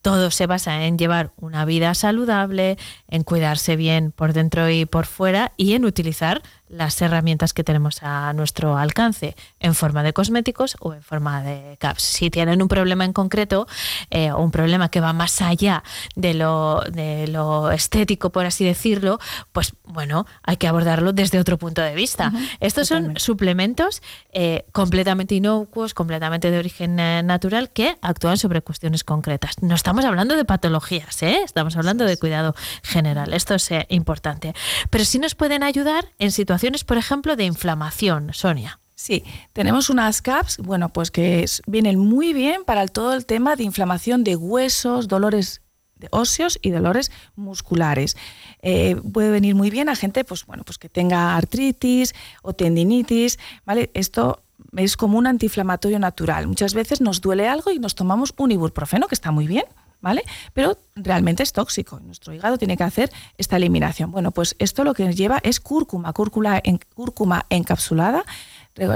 todo 0.00 0.30
se 0.30 0.46
basa 0.46 0.84
en 0.86 0.96
llevar 0.96 1.32
una 1.36 1.64
vida 1.64 1.92
saludable, 1.94 2.78
en 3.08 3.24
cuidarse 3.24 3.74
bien 3.74 4.12
por 4.12 4.32
dentro 4.32 4.70
y 4.70 4.86
por 4.86 5.06
fuera 5.06 5.52
y 5.56 5.74
en 5.74 5.84
utilizar 5.84 6.40
las 6.68 7.00
herramientas 7.00 7.52
que 7.52 7.64
tenemos 7.64 8.02
a 8.02 8.32
nuestro 8.32 8.76
alcance 8.76 9.36
en 9.60 9.74
forma 9.74 10.02
de 10.02 10.12
cosméticos 10.12 10.76
o 10.80 10.94
en 10.94 11.02
forma 11.02 11.42
de 11.42 11.76
caps. 11.78 12.02
Si 12.02 12.30
tienen 12.30 12.60
un 12.62 12.68
problema 12.68 13.04
en 13.04 13.12
concreto 13.12 13.66
eh, 14.10 14.30
o 14.32 14.42
un 14.42 14.50
problema 14.50 14.90
que 14.90 15.00
va 15.00 15.12
más 15.12 15.40
allá 15.40 15.82
de 16.14 16.34
lo, 16.34 16.82
de 16.90 17.28
lo 17.28 17.70
estético, 17.70 18.30
por 18.30 18.46
así 18.46 18.64
decirlo, 18.64 19.18
pues 19.52 19.72
bueno, 19.84 20.26
hay 20.42 20.56
que 20.56 20.68
abordarlo 20.68 21.12
desde 21.12 21.38
otro 21.38 21.58
punto 21.58 21.80
de 21.80 21.94
vista. 21.94 22.32
Estos 22.60 22.88
son 22.88 23.18
suplementos 23.18 24.02
eh, 24.32 24.66
completamente 24.72 25.34
inocuos, 25.34 25.94
completamente 25.94 26.50
de 26.50 26.58
origen 26.58 26.98
eh, 27.00 27.22
natural 27.22 27.70
que 27.70 27.96
actúan 28.02 28.36
sobre 28.36 28.60
cuestiones 28.62 29.04
concretas. 29.04 29.62
No 29.62 29.74
estamos 29.74 30.04
hablando 30.04 30.36
de 30.36 30.44
patologías, 30.44 31.22
estamos 31.22 31.76
hablando 31.76 32.04
de 32.04 32.16
cuidado 32.16 32.54
general. 32.82 33.32
Esto 33.32 33.54
es 33.54 33.70
importante. 33.88 34.54
Pero 34.90 35.04
sí 35.04 35.18
nos 35.18 35.34
pueden 35.34 35.62
ayudar 35.62 36.06
en 36.18 36.30
situaciones 36.32 36.57
por 36.86 36.98
ejemplo, 36.98 37.36
de 37.36 37.44
inflamación, 37.44 38.30
Sonia. 38.32 38.80
Sí, 38.94 39.22
tenemos 39.52 39.90
unas 39.90 40.22
CAPS, 40.22 40.58
bueno, 40.58 40.88
pues 40.88 41.12
que 41.12 41.44
vienen 41.66 41.98
muy 42.00 42.32
bien 42.32 42.64
para 42.64 42.86
todo 42.88 43.14
el 43.14 43.26
tema 43.26 43.54
de 43.54 43.62
inflamación 43.62 44.24
de 44.24 44.34
huesos, 44.34 45.06
dolores 45.06 45.62
de 45.94 46.08
óseos 46.10 46.58
y 46.62 46.70
dolores 46.70 47.12
musculares. 47.36 48.16
Eh, 48.60 48.96
puede 49.12 49.30
venir 49.30 49.54
muy 49.54 49.70
bien 49.70 49.88
a 49.88 49.96
gente, 49.96 50.24
pues 50.24 50.46
bueno, 50.46 50.64
pues 50.64 50.78
que 50.78 50.88
tenga 50.88 51.36
artritis 51.36 52.14
o 52.42 52.54
tendinitis, 52.54 53.38
¿vale? 53.64 53.90
Esto 53.94 54.42
es 54.76 54.96
como 54.96 55.18
un 55.18 55.26
antiinflamatorio 55.26 55.98
natural. 55.98 56.46
Muchas 56.46 56.74
veces 56.74 57.00
nos 57.00 57.20
duele 57.20 57.48
algo 57.48 57.70
y 57.70 57.78
nos 57.78 57.94
tomamos 57.94 58.34
un 58.36 58.50
ibuprofeno, 58.50 59.06
que 59.06 59.14
está 59.14 59.30
muy 59.30 59.46
bien, 59.46 59.64
¿vale? 60.00 60.24
Pero 60.52 60.78
realmente 60.94 61.42
es 61.42 61.52
tóxico. 61.52 62.00
Nuestro 62.00 62.32
hígado 62.32 62.58
tiene 62.58 62.76
que 62.76 62.84
hacer 62.84 63.10
esta 63.36 63.56
eliminación. 63.56 64.10
Bueno, 64.10 64.30
pues 64.30 64.56
esto 64.58 64.84
lo 64.84 64.94
que 64.94 65.04
nos 65.04 65.16
lleva 65.16 65.38
es 65.42 65.60
cúrcuma, 65.60 66.12
cúrcuma, 66.12 66.60
en, 66.62 66.80
cúrcuma 66.94 67.46
encapsulada. 67.50 68.24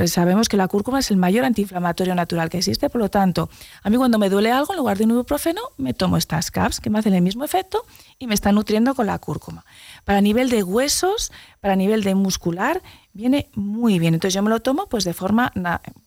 Sabemos 0.07 0.49
que 0.49 0.57
la 0.57 0.69
cúrcuma 0.69 1.01
es 1.01 1.11
el 1.11 1.17
mayor 1.17 1.45
antiinflamatorio 1.45 2.15
natural 2.15 2.49
que 2.49 2.59
existe, 2.59 2.89
por 2.89 3.01
lo 3.01 3.09
tanto, 3.09 3.51
a 3.83 3.91
mí 3.91 3.97
cuando 3.97 4.17
me 4.17 4.31
duele 4.31 4.53
algo, 4.53 4.73
en 4.73 4.79
lugar 4.79 4.97
de 4.97 5.05
un 5.05 5.11
ibuprofeno, 5.11 5.61
me 5.77 5.93
tomo 5.93 6.17
estas 6.17 6.53
caps 6.53 6.79
que 6.79 6.89
me 6.89 7.01
hacen 7.01 7.15
el 7.15 7.23
mismo 7.23 7.43
efecto 7.43 7.85
y 8.19 8.29
me 8.29 8.35
están 8.35 8.55
nutriendo 8.55 8.95
con 8.95 9.07
la 9.07 9.19
cúrcuma. 9.19 9.65
Para 10.05 10.21
nivel 10.21 10.51
de 10.51 10.63
huesos, 10.63 11.33
para 11.61 11.77
nivel 11.77 12.03
de 12.03 12.15
muscular, 12.15 12.83
viene 13.13 13.49
muy 13.55 13.99
bien. 13.99 14.15
Entonces 14.15 14.35
yo 14.35 14.43
me 14.43 14.51
lo 14.51 14.61
tomo 14.61 14.87
pues 14.87 15.05
de 15.05 15.15
forma 15.15 15.53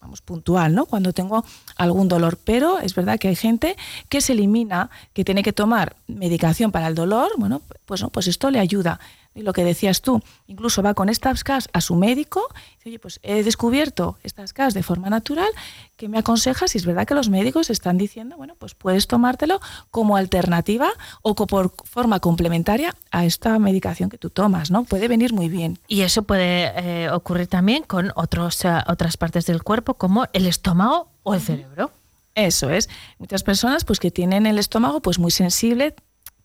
vamos, 0.01 0.21
puntual, 0.21 0.75
¿no? 0.75 0.86
Cuando 0.86 1.13
tengo 1.13 1.45
algún 1.77 2.08
dolor. 2.08 2.38
Pero 2.43 2.79
es 2.79 2.93
verdad 2.95 3.19
que 3.19 3.29
hay 3.29 3.36
gente 3.36 3.75
que 4.10 4.21
se 4.21 4.34
elimina, 4.34 4.89
que 5.13 5.23
tiene 5.23 5.43
que 5.43 5.53
tomar 5.53 5.95
medicación 6.08 6.71
para 6.71 6.88
el 6.88 6.95
dolor, 6.95 7.31
bueno, 7.38 7.62
pues 7.86 8.01
no, 8.01 8.10
pues 8.10 8.27
esto 8.27 8.51
le 8.51 8.60
ayuda 8.60 8.99
y 9.36 9.41
lo 9.41 9.52
que 9.52 9.65
decías 9.65 10.02
tú, 10.02 10.21
incluso 10.48 10.82
va 10.82 10.93
con 10.93 11.10
estas 11.10 11.43
CAS 11.43 11.67
a 11.74 11.82
su 11.82 11.95
médico 11.95 12.41
y 12.50 12.78
dice, 12.78 12.89
oye, 12.89 13.00
pues 13.00 13.19
he 13.21 13.43
descubierto 13.43 14.17
estas 14.24 14.54
CAS 14.54 14.74
de 14.74 14.82
forma 14.82 15.10
natural, 15.10 15.50
que 15.98 16.08
me 16.08 16.17
aconsejas? 16.17 16.71
Si 16.71 16.78
es 16.78 16.86
verdad 16.86 17.06
que 17.06 17.13
los 17.13 17.30
médicos 17.30 17.69
están 17.69 17.98
diciendo, 17.98 18.38
bueno, 18.38 18.56
pues 18.58 18.74
puedes 18.76 19.08
tomártelo 19.08 19.60
como 19.91 20.15
alternativa 20.15 20.89
o 21.21 21.36
por 21.36 21.74
forma 21.84 22.21
complementaria 22.21 22.95
a 23.12 23.26
esta 23.26 23.60
medicación 23.60 24.10
que 24.10 24.17
tú 24.17 24.30
tomas, 24.30 24.71
¿no? 24.71 24.86
Puede 24.86 25.10
venir 25.10 25.34
muy 25.34 25.50
bien. 25.50 25.80
Y 25.88 26.02
eso 26.02 26.24
puede 26.24 26.71
eh, 26.76 27.10
ocurrir 27.12 27.48
también 27.48 27.84
con 27.84 28.13
otros, 28.15 28.63
eh, 28.63 28.69
otras 28.88 29.17
partes 29.17 29.45
del 29.45 29.63
cuerpo, 29.63 29.95
como 29.95 30.28
el 30.32 30.48
estómago 30.48 31.10
o 31.24 31.34
el 31.34 31.41
cerebro. 31.41 31.91
Eso 32.36 32.69
es. 32.69 32.89
Muchas 33.17 33.43
personas 33.43 33.86
pues 33.86 34.00
que 34.00 34.12
tienen 34.12 34.45
el 34.45 34.60
estómago 34.60 35.02
pues 35.02 35.19
muy 35.19 35.32
sensible, 35.32 35.95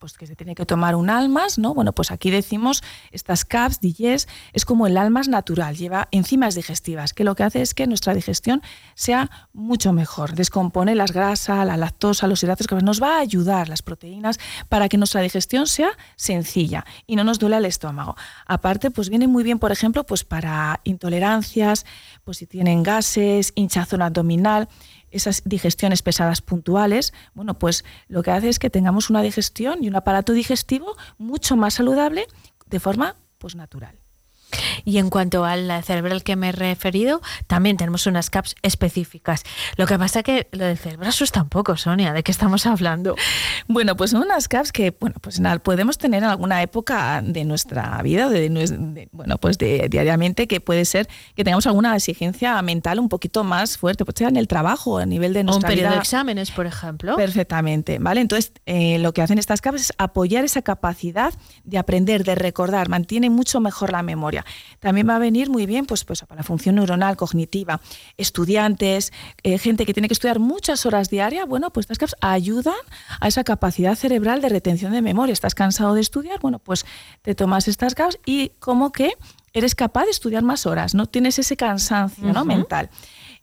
pues 0.00 0.14
que 0.14 0.26
se 0.26 0.34
tiene 0.34 0.54
que 0.54 0.64
tomar 0.64 0.96
un 0.96 1.10
almas, 1.10 1.58
¿no? 1.58 1.74
Bueno, 1.74 1.92
pues 1.92 2.10
aquí 2.10 2.30
decimos 2.30 2.82
estas 3.12 3.44
CAPS, 3.44 3.80
DIES, 3.80 4.28
es 4.54 4.64
como 4.64 4.86
el 4.86 4.96
almas 4.96 5.28
natural, 5.28 5.76
lleva 5.76 6.08
enzimas 6.10 6.54
digestivas, 6.54 7.12
que 7.12 7.22
lo 7.22 7.34
que 7.34 7.42
hace 7.42 7.60
es 7.60 7.74
que 7.74 7.86
nuestra 7.86 8.14
digestión 8.14 8.62
sea 8.94 9.30
mucho 9.52 9.92
mejor, 9.92 10.34
descompone 10.34 10.94
las 10.94 11.12
grasas, 11.12 11.66
la 11.66 11.76
lactosa, 11.76 12.26
los 12.26 12.42
hidratos, 12.42 12.66
que 12.66 12.76
nos 12.76 13.02
va 13.02 13.18
a 13.18 13.20
ayudar 13.20 13.68
las 13.68 13.82
proteínas 13.82 14.40
para 14.70 14.88
que 14.88 14.96
nuestra 14.96 15.20
digestión 15.20 15.66
sea 15.66 15.90
sencilla 16.16 16.86
y 17.06 17.14
no 17.14 17.22
nos 17.22 17.38
duele 17.38 17.58
el 17.58 17.66
estómago. 17.66 18.16
Aparte, 18.46 18.90
pues 18.90 19.10
viene 19.10 19.28
muy 19.28 19.44
bien, 19.44 19.58
por 19.58 19.70
ejemplo, 19.70 20.04
pues 20.04 20.24
para 20.24 20.80
intolerancias, 20.84 21.84
pues 22.24 22.38
si 22.38 22.46
tienen 22.46 22.82
gases, 22.82 23.52
hinchazón 23.54 24.00
abdominal, 24.00 24.66
esas 25.10 25.42
digestiones 25.44 26.02
pesadas 26.02 26.40
puntuales, 26.40 27.12
bueno, 27.34 27.58
pues 27.58 27.84
lo 28.08 28.22
que 28.22 28.30
hace 28.30 28.48
es 28.48 28.58
que 28.58 28.70
tengamos 28.70 29.10
una 29.10 29.22
digestión 29.22 29.82
y 29.84 29.88
un 29.88 29.96
aparato 29.96 30.32
digestivo 30.32 30.96
mucho 31.18 31.56
más 31.56 31.74
saludable 31.74 32.26
de 32.66 32.80
forma 32.80 33.16
pues 33.38 33.54
natural. 33.54 33.99
Y 34.84 34.98
en 34.98 35.10
cuanto 35.10 35.44
al 35.44 35.82
cerebral 35.84 36.22
que 36.22 36.36
me 36.36 36.50
he 36.50 36.52
referido, 36.52 37.20
también 37.46 37.76
tenemos 37.76 38.06
unas 38.06 38.30
caps 38.30 38.54
específicas. 38.62 39.42
Lo 39.76 39.86
que 39.86 39.98
pasa 39.98 40.22
que 40.22 40.48
lo 40.52 40.64
del 40.64 40.78
cerebro 40.78 41.08
asusta 41.08 41.42
un 41.42 41.48
poco, 41.48 41.76
Sonia. 41.76 42.12
¿De 42.12 42.22
qué 42.22 42.32
estamos 42.32 42.66
hablando? 42.66 43.16
Bueno, 43.68 43.96
pues 43.96 44.10
son 44.10 44.22
unas 44.22 44.48
caps 44.48 44.72
que, 44.72 44.94
bueno, 44.98 45.16
pues 45.20 45.40
nada, 45.40 45.58
podemos 45.58 45.98
tener 45.98 46.22
en 46.22 46.28
alguna 46.28 46.62
época 46.62 47.22
de 47.22 47.44
nuestra 47.44 48.00
vida, 48.02 48.28
de, 48.28 49.08
bueno, 49.12 49.38
pues 49.38 49.58
de, 49.58 49.88
diariamente, 49.88 50.46
que 50.46 50.60
puede 50.60 50.84
ser 50.84 51.08
que 51.34 51.44
tengamos 51.44 51.66
alguna 51.66 51.94
exigencia 51.96 52.60
mental 52.62 52.98
un 52.98 53.08
poquito 53.08 53.44
más 53.44 53.78
fuerte, 53.78 54.04
pues 54.04 54.16
sea 54.18 54.28
en 54.28 54.36
el 54.36 54.48
trabajo, 54.48 54.98
a 54.98 55.06
nivel 55.06 55.32
de 55.32 55.44
nuestra 55.44 55.68
un 55.68 55.74
periodo 55.74 55.92
de 55.92 55.98
exámenes, 55.98 56.50
por 56.50 56.66
ejemplo. 56.66 57.16
Perfectamente, 57.16 57.98
¿vale? 57.98 58.20
Entonces, 58.20 58.52
eh, 58.66 58.98
lo 58.98 59.12
que 59.12 59.22
hacen 59.22 59.38
estas 59.38 59.60
caps 59.60 59.80
es 59.80 59.92
apoyar 59.98 60.44
esa 60.44 60.62
capacidad 60.62 61.32
de 61.64 61.78
aprender, 61.78 62.24
de 62.24 62.34
recordar, 62.34 62.88
mantiene 62.88 63.30
mucho 63.30 63.60
mejor 63.60 63.92
la 63.92 64.02
memoria. 64.02 64.39
También 64.78 65.08
va 65.08 65.16
a 65.16 65.18
venir 65.18 65.50
muy 65.50 65.66
bien 65.66 65.86
pues, 65.86 66.04
pues, 66.04 66.20
para 66.22 66.40
la 66.40 66.42
función 66.42 66.76
neuronal, 66.76 67.16
cognitiva. 67.16 67.80
Estudiantes, 68.16 69.12
eh, 69.42 69.58
gente 69.58 69.86
que 69.86 69.94
tiene 69.94 70.08
que 70.08 70.14
estudiar 70.14 70.38
muchas 70.38 70.86
horas 70.86 71.10
diarias, 71.10 71.46
bueno, 71.46 71.70
pues 71.70 71.84
estas 71.84 71.98
caps 71.98 72.16
ayudan 72.20 72.74
a 73.20 73.28
esa 73.28 73.44
capacidad 73.44 73.94
cerebral 73.94 74.40
de 74.40 74.48
retención 74.48 74.92
de 74.92 75.02
memoria. 75.02 75.32
¿Estás 75.32 75.54
cansado 75.54 75.94
de 75.94 76.00
estudiar? 76.00 76.40
Bueno, 76.40 76.58
pues 76.58 76.86
te 77.22 77.34
tomas 77.34 77.68
estas 77.68 77.94
caps 77.94 78.18
y 78.24 78.50
como 78.58 78.92
que 78.92 79.12
eres 79.52 79.74
capaz 79.74 80.04
de 80.04 80.10
estudiar 80.10 80.42
más 80.42 80.66
horas, 80.66 80.94
no 80.94 81.06
tienes 81.06 81.38
ese 81.38 81.56
cansancio 81.56 82.32
¿no? 82.32 82.44
mental. 82.44 82.90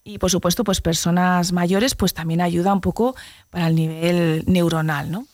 Y 0.03 0.19
por 0.19 0.31
supuesto, 0.31 0.63
pues 0.63 0.79
personas 0.79 1.51
mayores, 1.51 1.93
pues 1.93 2.13
también 2.13 2.39
ayuda 2.39 2.71
un 2.73 2.79
poco 2.79 3.13
para 3.49 3.67
el 3.67 3.75
nivel 3.75 4.43
neuronal, 4.47 5.11
¿no? 5.11 5.27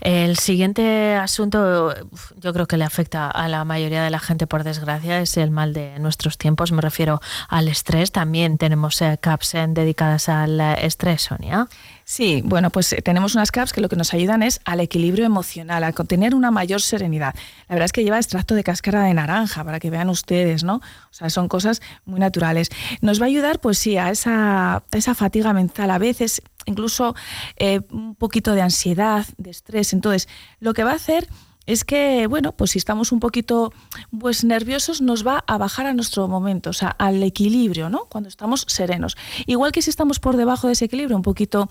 El 0.00 0.36
siguiente 0.36 1.14
asunto, 1.14 1.94
yo 2.36 2.52
creo 2.52 2.66
que 2.66 2.76
le 2.76 2.84
afecta 2.84 3.30
a 3.30 3.48
la 3.48 3.64
mayoría 3.64 4.02
de 4.02 4.10
la 4.10 4.18
gente, 4.18 4.46
por 4.46 4.64
desgracia, 4.64 5.20
es 5.20 5.36
el 5.36 5.50
mal 5.50 5.72
de 5.72 5.98
nuestros 5.98 6.38
tiempos. 6.38 6.72
Me 6.72 6.80
refiero 6.80 7.20
al 7.48 7.68
estrés. 7.68 8.12
También 8.12 8.58
tenemos 8.58 9.00
eh, 9.02 9.18
CAPS 9.20 9.52
dedicadas 9.68 10.28
al 10.28 10.60
eh, 10.60 10.86
estrés, 10.86 11.22
Sonia. 11.22 11.68
Sí, 12.04 12.42
bueno, 12.44 12.70
pues 12.70 12.92
eh, 12.92 13.02
tenemos 13.02 13.36
unas 13.36 13.52
CAPS 13.52 13.72
que 13.72 13.80
lo 13.80 13.88
que 13.88 13.94
nos 13.94 14.12
ayudan 14.14 14.42
es 14.42 14.60
al 14.64 14.80
equilibrio 14.80 15.24
emocional, 15.24 15.84
a 15.84 15.92
tener 15.92 16.34
una 16.34 16.50
mayor 16.50 16.80
serenidad. 16.82 17.34
La 17.68 17.76
verdad 17.76 17.84
es 17.84 17.92
que 17.92 18.02
lleva 18.02 18.16
extracto 18.16 18.56
de 18.56 18.64
cáscara 18.64 19.04
de 19.04 19.14
naranja, 19.14 19.62
para 19.62 19.78
que 19.78 19.90
vean 19.90 20.08
ustedes, 20.08 20.64
¿no? 20.64 20.76
O 20.76 21.12
sea, 21.12 21.30
son 21.30 21.46
cosas 21.46 21.80
muy 22.04 22.18
naturales. 22.18 22.70
Nos 23.00 23.20
va 23.20 23.26
a 23.26 23.28
ayudar, 23.28 23.60
pues 23.60 23.78
sí, 23.78 23.96
a 23.96 24.10
esa, 24.10 24.76
a 24.76 24.82
esa 24.90 25.14
fatiga 25.14 25.52
mental. 25.52 25.90
A 25.90 25.98
veces 25.98 26.42
incluso 26.66 27.14
eh, 27.56 27.80
un 27.90 28.14
poquito 28.14 28.52
de 28.52 28.62
ansiedad, 28.62 29.26
de 29.38 29.50
estrés. 29.50 29.92
Entonces, 29.92 30.28
lo 30.60 30.74
que 30.74 30.84
va 30.84 30.92
a 30.92 30.96
hacer 30.96 31.28
es 31.66 31.84
que, 31.84 32.26
bueno, 32.26 32.52
pues 32.52 32.72
si 32.72 32.78
estamos 32.78 33.12
un 33.12 33.20
poquito 33.20 33.72
pues, 34.18 34.44
nerviosos, 34.44 35.00
nos 35.00 35.26
va 35.26 35.44
a 35.46 35.58
bajar 35.58 35.86
a 35.86 35.94
nuestro 35.94 36.26
momento, 36.26 36.70
o 36.70 36.72
sea, 36.72 36.88
al 36.88 37.22
equilibrio, 37.22 37.90
¿no? 37.90 38.06
Cuando 38.06 38.28
estamos 38.28 38.64
serenos. 38.66 39.16
Igual 39.46 39.70
que 39.70 39.82
si 39.82 39.90
estamos 39.90 40.18
por 40.18 40.36
debajo 40.36 40.66
de 40.66 40.72
ese 40.72 40.86
equilibrio, 40.86 41.16
un 41.16 41.22
poquito, 41.22 41.68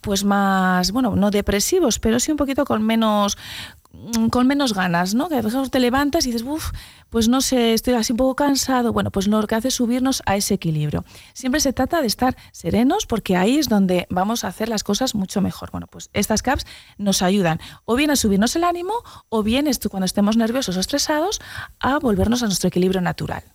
pues 0.00 0.24
más, 0.24 0.92
bueno, 0.92 1.16
no 1.16 1.30
depresivos, 1.30 1.98
pero 1.98 2.18
sí 2.18 2.30
un 2.30 2.38
poquito 2.38 2.64
con 2.64 2.82
menos, 2.82 3.36
con 4.30 4.46
menos 4.46 4.74
ganas, 4.74 5.14
¿no? 5.14 5.28
Que 5.28 5.36
a 5.36 5.42
veces 5.42 5.70
te 5.70 5.80
levantas 5.80 6.26
y 6.26 6.32
dices, 6.32 6.46
uff, 6.46 6.70
pues 7.10 7.28
no 7.28 7.40
sé, 7.40 7.74
estoy 7.74 7.94
así 7.94 8.12
un 8.12 8.16
poco 8.16 8.36
cansado. 8.36 8.92
Bueno, 8.92 9.10
pues 9.10 9.26
lo 9.26 9.46
que 9.46 9.54
hace 9.54 9.68
es 9.68 9.74
subirnos 9.74 10.22
a 10.26 10.36
ese 10.36 10.54
equilibrio. 10.54 11.04
Siempre 11.34 11.60
se 11.60 11.72
trata 11.72 12.00
de 12.00 12.06
estar 12.06 12.36
serenos 12.52 13.06
porque 13.06 13.36
ahí 13.36 13.58
es 13.58 13.68
donde 13.68 14.06
vamos 14.10 14.44
a 14.44 14.48
hacer 14.48 14.68
las 14.68 14.84
cosas 14.84 15.14
mucho 15.14 15.40
mejor. 15.40 15.70
Bueno, 15.70 15.86
pues 15.86 16.10
estas 16.12 16.42
caps 16.42 16.66
nos 16.98 17.22
ayudan 17.22 17.60
o 17.84 17.96
bien 17.96 18.10
a 18.10 18.16
subirnos 18.16 18.56
el 18.56 18.64
ánimo 18.64 18.94
o 19.28 19.42
bien 19.42 19.68
cuando 19.90 20.04
estemos 20.06 20.36
nerviosos 20.36 20.76
o 20.76 20.80
estresados 20.80 21.40
a 21.80 21.98
volvernos 21.98 22.42
a 22.42 22.46
nuestro 22.46 22.68
equilibrio 22.68 23.00
natural. 23.00 23.51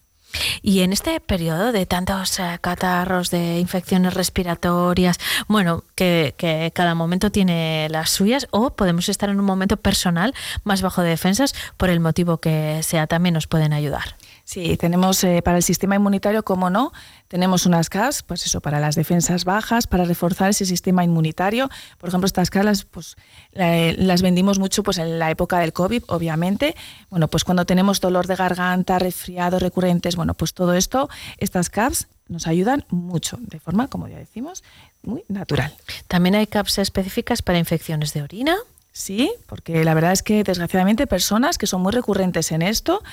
Y 0.61 0.81
en 0.81 0.93
este 0.93 1.19
periodo 1.19 1.71
de 1.71 1.85
tantos 1.85 2.39
eh, 2.39 2.57
catarros, 2.61 3.31
de 3.31 3.59
infecciones 3.59 4.13
respiratorias, 4.13 5.19
bueno, 5.47 5.83
que, 5.95 6.35
que, 6.37 6.71
cada 6.73 6.95
momento 6.95 7.31
tiene 7.31 7.87
las 7.89 8.09
suyas, 8.09 8.47
o 8.51 8.71
podemos 8.71 9.09
estar 9.09 9.29
en 9.29 9.39
un 9.39 9.45
momento 9.45 9.77
personal 9.77 10.33
más 10.63 10.81
bajo 10.81 11.01
de 11.01 11.09
defensas, 11.09 11.55
por 11.77 11.89
el 11.89 11.99
motivo 11.99 12.37
que 12.37 12.81
sea, 12.83 13.07
también 13.07 13.33
nos 13.33 13.47
pueden 13.47 13.73
ayudar. 13.73 14.15
Sí, 14.47 14.77
tenemos 14.77 15.21
eh, 15.25 15.41
para 15.41 15.57
el 15.57 15.63
sistema 15.63 15.97
inmunitario, 15.97 16.41
como 16.43 16.69
no, 16.69 16.93
tenemos 17.27 17.65
unas 17.65 17.89
CAS, 17.89 18.23
pues 18.23 18.45
eso, 18.45 18.61
para 18.61 18.79
las 18.79 18.95
defensas 18.95 19.43
bajas, 19.43 19.87
para 19.87 20.05
reforzar 20.05 20.51
ese 20.51 20.65
sistema 20.65 21.03
inmunitario. 21.03 21.69
Por 21.97 22.07
ejemplo, 22.07 22.27
estas 22.27 22.49
CAS 22.49 22.85
pues, 22.85 23.17
las 23.51 24.21
vendimos 24.21 24.57
mucho 24.57 24.83
pues, 24.83 24.99
en 24.99 25.19
la 25.19 25.31
época 25.31 25.59
del 25.59 25.73
COVID, 25.73 26.03
obviamente. 26.07 26.77
Bueno, 27.09 27.27
pues 27.27 27.43
cuando 27.43 27.65
tenemos 27.65 27.99
dolor 27.99 28.25
de 28.25 28.37
garganta, 28.37 28.99
resfriados 28.99 29.61
recurrentes, 29.61 30.15
bueno, 30.15 30.33
pues 30.33 30.53
todo 30.53 30.75
esto, 30.75 31.09
estas 31.39 31.69
CAPS 31.69 32.07
nos 32.29 32.47
ayudan 32.47 32.85
mucho, 32.87 33.37
de 33.41 33.59
forma, 33.59 33.89
como 33.89 34.07
ya 34.07 34.17
decimos, 34.17 34.63
muy 35.01 35.25
natural. 35.27 35.75
También 36.07 36.35
hay 36.35 36.47
CAPS 36.47 36.77
específicas 36.77 37.41
para 37.41 37.59
infecciones 37.59 38.13
de 38.13 38.21
orina. 38.21 38.55
Sí, 38.97 39.31
porque 39.45 39.85
la 39.85 39.93
verdad 39.93 40.11
es 40.11 40.23
que 40.23 40.43
desgraciadamente 40.43 41.05
personas 41.05 41.59
que 41.59 41.67
son 41.67 41.83
muy 41.83 41.91
recurrentes 41.91 42.51
en 42.51 42.63
esto, 42.63 43.03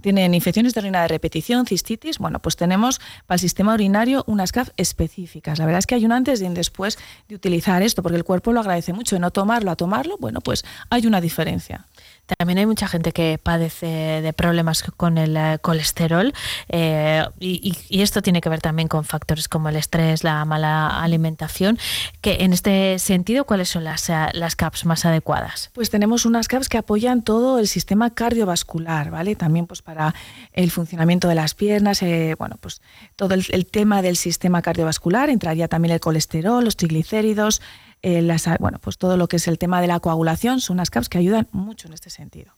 tienen 0.00 0.32
infecciones 0.32 0.72
de 0.72 0.80
orina 0.80 1.02
de 1.02 1.08
repetición, 1.08 1.66
cistitis, 1.66 2.18
bueno, 2.18 2.38
pues 2.38 2.56
tenemos 2.56 2.98
para 3.26 3.36
el 3.36 3.40
sistema 3.40 3.74
urinario 3.74 4.24
unas 4.26 4.52
CAF 4.52 4.70
específicas. 4.78 5.58
La 5.58 5.66
verdad 5.66 5.80
es 5.80 5.86
que 5.86 5.96
hay 5.96 6.06
un 6.06 6.12
antes 6.12 6.40
y 6.40 6.44
un 6.44 6.54
después 6.54 6.98
de 7.28 7.34
utilizar 7.34 7.82
esto, 7.82 8.02
porque 8.02 8.16
el 8.16 8.24
cuerpo 8.24 8.54
lo 8.54 8.60
agradece 8.60 8.94
mucho, 8.94 9.16
de 9.16 9.20
no 9.20 9.32
tomarlo 9.32 9.70
a 9.70 9.76
tomarlo, 9.76 10.16
bueno, 10.16 10.40
pues 10.40 10.64
hay 10.88 11.06
una 11.06 11.20
diferencia. 11.20 11.84
También 12.26 12.58
hay 12.58 12.66
mucha 12.66 12.88
gente 12.88 13.12
que 13.12 13.38
padece 13.42 13.86
de 14.22 14.32
problemas 14.32 14.82
con 14.96 15.18
el 15.18 15.36
eh, 15.36 15.58
colesterol 15.60 16.32
eh, 16.68 17.24
y, 17.38 17.74
esto 18.04 18.22
tiene 18.22 18.40
que 18.40 18.48
ver 18.48 18.60
también 18.60 18.88
con 18.88 19.04
factores 19.04 19.48
como 19.48 19.68
el 19.68 19.76
estrés, 19.76 20.24
la 20.24 20.44
mala 20.44 21.02
alimentación. 21.02 21.78
Que 22.20 22.38
en 22.40 22.52
este 22.52 22.98
sentido, 22.98 23.44
¿cuáles 23.44 23.68
son 23.68 23.84
las, 23.84 24.08
eh, 24.08 24.14
las 24.32 24.56
CAPS 24.56 24.84
más 24.84 25.04
adecuadas? 25.04 25.70
Pues 25.74 25.90
tenemos 25.90 26.24
unas 26.24 26.48
CAPS 26.48 26.68
que 26.68 26.78
apoyan 26.78 27.22
todo 27.22 27.58
el 27.58 27.68
sistema 27.68 28.10
cardiovascular, 28.10 29.10
¿vale? 29.10 29.36
También 29.36 29.66
pues 29.66 29.82
para 29.82 30.14
el 30.52 30.70
funcionamiento 30.70 31.28
de 31.28 31.34
las 31.34 31.54
piernas, 31.54 32.00
bueno, 32.38 32.56
pues 32.60 32.80
todo 33.16 33.34
el, 33.34 33.44
el 33.50 33.66
tema 33.66 34.02
del 34.02 34.16
sistema 34.16 34.62
cardiovascular, 34.62 35.30
entraría 35.30 35.68
también 35.68 35.92
el 35.94 36.00
colesterol, 36.00 36.64
los 36.64 36.76
triglicéridos, 36.76 37.60
eh, 38.04 38.56
bueno, 38.60 38.78
pues 38.80 38.98
todo 38.98 39.16
lo 39.16 39.28
que 39.28 39.36
es 39.36 39.48
el 39.48 39.58
tema 39.58 39.80
de 39.80 39.86
la 39.86 39.98
coagulación 39.98 40.60
son 40.60 40.74
unas 40.74 40.90
CAPs 40.90 41.08
que 41.08 41.16
ayudan 41.16 41.48
mucho 41.52 41.88
en 41.88 41.94
este 41.94 42.10
sentido. 42.10 42.52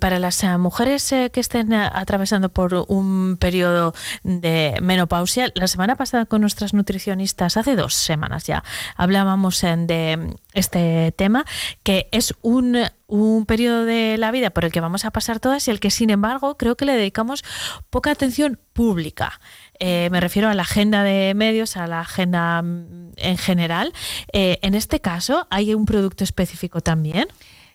para 0.00 0.18
las 0.18 0.42
eh, 0.42 0.58
mujeres 0.58 1.12
eh, 1.12 1.30
que 1.32 1.38
estén 1.38 1.72
atravesando 1.72 2.48
por 2.48 2.84
un 2.88 3.36
periodo 3.38 3.94
de 4.24 4.76
menopausia, 4.82 5.52
la 5.54 5.68
semana 5.68 5.94
pasada 5.94 6.26
con 6.26 6.40
nuestras 6.40 6.74
nutricionistas, 6.74 7.56
hace 7.56 7.76
dos 7.76 7.94
semanas 7.94 8.44
ya, 8.44 8.64
hablábamos 8.96 9.60
de 9.60 10.36
este 10.52 11.12
tema, 11.12 11.44
que 11.84 12.08
es 12.10 12.34
un, 12.42 12.76
un 13.06 13.46
periodo 13.46 13.84
de 13.84 14.18
la 14.18 14.32
vida 14.32 14.50
por 14.50 14.64
el 14.64 14.72
que 14.72 14.80
vamos 14.80 15.04
a 15.04 15.12
pasar 15.12 15.38
todas 15.38 15.68
y 15.68 15.70
el 15.70 15.78
que, 15.78 15.92
sin 15.92 16.10
embargo, 16.10 16.56
creo 16.56 16.76
que 16.76 16.86
le 16.86 16.94
dedicamos 16.94 17.44
poca 17.90 18.10
atención 18.10 18.58
pública. 18.72 19.40
Eh, 19.80 20.08
me 20.10 20.20
refiero 20.20 20.48
a 20.48 20.54
la 20.54 20.62
agenda 20.62 21.02
de 21.02 21.34
medios, 21.34 21.76
a 21.76 21.86
la 21.86 22.00
agenda 22.00 22.62
mm, 22.62 23.12
en 23.16 23.38
general. 23.38 23.92
Eh, 24.32 24.58
en 24.62 24.74
este 24.74 25.00
caso, 25.00 25.46
¿hay 25.50 25.74
un 25.74 25.86
producto 25.86 26.24
específico 26.24 26.80
también? 26.80 27.28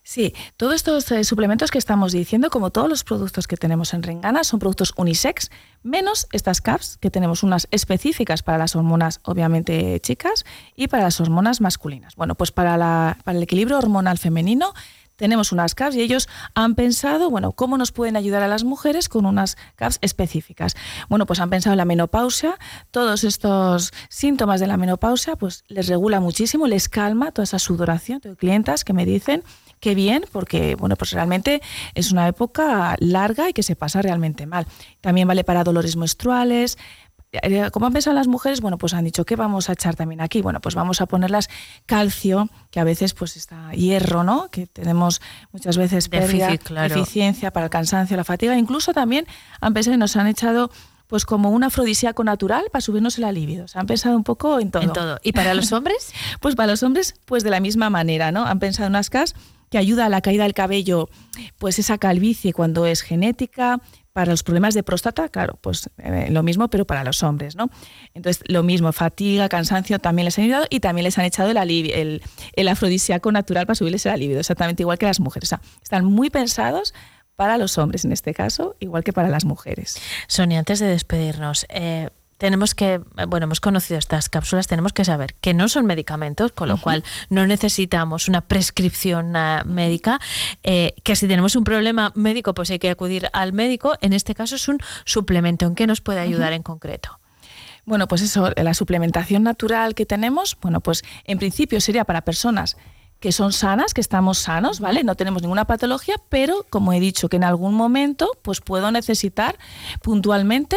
Sí, 0.06 0.36
todos 0.58 0.76
estos 0.76 1.10
eh, 1.14 1.24
suplementos 1.24 1.72
que 1.72 1.78
estamos 1.78 2.12
diciendo, 2.12 2.50
como 2.50 2.72
todos 2.72 2.90
los 2.90 3.06
productos 3.06 3.48
que 3.48 3.56
tenemos 3.56 3.94
en 3.94 4.04
Rengana, 4.04 4.44
son 4.44 4.60
productos 4.60 4.94
unisex, 4.98 5.50
menos 5.82 6.28
estas 6.34 6.60
CAPS, 6.60 6.98
que 6.98 7.10
tenemos 7.10 7.42
unas 7.42 7.70
específicas 7.72 8.44
para 8.44 8.58
las 8.58 8.76
hormonas, 8.76 9.22
obviamente 9.24 10.02
chicas, 10.02 10.44
y 10.76 10.90
para 10.90 11.04
las 11.04 11.22
hormonas 11.22 11.62
masculinas. 11.62 12.18
Bueno, 12.18 12.36
pues 12.36 12.52
para, 12.52 13.18
para 13.24 13.38
el 13.38 13.44
equilibrio 13.44 13.78
hormonal 13.78 14.18
femenino 14.18 14.74
tenemos 15.16 15.52
unas 15.52 15.76
CAPS 15.76 15.96
y 15.96 16.02
ellos 16.02 16.28
han 16.56 16.76
pensado, 16.76 17.30
bueno, 17.30 17.52
cómo 17.52 17.78
nos 17.78 17.92
pueden 17.92 18.18
ayudar 18.18 18.44
a 18.44 18.48
las 18.48 18.64
mujeres 18.64 19.10
con 19.10 19.26
unas 19.26 19.58
CAPS 19.76 20.00
específicas. 20.02 20.76
Bueno, 21.10 21.26
pues 21.26 21.40
han 21.40 21.50
pensado 21.50 21.74
en 21.74 21.78
la 21.78 21.86
menopausia, 21.86 22.58
todos 22.92 23.24
estos 23.24 23.94
síntomas 24.10 24.60
de 24.60 24.68
la 24.68 24.78
menopausia, 24.78 25.36
pues 25.36 25.64
les 25.68 25.88
regula 25.88 26.20
muchísimo, 26.20 26.68
les 26.68 26.90
calma 26.90 27.32
toda 27.32 27.44
esa 27.44 27.60
sudoración. 27.60 28.22
Tengo 28.22 28.36
clientas 28.36 28.84
que 28.84 28.94
me 28.94 29.06
dicen 29.06 29.44
que 29.80 29.96
bien, 29.96 30.26
porque 30.32 30.76
bueno, 30.76 30.96
pues 30.96 31.12
realmente 31.12 31.62
es 31.94 32.12
una 32.12 32.28
época 32.28 32.96
larga 33.00 33.50
y 33.50 33.54
que 33.54 33.64
se 33.64 33.76
pasa 33.76 34.02
realmente 34.02 34.46
mal. 34.46 34.66
También 35.02 35.28
vale 35.28 35.44
para 35.44 35.64
dolores 35.64 35.98
menstruales, 35.98 36.78
eh, 37.42 37.72
como 37.72 37.88
han 37.88 37.94
pensado 37.94 38.16
las 38.16 38.28
mujeres, 38.28 38.62
bueno, 38.62 38.78
pues 38.78 38.94
han 38.94 39.04
dicho, 39.04 39.26
¿qué 39.26 39.36
vamos 39.36 39.70
a 39.70 39.74
echar 39.74 39.96
también 39.96 40.22
aquí? 40.22 40.42
Bueno, 40.42 40.62
pues 40.62 40.76
vamos 40.76 41.02
a 41.02 41.08
ponerlas 41.08 41.50
calcio, 41.86 42.50
que 42.70 42.80
a 42.80 42.84
veces 42.84 43.14
pues 43.14 43.36
está 43.38 43.72
hierro, 43.72 44.24
¿no? 44.24 44.50
Que 44.52 44.68
tenemos 44.68 45.22
muchas 45.52 45.78
veces 45.78 46.10
pérdida, 46.10 46.50
deficiencia 46.88 47.52
para 47.52 47.66
el 47.66 47.70
cansancio, 47.72 48.16
la 48.16 48.24
fatiga. 48.24 48.58
Incluso 48.58 48.94
también 48.94 49.26
han 49.62 49.74
pensado 49.74 49.96
y 49.96 49.98
nos 49.98 50.16
han 50.16 50.28
echado 50.28 50.70
pues 51.08 51.26
como 51.26 51.50
un 51.50 51.64
afrodisíaco 51.64 52.24
natural 52.24 52.66
para 52.72 52.82
subirnos 52.82 53.18
el 53.18 53.24
alivio. 53.24 53.68
Se 53.68 53.80
han 53.80 53.88
pensado 53.88 54.16
un 54.16 54.24
poco 54.24 54.60
en 54.60 54.72
todo. 54.72 54.84
En 54.84 54.94
todo. 54.94 55.20
¿Y 55.24 55.32
para 55.34 55.54
los 55.54 55.72
hombres? 55.72 56.14
pues 56.40 56.56
para 56.56 56.72
los 56.72 56.84
hombres, 56.84 57.16
pues 57.26 57.44
de 57.44 57.50
la 57.50 57.60
misma 57.60 57.90
manera, 57.90 58.32
¿no? 58.32 58.46
Han 58.46 58.60
pensado 58.60 58.88
en 58.88 58.92
unas 58.92 59.10
cas 59.10 59.36
que 59.70 59.80
ayuda 59.80 60.06
a 60.06 60.10
la 60.10 60.22
caída 60.22 60.44
del 60.44 60.54
cabello, 60.54 61.10
pues 61.58 61.80
esa 61.80 61.98
calvicie 61.98 62.54
cuando 62.54 62.86
es 62.86 63.02
genética, 63.02 63.82
para 64.14 64.30
los 64.32 64.44
problemas 64.44 64.76
de 64.76 64.84
próstata, 64.84 65.28
claro, 65.28 65.58
pues 65.60 65.90
eh, 65.98 66.28
lo 66.30 66.44
mismo, 66.44 66.70
pero 66.70 66.86
para 66.86 67.04
los 67.04 67.24
hombres, 67.24 67.56
¿no? 67.56 67.70
Entonces, 68.14 68.44
lo 68.48 68.62
mismo, 68.62 68.92
fatiga, 68.94 69.50
cansancio, 69.50 70.00
también 70.00 70.26
les 70.26 70.38
han 70.38 70.46
ayudado 70.46 70.68
y 70.70 70.80
también 70.80 71.04
les 71.04 71.18
han 71.18 71.26
echado 71.26 71.50
el, 71.50 71.58
el, 71.58 72.22
el 72.54 72.68
afrodisíaco 72.68 73.32
natural 73.32 73.66
para 73.66 73.76
subirles 73.76 74.06
el 74.06 74.12
alivio, 74.12 74.40
exactamente 74.40 74.84
igual 74.84 75.00
que 75.00 75.08
las 75.08 75.20
mujeres. 75.20 75.48
O 75.48 75.58
sea, 75.58 75.62
están 75.82 76.06
muy 76.06 76.30
pensados 76.30 76.94
para 77.36 77.58
los 77.58 77.80
hombres 77.80 78.06
en 78.06 78.12
este 78.12 78.34
caso, 78.36 78.76
igual 78.80 79.04
que 79.04 79.14
para 79.14 79.30
las 79.30 79.46
mujeres. 79.46 80.00
Sonia, 80.28 80.60
antes 80.60 80.80
de 80.80 80.86
despedirnos, 80.86 81.66
eh, 81.70 82.10
tenemos 82.44 82.76
que, 82.76 83.00
bueno, 83.30 83.46
hemos 83.46 83.62
conocido 83.62 83.98
estas 83.98 84.28
cápsulas, 84.28 84.68
tenemos 84.68 84.92
que 84.92 85.06
saber 85.06 85.34
que 85.36 85.54
no 85.54 85.70
son 85.70 85.86
medicamentos, 85.86 86.52
con 86.52 86.68
lo 86.68 86.76
cual 86.76 87.02
no 87.30 87.48
necesitamos 87.48 88.28
una 88.28 88.42
prescripción 88.42 89.34
eh, 89.38 89.62
médica, 89.64 90.20
eh, 90.62 90.94
que 91.04 91.16
si 91.16 91.26
tenemos 91.30 91.56
un 91.56 91.64
problema 91.64 92.12
médico, 92.16 92.54
pues 92.54 92.70
hay 92.70 92.80
que 92.80 92.90
acudir 92.90 93.30
al 93.32 93.54
médico. 93.54 93.94
En 94.02 94.12
este 94.12 94.36
caso 94.36 94.58
es 94.58 94.68
un 94.68 94.80
suplemento. 95.06 95.66
¿En 95.66 95.74
qué 95.74 95.88
nos 95.88 96.02
puede 96.02 96.20
ayudar 96.20 96.52
en 96.52 96.64
concreto? 96.64 97.18
Bueno, 97.86 98.10
pues 98.10 98.22
eso, 98.22 98.52
la 98.58 98.74
suplementación 98.74 99.44
natural 99.44 99.96
que 99.96 100.06
tenemos, 100.06 100.58
bueno, 100.62 100.82
pues 100.82 101.02
en 101.24 101.40
principio 101.40 101.80
sería 101.80 102.04
para 102.04 102.24
personas 102.24 102.76
que 103.22 103.32
son 103.32 103.54
sanas, 103.54 103.94
que 103.94 104.02
estamos 104.02 104.38
sanos, 104.38 104.82
¿vale? 104.82 105.06
No 105.06 105.16
tenemos 105.16 105.44
ninguna 105.44 105.64
patología, 105.64 106.16
pero 106.28 106.66
como 106.70 106.92
he 106.92 107.00
dicho 107.00 107.30
que 107.30 107.38
en 107.38 107.46
algún 107.46 107.74
momento 107.74 108.30
pues 108.42 108.60
puedo 108.60 108.92
necesitar 108.92 109.58
puntualmente 110.02 110.76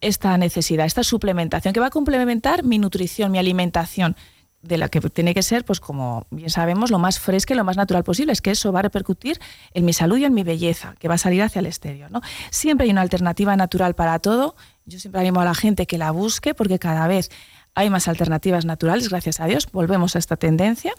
esta 0.00 0.36
necesidad, 0.38 0.86
esta 0.86 1.02
suplementación 1.02 1.74
que 1.74 1.80
va 1.80 1.86
a 1.86 1.90
complementar 1.90 2.64
mi 2.64 2.78
nutrición, 2.78 3.32
mi 3.32 3.38
alimentación, 3.38 4.16
de 4.62 4.76
la 4.76 4.88
que 4.88 5.00
tiene 5.00 5.34
que 5.34 5.42
ser, 5.42 5.64
pues 5.64 5.78
como 5.78 6.26
bien 6.30 6.50
sabemos, 6.50 6.90
lo 6.90 6.98
más 6.98 7.20
fresca 7.20 7.54
y 7.54 7.56
lo 7.56 7.64
más 7.64 7.76
natural 7.76 8.02
posible. 8.02 8.32
Es 8.32 8.42
que 8.42 8.50
eso 8.50 8.72
va 8.72 8.80
a 8.80 8.82
repercutir 8.82 9.38
en 9.72 9.84
mi 9.84 9.92
salud 9.92 10.18
y 10.18 10.24
en 10.24 10.34
mi 10.34 10.42
belleza, 10.42 10.94
que 10.98 11.08
va 11.08 11.14
a 11.14 11.18
salir 11.18 11.42
hacia 11.42 11.60
el 11.60 11.66
exterior. 11.66 12.10
¿no? 12.10 12.20
Siempre 12.50 12.84
hay 12.84 12.90
una 12.90 13.02
alternativa 13.02 13.56
natural 13.56 13.94
para 13.94 14.18
todo. 14.18 14.56
Yo 14.84 14.98
siempre 14.98 15.20
animo 15.20 15.40
a 15.40 15.44
la 15.44 15.54
gente 15.54 15.86
que 15.86 15.96
la 15.96 16.10
busque 16.10 16.54
porque 16.54 16.78
cada 16.78 17.06
vez 17.06 17.30
hay 17.74 17.90
más 17.90 18.08
alternativas 18.08 18.64
naturales, 18.64 19.08
gracias 19.08 19.38
a 19.38 19.46
Dios. 19.46 19.68
Volvemos 19.70 20.16
a 20.16 20.18
esta 20.18 20.36
tendencia 20.36 20.92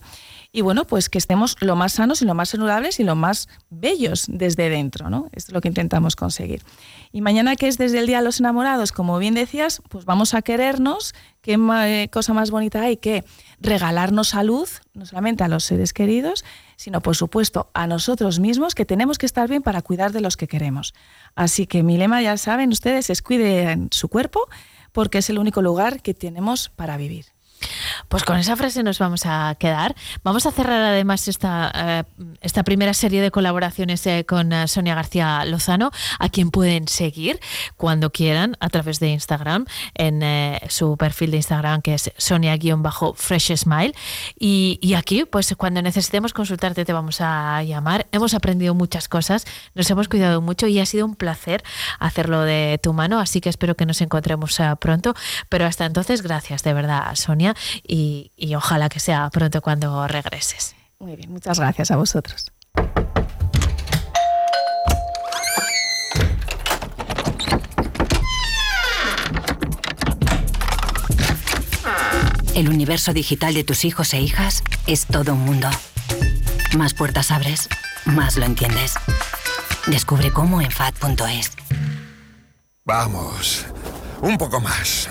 y 0.51 0.61
bueno, 0.61 0.85
pues 0.85 1.09
que 1.09 1.19
estemos 1.19 1.55
lo 1.59 1.75
más 1.75 1.93
sanos 1.93 2.23
y 2.23 2.25
lo 2.25 2.33
más 2.33 2.49
saludables 2.49 2.99
y 2.99 3.03
lo 3.03 3.15
más 3.15 3.47
bellos 3.69 4.25
desde 4.27 4.69
dentro, 4.69 5.09
¿no? 5.11 5.27
Esto 5.31 5.51
es 5.51 5.53
lo 5.53 5.61
que 5.61 5.67
intentamos 5.67 6.15
conseguir. 6.15 6.63
Y 7.11 7.21
mañana 7.21 7.55
que 7.55 7.67
es 7.67 7.77
desde 7.77 7.99
el 7.99 8.07
Día 8.07 8.17
de 8.17 8.23
los 8.23 8.39
Enamorados, 8.39 8.91
como 8.91 9.19
bien 9.19 9.35
decías, 9.35 9.83
pues 9.89 10.05
vamos 10.05 10.33
a 10.33 10.41
querernos, 10.41 11.13
qué 11.41 11.53
eh, 11.85 12.09
cosa 12.11 12.33
más 12.33 12.49
bonita 12.49 12.81
hay 12.81 12.97
que 12.97 13.25
regalarnos 13.59 14.29
salud, 14.29 14.67
no 14.95 15.05
solamente 15.05 15.43
a 15.43 15.47
los 15.49 15.65
seres 15.65 15.93
queridos, 15.93 16.43
sino 16.77 17.01
por 17.01 17.15
supuesto 17.15 17.69
a 17.75 17.85
nosotros 17.85 18.39
mismos, 18.39 18.73
que 18.73 18.85
tenemos 18.85 19.19
que 19.19 19.27
estar 19.27 19.47
bien 19.47 19.61
para 19.61 19.83
cuidar 19.83 20.13
de 20.13 20.21
los 20.21 20.35
que 20.35 20.47
queremos. 20.47 20.95
Así 21.35 21.67
que 21.67 21.83
mi 21.83 21.97
lema, 21.97 22.23
ya 22.23 22.37
saben 22.37 22.71
ustedes, 22.71 23.11
es 23.11 23.21
cuiden 23.21 23.89
su 23.91 24.09
cuerpo, 24.09 24.47
porque 24.93 25.19
es 25.19 25.29
el 25.29 25.37
único 25.37 25.61
lugar 25.61 26.01
que 26.01 26.15
tenemos 26.15 26.69
para 26.69 26.97
vivir. 26.97 27.25
Pues 28.07 28.23
con 28.23 28.37
esa 28.37 28.55
frase 28.55 28.83
nos 28.83 28.99
vamos 28.99 29.25
a 29.25 29.55
quedar. 29.59 29.95
Vamos 30.23 30.45
a 30.45 30.51
cerrar 30.51 30.81
además 30.81 31.27
esta, 31.27 31.71
eh, 31.75 32.03
esta 32.41 32.63
primera 32.63 32.93
serie 32.93 33.21
de 33.21 33.31
colaboraciones 33.31 34.05
eh, 34.07 34.25
con 34.25 34.51
eh, 34.53 34.67
Sonia 34.67 34.95
García 34.95 35.43
Lozano, 35.45 35.91
a 36.17 36.29
quien 36.29 36.51
pueden 36.51 36.87
seguir 36.87 37.39
cuando 37.77 38.11
quieran 38.11 38.57
a 38.59 38.69
través 38.69 38.99
de 38.99 39.09
Instagram, 39.09 39.65
en 39.93 40.21
su 40.69 40.97
perfil 40.97 41.31
de 41.31 41.37
Instagram 41.37 41.81
que 41.81 41.95
es 41.95 42.11
Sonia-Fresh 42.17 43.55
Smile. 43.57 43.93
Y, 44.39 44.79
y 44.81 44.93
aquí, 44.93 45.25
pues 45.25 45.53
cuando 45.57 45.81
necesitemos 45.81 46.33
consultarte, 46.33 46.85
te 46.85 46.93
vamos 46.93 47.21
a 47.21 47.61
llamar. 47.63 48.07
Hemos 48.11 48.33
aprendido 48.33 48.73
muchas 48.73 49.07
cosas, 49.07 49.45
nos 49.75 49.89
hemos 49.89 50.07
cuidado 50.07 50.41
mucho 50.41 50.67
y 50.67 50.79
ha 50.79 50.85
sido 50.85 51.05
un 51.05 51.15
placer 51.15 51.63
hacerlo 51.99 52.41
de 52.41 52.79
tu 52.81 52.93
mano, 52.93 53.19
así 53.19 53.41
que 53.41 53.49
espero 53.49 53.75
que 53.75 53.85
nos 53.85 54.01
encontremos 54.01 54.57
pronto. 54.79 55.13
Pero 55.49 55.65
hasta 55.65 55.85
entonces, 55.85 56.21
gracias 56.21 56.63
de 56.63 56.73
verdad, 56.73 57.15
Sonia 57.15 57.48
y, 57.83 58.31
ojalá 58.55 58.89
que 58.89 58.99
sea 58.99 59.29
pronto 59.29 59.61
cuando 59.61 60.07
regreses. 60.07 60.75
Muy 60.99 61.15
bien, 61.15 61.31
muchas 61.31 61.59
gracias 61.59 61.91
a 61.91 61.95
vosotros. 61.95 62.51
El 72.55 72.67
universo 72.67 73.13
digital 73.13 73.53
de 73.53 73.63
tus 73.63 73.85
hijos 73.85 74.13
e 74.13 74.19
hijas 74.19 74.63
es 74.85 75.05
todo 75.05 75.33
un 75.33 75.45
mundo. 75.45 75.69
Más 76.77 76.93
puertas 76.93 77.31
abres, 77.31 77.69
más 78.05 78.35
lo 78.35 78.43
entiendes. 78.43 78.95
Descubre 79.87 80.31
cómo 80.31 80.61
en 80.61 80.69
FAD.es. 80.69 81.53
Vamos, 82.83 83.65
un 84.21 84.37
poco 84.37 84.59
más. 84.59 85.09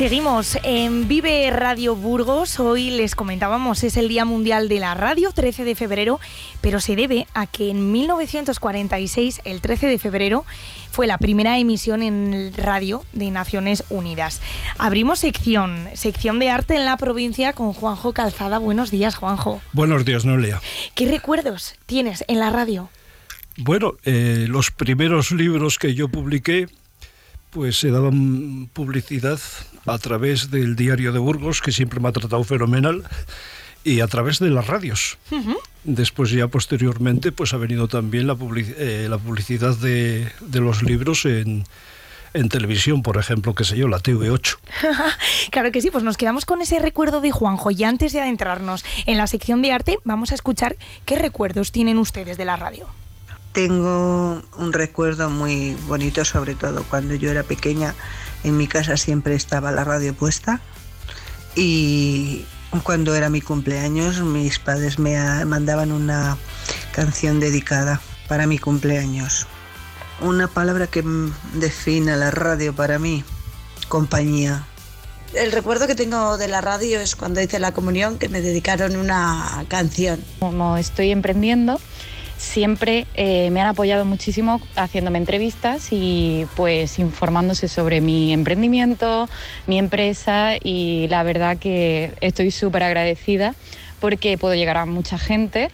Seguimos 0.00 0.56
en 0.62 1.08
Vive 1.08 1.50
Radio 1.50 1.94
Burgos. 1.94 2.58
Hoy 2.58 2.88
les 2.88 3.14
comentábamos, 3.14 3.84
es 3.84 3.98
el 3.98 4.08
Día 4.08 4.24
Mundial 4.24 4.66
de 4.70 4.80
la 4.80 4.94
Radio, 4.94 5.30
13 5.30 5.64
de 5.64 5.74
febrero, 5.74 6.20
pero 6.62 6.80
se 6.80 6.96
debe 6.96 7.26
a 7.34 7.46
que 7.46 7.68
en 7.68 7.92
1946, 7.92 9.42
el 9.44 9.60
13 9.60 9.88
de 9.88 9.98
febrero, 9.98 10.46
fue 10.90 11.06
la 11.06 11.18
primera 11.18 11.58
emisión 11.58 12.02
en 12.02 12.50
radio 12.56 13.04
de 13.12 13.30
Naciones 13.30 13.84
Unidas. 13.90 14.40
Abrimos 14.78 15.18
sección, 15.18 15.90
sección 15.92 16.38
de 16.38 16.48
arte 16.48 16.76
en 16.76 16.86
la 16.86 16.96
provincia 16.96 17.52
con 17.52 17.74
Juanjo 17.74 18.14
Calzada. 18.14 18.56
Buenos 18.56 18.90
días, 18.90 19.16
Juanjo. 19.16 19.60
Buenos 19.74 20.06
días, 20.06 20.24
Noelia. 20.24 20.62
¿Qué 20.94 21.10
recuerdos 21.10 21.74
tienes 21.84 22.24
en 22.26 22.38
la 22.38 22.48
radio? 22.48 22.88
Bueno, 23.58 23.92
eh, 24.04 24.46
los 24.48 24.70
primeros 24.70 25.30
libros 25.30 25.76
que 25.76 25.94
yo 25.94 26.08
publiqué 26.08 26.68
pues 27.50 27.76
se 27.76 27.90
daban 27.90 28.70
publicidad 28.72 29.40
a 29.92 29.98
través 29.98 30.50
del 30.50 30.76
diario 30.76 31.12
de 31.12 31.18
Burgos, 31.18 31.60
que 31.60 31.72
siempre 31.72 32.00
me 32.00 32.08
ha 32.08 32.12
tratado 32.12 32.44
fenomenal, 32.44 33.04
y 33.84 34.00
a 34.00 34.06
través 34.06 34.38
de 34.38 34.50
las 34.50 34.66
radios. 34.66 35.18
Después 35.84 36.30
ya 36.30 36.48
posteriormente 36.48 37.32
pues 37.32 37.54
ha 37.54 37.56
venido 37.56 37.88
también 37.88 38.26
la, 38.26 38.36
eh, 38.56 39.06
la 39.08 39.18
publicidad 39.18 39.76
de, 39.76 40.30
de, 40.40 40.60
los 40.60 40.82
libros 40.82 41.24
en, 41.24 41.64
en 42.34 42.48
televisión, 42.48 43.02
por 43.02 43.16
ejemplo, 43.16 43.54
qué 43.54 43.64
sé 43.64 43.76
yo, 43.76 43.88
la 43.88 43.98
TV8. 43.98 44.58
claro 45.50 45.72
que 45.72 45.80
sí, 45.80 45.90
pues 45.90 46.04
nos 46.04 46.16
quedamos 46.16 46.44
con 46.44 46.60
ese 46.60 46.78
recuerdo 46.78 47.20
de 47.20 47.30
Juanjo 47.30 47.70
y 47.70 47.84
antes 47.84 48.12
de 48.12 48.20
adentrarnos 48.20 48.84
en 49.06 49.16
la 49.16 49.26
sección 49.26 49.62
de 49.62 49.72
arte 49.72 49.98
vamos 50.04 50.32
a 50.32 50.34
escuchar 50.34 50.76
qué 51.06 51.16
recuerdos 51.16 51.72
tienen 51.72 51.98
ustedes 51.98 52.36
de 52.36 52.44
la 52.44 52.56
radio. 52.56 52.86
Tengo 53.52 54.42
un 54.56 54.72
recuerdo 54.72 55.28
muy 55.28 55.74
bonito, 55.86 56.24
sobre 56.24 56.54
todo 56.54 56.84
cuando 56.84 57.14
yo 57.14 57.30
era 57.30 57.42
pequeña. 57.42 57.94
En 58.44 58.56
mi 58.56 58.68
casa 58.68 58.96
siempre 58.96 59.34
estaba 59.34 59.72
la 59.72 59.84
radio 59.84 60.14
puesta 60.14 60.60
y 61.56 62.44
cuando 62.84 63.14
era 63.14 63.28
mi 63.28 63.40
cumpleaños 63.40 64.20
mis 64.20 64.58
padres 64.58 64.98
me 64.98 65.44
mandaban 65.44 65.90
una 65.90 66.38
canción 66.92 67.40
dedicada 67.40 68.00
para 68.28 68.46
mi 68.46 68.58
cumpleaños. 68.58 69.46
Una 70.20 70.46
palabra 70.46 70.86
que 70.86 71.02
define 71.54 72.16
la 72.16 72.30
radio 72.30 72.74
para 72.74 72.98
mí, 72.98 73.24
compañía. 73.88 74.66
El 75.34 75.52
recuerdo 75.52 75.86
que 75.86 75.94
tengo 75.94 76.36
de 76.38 76.48
la 76.48 76.60
radio 76.60 77.00
es 77.00 77.16
cuando 77.16 77.40
hice 77.40 77.58
la 77.58 77.72
comunión 77.72 78.18
que 78.18 78.28
me 78.28 78.40
dedicaron 78.40 78.96
una 78.96 79.64
canción. 79.68 80.22
Como 80.40 80.76
estoy 80.76 81.10
emprendiendo, 81.10 81.80
siempre 82.40 83.06
eh, 83.14 83.50
me 83.50 83.60
han 83.60 83.66
apoyado 83.66 84.06
muchísimo 84.06 84.62
haciéndome 84.74 85.18
entrevistas 85.18 85.88
y 85.90 86.46
pues 86.56 86.98
informándose 86.98 87.68
sobre 87.68 88.00
mi 88.00 88.32
emprendimiento, 88.32 89.28
mi 89.66 89.78
empresa 89.78 90.54
y 90.62 91.06
la 91.08 91.22
verdad 91.22 91.58
que 91.58 92.12
estoy 92.22 92.50
súper 92.50 92.82
agradecida 92.82 93.54
porque 94.00 94.38
puedo 94.38 94.54
llegar 94.54 94.78
a 94.78 94.86
mucha 94.86 95.18
gente 95.18 95.68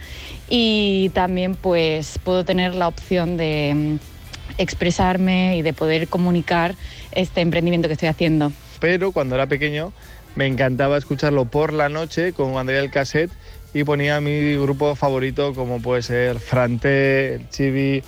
y 0.49 1.11
también 1.11 1.55
pues 1.55 2.19
puedo 2.25 2.45
tener 2.45 2.75
la 2.75 2.89
opción 2.89 3.37
de 3.37 3.73
mm, 3.73 3.99
expresarme 4.59 5.57
y 5.59 5.63
de 5.63 5.73
poder 5.73 6.09
comunicar 6.09 6.75
este 7.13 7.43
emprendimiento 7.43 7.87
que 7.87 7.95
estoy 7.95 8.09
haciendo. 8.09 8.51
Pero 8.81 9.13
cuando 9.13 9.37
era 9.37 9.47
pequeño 9.47 9.93
me 10.35 10.47
encantaba 10.47 10.99
escucharlo 10.99 11.45
por 11.45 11.73
la 11.73 11.89
noche 11.89 12.33
con 12.33 12.51
cuando 12.51 12.73
el 12.73 12.91
cassette 12.91 13.31
y 13.77 13.85
ponía 13.85 14.23
mi 14.23 14.57
grupo 14.57 14.95
favorito 14.95 15.53
como 15.53 15.83
puede 15.83 16.01
ser 16.01 16.41
Frante, 16.41 17.45
Chibi, 17.51 18.03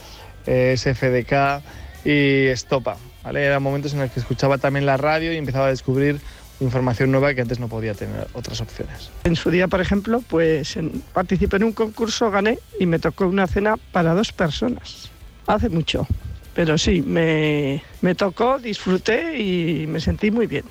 eh, 0.46 0.74
SFDK 0.74 1.62
y 2.06 2.46
Estopa. 2.46 2.96
¿vale? 3.22 3.44
Eran 3.44 3.62
momentos 3.62 3.92
en 3.92 4.00
los 4.00 4.10
que 4.10 4.20
escuchaba 4.20 4.56
también 4.56 4.86
la 4.86 4.96
radio 4.96 5.30
y 5.30 5.36
empezaba 5.36 5.66
a 5.66 5.68
descubrir 5.68 6.22
información 6.60 7.10
nueva 7.10 7.34
que 7.34 7.42
antes 7.42 7.60
no 7.60 7.68
podía 7.68 7.92
tener 7.92 8.28
otras 8.32 8.62
opciones. 8.62 9.10
En 9.24 9.36
su 9.36 9.50
día, 9.50 9.68
por 9.68 9.82
ejemplo, 9.82 10.22
pues 10.26 10.78
participé 11.12 11.58
en 11.58 11.64
un 11.64 11.72
concurso, 11.72 12.30
gané 12.30 12.58
y 12.80 12.86
me 12.86 12.98
tocó 12.98 13.26
una 13.26 13.46
cena 13.46 13.76
para 13.92 14.14
dos 14.14 14.32
personas. 14.32 15.10
Hace 15.46 15.68
mucho, 15.68 16.06
pero 16.54 16.78
sí, 16.78 17.02
me, 17.02 17.82
me 18.00 18.14
tocó, 18.14 18.58
disfruté 18.58 19.38
y 19.38 19.86
me 19.86 20.00
sentí 20.00 20.30
muy 20.30 20.46
bien. 20.46 20.64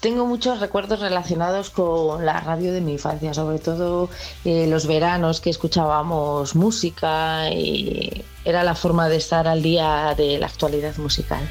Tengo 0.00 0.26
muchos 0.26 0.60
recuerdos 0.60 1.00
relacionados 1.00 1.70
con 1.70 2.24
la 2.24 2.40
radio 2.40 2.72
de 2.72 2.80
mi 2.80 2.92
infancia, 2.92 3.34
sobre 3.34 3.58
todo 3.58 4.08
eh, 4.44 4.66
los 4.66 4.86
veranos 4.86 5.40
que 5.40 5.50
escuchábamos 5.50 6.54
música 6.54 7.50
y 7.50 8.24
era 8.44 8.62
la 8.62 8.74
forma 8.74 9.08
de 9.08 9.16
estar 9.16 9.48
al 9.48 9.62
día 9.62 10.14
de 10.16 10.38
la 10.38 10.46
actualidad 10.46 10.96
musical 10.98 11.48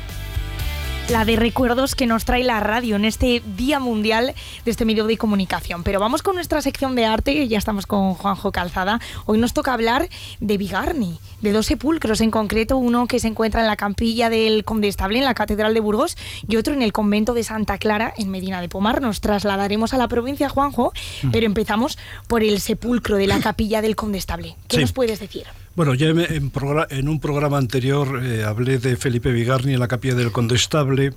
la 1.10 1.26
de 1.26 1.36
recuerdos 1.36 1.95
que 1.95 2.06
nos 2.06 2.26
trae 2.26 2.43
la 2.43 2.60
radio 2.60 2.95
en 2.95 3.06
este 3.06 3.43
Día 3.58 3.80
Mundial 3.80 4.34
de 4.64 4.72
este 4.72 4.86
medio 4.86 5.06
de 5.06 5.18
comunicación. 5.18 5.84
Pero 5.84 5.99
vamos 5.99 6.24
con 6.24 6.36
nuestra 6.36 6.62
sección 6.62 6.95
de 6.95 7.06
arte, 7.06 7.47
ya 7.47 7.58
estamos 7.58 7.86
con 7.86 8.14
Juanjo 8.14 8.51
Calzada. 8.51 8.99
Hoy 9.26 9.38
nos 9.38 9.54
toca 9.54 9.74
hablar 9.74 10.08
de 10.39 10.58
Bigarni, 10.58 11.20
de 11.41 11.51
dos 11.51 11.66
sepulcros 11.66 12.22
en 12.22 12.32
concreto, 12.32 12.78
uno 12.78 13.08
que 13.08 13.20
se 13.20 13.28
encuentra 13.28 13.62
en 13.62 13.68
la 13.68 13.76
campilla 13.76 14.30
del 14.30 14.64
Condestable, 14.64 15.20
en 15.20 15.26
la 15.26 15.34
Catedral 15.34 15.74
de 15.74 15.80
Burgos, 15.82 16.18
y 16.47 16.56
otro 16.56 16.74
en 16.74 16.82
el 16.82 16.93
convento 16.93 17.34
de 17.34 17.43
Santa 17.43 17.78
Clara, 17.78 18.14
en 18.18 18.30
Medina 18.30 18.62
de 18.62 18.70
Pomar. 18.70 19.01
Nos 19.01 19.20
trasladaremos 19.20 19.93
a 19.93 19.97
la 19.97 20.08
provincia, 20.08 20.49
Juanjo, 20.49 20.93
mm. 21.24 21.32
pero 21.32 21.45
empezamos 21.45 21.97
por 22.28 22.43
el 22.43 22.60
sepulcro 22.62 23.18
de 23.18 23.28
la 23.28 23.39
capilla 23.41 23.82
del 23.82 23.95
Condestable. 23.95 24.56
¿Qué 24.68 24.80
nos 24.80 24.93
puedes 24.93 25.20
decir? 25.20 25.45
Bueno, 25.76 25.95
ya 25.95 26.07
en, 26.09 27.09
un 27.09 27.19
programa 27.19 27.57
anterior 27.57 28.24
eh, 28.24 28.43
hablé 28.43 28.78
de 28.78 28.95
Felipe 28.95 29.32
Vigarni 29.32 29.74
en 29.74 29.80
la 29.80 29.88
capilla 29.88 30.13
del 30.13 30.32
Condestable, 30.32 31.13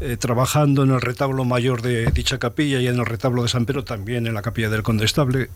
eh, 0.00 0.16
trabajando 0.16 0.82
en 0.82 0.90
el 0.90 1.00
retablo 1.00 1.44
mayor 1.44 1.80
de 1.80 2.06
dicha 2.10 2.38
capilla 2.38 2.80
y 2.80 2.88
en 2.88 2.98
el 2.98 3.06
retablo 3.06 3.44
de 3.44 3.48
San 3.48 3.66
Pedro 3.66 3.84
también 3.84 4.26
en 4.26 4.34
la 4.34 4.42
capilla 4.42 4.68
del 4.68 4.82
Condestable. 4.82 5.48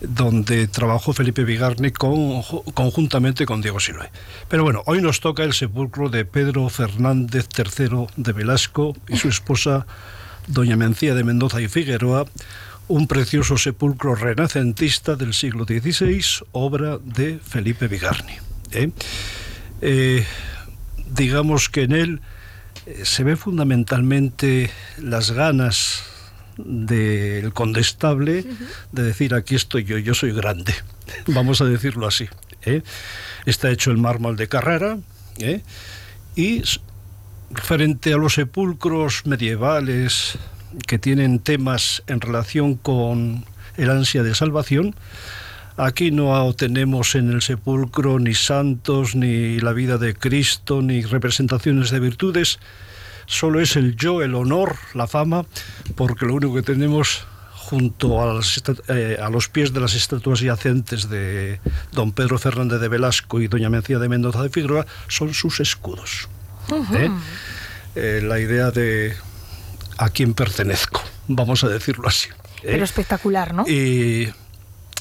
donde 0.00 0.68
trabajó 0.68 1.12
Felipe 1.14 1.44
Vigarni 1.44 1.90
con, 1.90 2.42
conjuntamente 2.74 3.46
con 3.46 3.62
Diego 3.62 3.80
Siloé. 3.80 4.10
Pero 4.48 4.62
bueno, 4.62 4.82
hoy 4.86 5.00
nos 5.00 5.20
toca 5.20 5.42
el 5.42 5.54
sepulcro 5.54 6.10
de 6.10 6.26
Pedro 6.26 6.68
Fernández 6.68 7.48
III 7.56 8.06
de 8.16 8.32
Velasco 8.32 8.94
y 9.08 9.16
su 9.16 9.28
esposa 9.28 9.86
Doña 10.46 10.76
Mencía 10.76 11.14
de 11.14 11.24
Mendoza 11.24 11.60
y 11.60 11.68
Figueroa, 11.68 12.26
un 12.88 13.06
precioso 13.08 13.58
sepulcro 13.58 14.14
renacentista 14.14 15.16
del 15.16 15.34
siglo 15.34 15.64
XVI, 15.64 16.46
obra 16.52 16.98
de 16.98 17.38
Felipe 17.38 17.88
Vigarni. 17.88 18.34
¿eh? 18.70 18.90
Eh, 19.80 20.24
digamos 21.10 21.68
que 21.68 21.82
en 21.82 21.92
él 21.92 22.20
eh, 22.86 23.02
se 23.04 23.24
ve 23.24 23.36
fundamentalmente 23.36 24.70
las 24.98 25.32
ganas 25.32 26.04
del 26.56 27.52
condestable 27.52 28.44
de 28.92 29.02
decir 29.02 29.34
aquí 29.34 29.56
estoy 29.56 29.84
yo, 29.84 29.98
yo 29.98 30.14
soy 30.14 30.32
grande, 30.32 30.74
vamos 31.26 31.60
a 31.60 31.64
decirlo 31.64 32.06
así. 32.06 32.28
Está 33.44 33.70
hecho 33.70 33.92
el 33.92 33.98
mármol 33.98 34.36
de 34.36 34.48
Carrara 34.48 34.98
y 36.34 36.62
frente 37.54 38.12
a 38.12 38.16
los 38.16 38.34
sepulcros 38.34 39.24
medievales 39.24 40.36
que 40.86 40.98
tienen 40.98 41.38
temas 41.38 42.02
en 42.06 42.20
relación 42.20 42.74
con 42.74 43.44
el 43.76 43.90
ansia 43.90 44.22
de 44.22 44.34
salvación, 44.34 44.94
aquí 45.76 46.10
no 46.10 46.52
tenemos 46.54 47.14
en 47.14 47.30
el 47.30 47.42
sepulcro 47.42 48.18
ni 48.18 48.34
santos, 48.34 49.14
ni 49.14 49.60
la 49.60 49.72
vida 49.72 49.98
de 49.98 50.14
Cristo, 50.14 50.82
ni 50.82 51.02
representaciones 51.02 51.90
de 51.90 52.00
virtudes, 52.00 52.58
solo 53.26 53.60
es 53.60 53.76
el 53.76 53.96
yo, 53.96 54.22
el 54.22 54.34
honor, 54.34 54.76
la 54.94 55.06
fama, 55.06 55.44
porque 55.94 56.26
lo 56.26 56.34
único 56.34 56.54
que 56.54 56.62
tenemos 56.62 57.26
junto 57.66 58.22
a, 58.22 58.40
eh, 58.88 59.18
los 59.30 59.48
pies 59.48 59.72
de 59.72 59.80
las 59.80 59.94
estatuas 59.94 60.38
yacentes 60.40 61.10
de 61.10 61.58
don 61.92 62.12
Pedro 62.12 62.38
Fernández 62.38 62.80
de 62.80 62.88
Velasco 62.88 63.40
y 63.40 63.48
doña 63.48 63.68
Mencía 63.68 63.98
de 63.98 64.08
Mendoza 64.08 64.42
de 64.42 64.50
Figueroa 64.50 64.86
son 65.08 65.34
sus 65.34 65.58
escudos. 65.58 66.28
¿eh? 66.94 67.10
Eh, 67.96 68.20
la 68.22 68.38
idea 68.38 68.70
de 68.70 69.16
a 69.98 70.10
quién 70.10 70.34
pertenezco, 70.34 71.02
vamos 71.28 71.64
a 71.64 71.68
decirlo 71.68 72.08
así. 72.08 72.28
¿eh? 72.62 72.72
Pero 72.72 72.84
espectacular, 72.84 73.54
¿no? 73.54 73.66
Y 73.66 74.28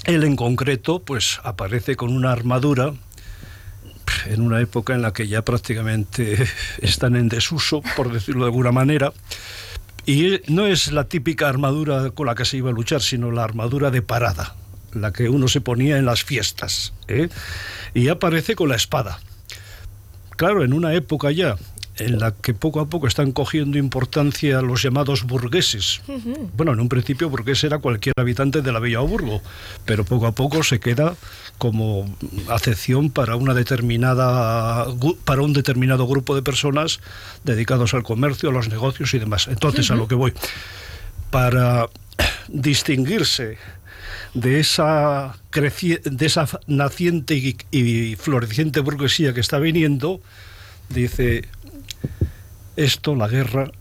él 0.06 0.24
en 0.24 0.36
concreto, 0.36 1.00
pues 1.00 1.40
aparece 1.44 1.96
con 1.96 2.14
una 2.14 2.32
armadura 2.32 2.94
en 4.28 4.42
una 4.42 4.60
época 4.62 4.94
en 4.94 5.02
la 5.02 5.14
que 5.14 5.28
ya 5.28 5.44
prácticamente 5.44 6.48
están 6.82 7.16
en 7.16 7.30
desuso, 7.30 7.82
por 7.96 8.12
decirlo 8.12 8.46
de 8.46 8.52
alguna 8.52 8.72
manera. 8.72 9.14
Y 10.06 10.42
no 10.48 10.68
es 10.68 10.92
la 10.92 11.06
típica 11.06 11.50
armadura 11.50 12.12
con 12.12 12.28
la 12.28 12.36
que 12.36 12.46
se 12.46 12.58
iba 12.58 12.70
a 12.70 12.74
luchar, 12.74 13.02
sino 13.02 13.32
la 13.32 13.44
armadura 13.44 13.90
de 13.90 14.04
parada, 14.04 14.56
la 14.94 15.12
que 15.12 15.30
uno 15.30 15.48
se 15.48 15.62
ponía 15.62 15.98
en 15.98 16.06
las 16.06 16.24
fiestas. 16.24 16.94
Y 17.96 18.10
aparece 18.10 18.56
con 18.56 18.70
la 18.70 18.76
espada. 18.76 19.20
Claro, 20.38 20.64
en 20.64 20.74
una 20.74 20.94
época 20.94 21.32
ya 21.32 21.56
en 21.98 22.20
la 22.20 22.32
que 22.32 22.54
poco 22.54 22.80
a 22.80 22.88
poco 22.88 23.08
están 23.08 23.32
cogiendo 23.32 23.78
importancia 23.78 24.62
los 24.62 24.82
llamados 24.82 25.24
burgueses. 25.24 26.02
Bueno, 26.56 26.74
en 26.74 26.80
un 26.80 26.90
principio 26.90 27.30
burgués 27.30 27.64
era 27.64 27.80
cualquier 27.80 28.14
habitante 28.18 28.62
de 28.62 28.72
la 28.72 28.80
Villa 28.80 29.00
Burgo, 29.00 29.42
pero 29.86 30.04
poco 30.04 30.28
a 30.28 30.34
poco 30.34 30.64
se 30.64 30.80
queda 30.80 31.16
como 31.58 32.06
acepción 32.50 33.10
para 33.10 33.36
una 33.36 33.54
determinada 33.54 34.88
para 35.24 35.42
un 35.42 35.54
determinado 35.54 36.06
grupo 36.06 36.36
de 36.36 36.42
personas 36.42 37.00
dedicados 37.44 37.94
al 37.94 38.04
comercio, 38.04 38.50
a 38.50 38.52
los 38.52 38.68
negocios 38.68 39.14
y 39.14 39.20
demás. 39.20 39.48
Entonces, 39.48 39.90
a 39.92 39.96
lo 39.96 40.08
que 40.08 40.16
voy, 40.16 40.34
para 41.32 41.88
distinguirse 42.48 43.58
de 44.34 44.60
esa, 44.60 45.38
de 45.52 46.26
esa 46.26 46.48
naciente 46.68 47.36
y, 47.36 47.58
y 47.72 48.16
floreciente 48.18 48.82
burguesía 48.82 49.34
que 49.34 49.40
está 49.40 49.60
viniendo, 49.60 50.20
dice, 50.90 51.48
esto, 52.76 53.16
la 53.16 53.28
guerra, 53.28 53.72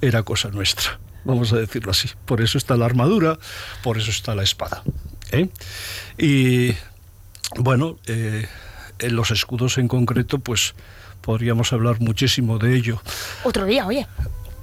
era 0.00 0.22
cosa 0.22 0.48
nuestra, 0.50 0.98
vamos 1.24 1.52
a 1.52 1.56
decirlo 1.56 1.90
así. 1.90 2.08
Por 2.24 2.40
eso 2.40 2.58
está 2.58 2.76
la 2.76 2.86
armadura, 2.86 3.38
por 3.82 3.98
eso 3.98 4.10
está 4.10 4.34
la 4.34 4.42
espada. 4.42 4.82
¿eh? 5.30 5.48
Y 6.18 6.74
bueno, 7.56 7.98
eh, 8.06 8.46
en 8.98 9.16
los 9.16 9.30
escudos 9.30 9.78
en 9.78 9.88
concreto, 9.88 10.38
pues 10.38 10.74
podríamos 11.20 11.72
hablar 11.72 12.00
muchísimo 12.00 12.58
de 12.58 12.76
ello. 12.76 13.00
Otro 13.44 13.64
día, 13.64 13.86
oye 13.86 14.06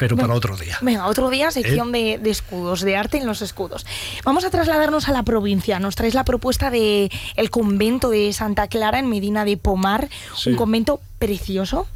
pero 0.01 0.17
para 0.17 0.33
otro 0.33 0.57
día. 0.57 0.79
Venga, 0.81 1.05
otro 1.05 1.29
día, 1.29 1.51
sección 1.51 1.93
¿Eh? 1.93 2.17
de, 2.17 2.31
escudos, 2.31 2.81
de 2.81 2.95
arte 2.95 3.19
en 3.19 3.27
los 3.27 3.43
escudos. 3.43 3.85
Vamos 4.25 4.43
a 4.45 4.49
trasladarnos 4.49 5.07
a 5.07 5.11
la 5.11 5.21
provincia. 5.21 5.79
Nos 5.79 5.95
traes 5.95 6.15
la 6.15 6.23
propuesta 6.23 6.71
de 6.71 7.11
el 7.35 7.51
convento 7.51 8.09
de 8.09 8.33
Santa 8.33 8.67
Clara 8.67 8.97
en 8.97 9.07
Medina 9.07 9.45
de 9.45 9.57
Pomar, 9.57 10.09
un 10.47 10.55
convento 10.55 11.01
precioso. 11.19 11.87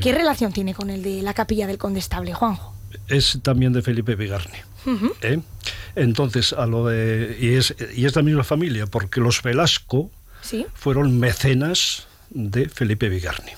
¿Qué 0.00 0.12
relación 0.12 0.52
tiene 0.52 0.72
con 0.72 0.88
el 0.88 1.02
de 1.02 1.20
la 1.20 1.34
capilla 1.34 1.66
del 1.66 1.78
Condestable, 1.78 2.32
Juanjo? 2.32 2.74
Es 3.08 3.40
también 3.42 3.72
de 3.72 3.82
Felipe 3.82 4.14
Vigarni. 4.14 4.58
¿eh? 5.22 5.40
Entonces, 5.96 6.52
a 6.52 6.64
lo 6.66 6.86
de, 6.86 7.36
y, 7.40 7.54
es, 7.54 7.74
y 7.92 8.06
es 8.06 8.14
la 8.14 8.22
misma 8.22 8.44
familia, 8.44 8.86
porque 8.86 9.18
los 9.18 9.42
Velasco 9.42 10.12
fueron 10.74 11.18
mecenas 11.18 12.06
de 12.30 12.68
Felipe 12.68 13.08
Vigarni 13.08 13.50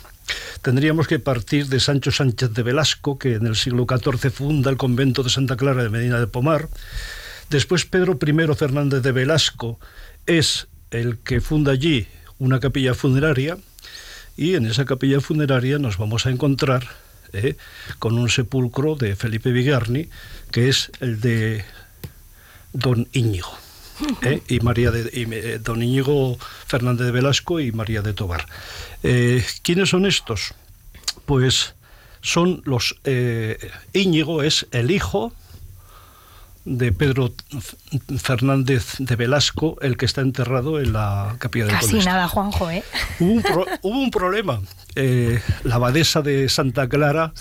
tendríamos 0.63 1.07
que 1.07 1.19
partir 1.19 1.67
de 1.67 1.81
Sancho 1.81 2.11
Sánchez 2.11 2.53
de 2.53 2.63
Velasco, 2.63 3.19
que 3.19 3.35
en 3.35 3.47
el 3.47 3.57
siglo 3.57 3.87
XIV 3.89 4.31
funda 4.31 4.71
el 4.71 4.77
convento 4.77 5.23
de 5.23 5.31
Santa 5.31 5.57
Clara 5.57 5.83
de 5.83 5.91
Medina 5.91 6.19
de 6.19 6.27
Pomar. 6.27 6.69
Después 7.51 7.85
Pedro 7.85 8.19
I 8.21 8.55
Fernández 8.55 9.03
de 9.03 9.13
Velasco 9.13 9.79
es 10.27 10.69
el 10.91 11.19
que 11.19 11.41
funda 11.41 11.73
allí 11.73 12.07
una 12.39 12.61
capilla 12.61 12.95
funeraria 12.95 13.59
y 14.37 14.55
en 14.55 14.67
esa 14.67 14.85
capilla 14.85 15.21
funeraria 15.21 15.79
nos 15.79 15.99
vamos 15.99 16.27
a 16.27 16.31
encontrar 16.31 16.89
eh, 17.33 17.57
con 17.99 18.19
un 18.19 18.29
sepulcro 18.29 18.97
de 18.97 19.15
Felipe 19.15 19.53
Vigarni, 19.53 20.09
que 20.51 20.69
es 20.69 20.91
el 21.01 21.21
de 21.21 21.65
don 22.73 23.09
Íñigo. 23.13 23.70
¿Eh? 24.23 24.43
y 24.49 24.61
María 24.61 24.91
de 24.91 25.11
eh, 25.13 25.59
Don 25.63 25.83
Íñigo 25.83 26.39
Fernández 26.67 27.07
de 27.07 27.13
Velasco 27.13 27.61
y 27.61 27.73
María 27.73 28.03
de 28.03 28.13
Tobar. 28.13 28.47
Eh, 29.03 29.45
¿Quiénes 29.63 29.91
son 29.91 30.07
estos? 30.07 30.55
Pues 31.27 31.75
son 32.21 32.63
los 32.65 32.97
Íñigo 33.93 34.43
es 34.43 34.67
el 34.73 34.91
hijo 34.91 35.33
de 36.67 36.93
Pedro 36.93 37.33
Fernández 38.19 38.97
de 38.99 39.17
Velasco, 39.17 39.79
el 39.81 39.97
que 39.97 40.05
está 40.05 40.21
enterrado 40.21 40.79
en 40.79 40.93
la 40.93 41.37
capilla 41.39 41.67
del 41.67 41.75
Casi 41.75 41.99
nada, 42.01 42.29
Juanjo, 42.29 42.71
¿eh? 42.71 42.85
Hubo 43.19 43.67
un, 43.83 44.11
problema. 44.11 44.61
la 44.95 45.75
abadesa 45.75 46.21
de 46.21 46.49
Santa 46.49 46.89
Clara 46.89 47.33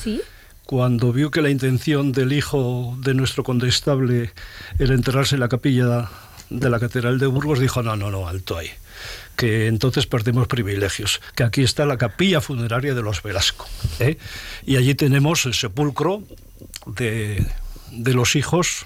cuando 0.70 1.12
vio 1.12 1.32
que 1.32 1.42
la 1.42 1.50
intención 1.50 2.12
del 2.12 2.32
hijo 2.32 2.96
de 3.00 3.16
nuestro 3.16 3.44
condestable 3.44 4.32
era 4.78 4.94
enterrarse 4.94 5.36
en 5.36 5.42
la 5.42 5.50
capilla 5.50 6.10
de 6.50 6.70
la 6.70 6.80
Catedral 6.80 7.20
de 7.20 7.28
Burgos 7.28 7.60
dijo, 7.60 7.84
no, 7.84 7.96
no, 7.96 8.12
no, 8.12 8.28
alto 8.28 8.58
ahí, 8.58 8.70
que 9.36 9.68
entonces 9.68 10.08
perdemos 10.08 10.48
privilegios, 10.48 11.22
que 11.36 11.44
aquí 11.44 11.64
está 11.64 11.86
la 11.86 11.98
capilla 11.98 12.42
funeraria 12.42 12.94
de 12.94 13.02
los 13.02 13.22
Velasco. 13.22 13.68
¿eh? 14.00 14.18
Y 14.66 14.78
allí 14.78 14.96
tenemos 14.96 15.46
el 15.46 15.54
sepulcro 15.54 16.24
de, 16.86 17.46
los 17.92 18.36
hijos 18.36 18.86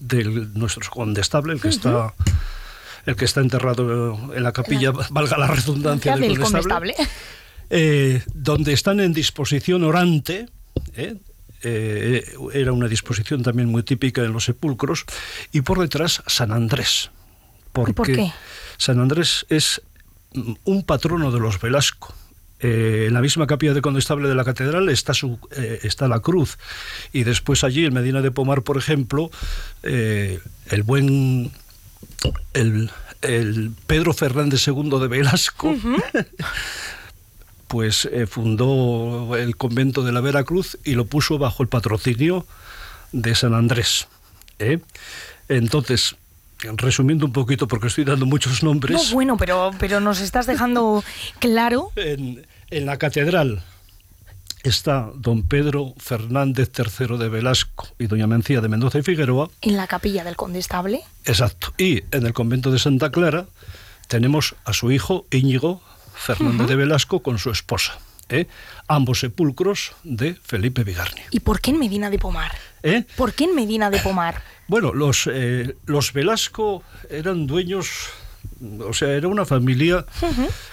de 0.00 0.24
nuestro 0.54 0.90
condestable, 0.90 1.54
el 1.54 1.60
que 1.60 1.68
está 1.68 2.12
el 3.06 3.16
que 3.16 3.26
está 3.26 3.40
enterrado 3.40 4.34
en 4.34 4.42
la 4.42 4.52
capilla, 4.52 4.90
valga 5.10 5.36
la 5.36 5.46
redundancia 5.46 6.16
del, 6.16 6.38
condestable, 6.38 6.94
eh, 7.68 8.22
donde 8.32 8.72
están 8.72 8.98
en 9.00 9.12
disposición 9.12 9.84
orante, 9.84 10.48
¿eh? 10.96 11.16
Eh, 11.66 12.22
era 12.52 12.72
una 12.72 12.88
disposición 12.88 13.42
también 13.42 13.70
muy 13.70 13.82
típica 13.82 14.22
en 14.22 14.32
los 14.32 14.44
sepulcros, 14.44 15.06
y 15.50 15.62
por 15.62 15.80
detrás 15.80 16.22
San 16.26 16.52
Andrés. 16.52 17.10
Porque 17.72 17.94
¿Por 17.94 18.06
qué? 18.06 18.32
San 18.76 19.00
Andrés 19.00 19.46
es 19.48 19.80
un 20.64 20.82
patrono 20.84 21.32
de 21.32 21.40
los 21.40 21.60
Velasco. 21.60 22.14
Eh, 22.60 23.06
en 23.08 23.14
la 23.14 23.20
misma 23.20 23.46
capilla 23.46 23.74
de 23.74 23.82
condestable 23.82 24.28
de 24.28 24.34
la 24.34 24.44
catedral 24.44 24.88
está, 24.88 25.14
su, 25.14 25.38
eh, 25.56 25.80
está 25.82 26.06
la 26.06 26.20
cruz. 26.20 26.58
Y 27.12 27.24
después 27.24 27.64
allí, 27.64 27.84
en 27.86 27.94
Medina 27.94 28.20
de 28.20 28.30
Pomar, 28.30 28.62
por 28.62 28.76
ejemplo, 28.76 29.30
el 29.82 30.82
buen. 30.84 31.50
El, 32.52 32.90
Pedro 33.86 34.12
Fernández 34.12 34.68
II 34.68 34.90
de 35.00 35.08
Velasco 35.08 35.74
pues 37.74 38.04
eh, 38.12 38.28
fundó 38.28 39.34
el 39.34 39.56
convento 39.56 40.04
de 40.04 40.12
la 40.12 40.20
Veracruz 40.20 40.78
y 40.84 40.92
lo 40.92 41.06
puso 41.06 41.38
bajo 41.38 41.60
el 41.60 41.68
patrocinio 41.68 42.46
de 43.10 43.34
San 43.34 43.52
Andrés. 43.52 44.06
¿eh? 44.60 44.78
Entonces, 45.48 46.14
resumiendo 46.76 47.26
un 47.26 47.32
poquito, 47.32 47.66
porque 47.66 47.88
estoy 47.88 48.04
dando 48.04 48.26
muchos 48.26 48.62
nombres. 48.62 49.08
No, 49.08 49.14
bueno, 49.14 49.36
pero, 49.36 49.72
pero 49.80 49.98
nos 49.98 50.20
estás 50.20 50.46
dejando 50.46 51.02
claro. 51.40 51.90
En, 51.96 52.46
la 52.70 52.96
catedral 52.96 53.64
está 54.62 55.10
don 55.16 55.42
Pedro 55.42 55.94
Fernández 55.96 56.70
III 56.78 57.18
de 57.18 57.28
Velasco 57.28 57.88
y 57.98 58.06
doña 58.06 58.28
Mencía 58.28 58.60
de 58.60 58.68
Mendoza 58.68 59.00
y 59.00 59.02
Figueroa. 59.02 59.50
En 59.62 59.76
la 59.76 59.88
capilla 59.88 60.22
del 60.22 60.36
condestable. 60.36 61.00
Exacto. 61.24 61.74
Y 61.76 62.04
en 62.12 62.24
el 62.24 62.34
convento 62.34 62.70
de 62.70 62.78
Santa 62.78 63.10
Clara 63.10 63.46
tenemos 64.06 64.54
a 64.64 64.72
su 64.72 64.92
hijo 64.92 65.26
Íñigo 65.32 65.82
Fernández 66.14 66.66
de 66.66 66.76
Velasco 66.76 67.22
con 67.22 67.38
su 67.38 67.50
esposa. 67.50 67.98
¿eh? 68.28 68.46
Ambos 68.88 69.20
sepulcros 69.20 69.92
de 70.02 70.34
Felipe 70.34 70.84
Vigarni. 70.84 71.20
¿Y 71.30 71.40
por 71.40 71.60
qué 71.60 71.70
en 71.70 71.78
Medina 71.78 72.10
de 72.10 72.18
Pomar? 72.18 72.52
¿Eh? 72.82 73.04
¿Por 73.16 73.32
qué 73.32 73.44
en 73.44 73.54
Medina 73.54 73.90
de 73.90 73.98
Pomar? 74.00 74.42
Bueno, 74.66 74.94
los, 74.94 75.28
eh, 75.30 75.76
los 75.84 76.14
Velasco 76.14 76.82
eran 77.10 77.46
dueños, 77.46 78.08
o 78.80 78.94
sea, 78.94 79.10
era 79.10 79.28
una 79.28 79.44
familia 79.44 80.06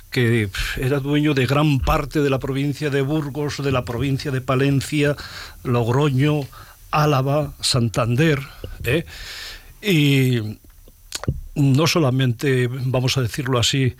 que 0.09 0.49
era 0.77 0.99
dueño 0.99 1.33
de 1.33 1.45
gran 1.45 1.79
parte 1.79 2.21
de 2.21 2.29
la 2.29 2.39
provincia 2.39 2.89
de 2.89 3.01
Burgos, 3.01 3.61
de 3.61 3.73
la 3.73 3.83
provincia 3.83 4.31
de 4.31 4.39
Palencia, 4.39 5.17
Logroño, 5.65 6.47
Álava, 6.91 7.53
Santander. 7.59 8.39
¿eh? 8.85 9.05
Y 9.81 10.57
no 11.55 11.87
solamente, 11.87 12.67
vamos 12.67 13.17
a 13.17 13.21
decirlo 13.21 13.59
así, 13.59 13.95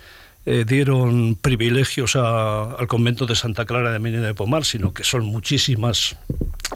eh, 0.45 0.65
dieron 0.67 1.35
privilegios 1.35 2.15
a- 2.15 2.73
al 2.75 2.87
convento 2.87 3.25
de 3.25 3.35
Santa 3.35 3.65
Clara 3.65 3.91
de 3.91 3.99
Medina 3.99 4.25
de 4.27 4.33
Pomar, 4.33 4.65
sino 4.65 4.93
que 4.93 5.03
son 5.03 5.25
muchísimas 5.25 6.15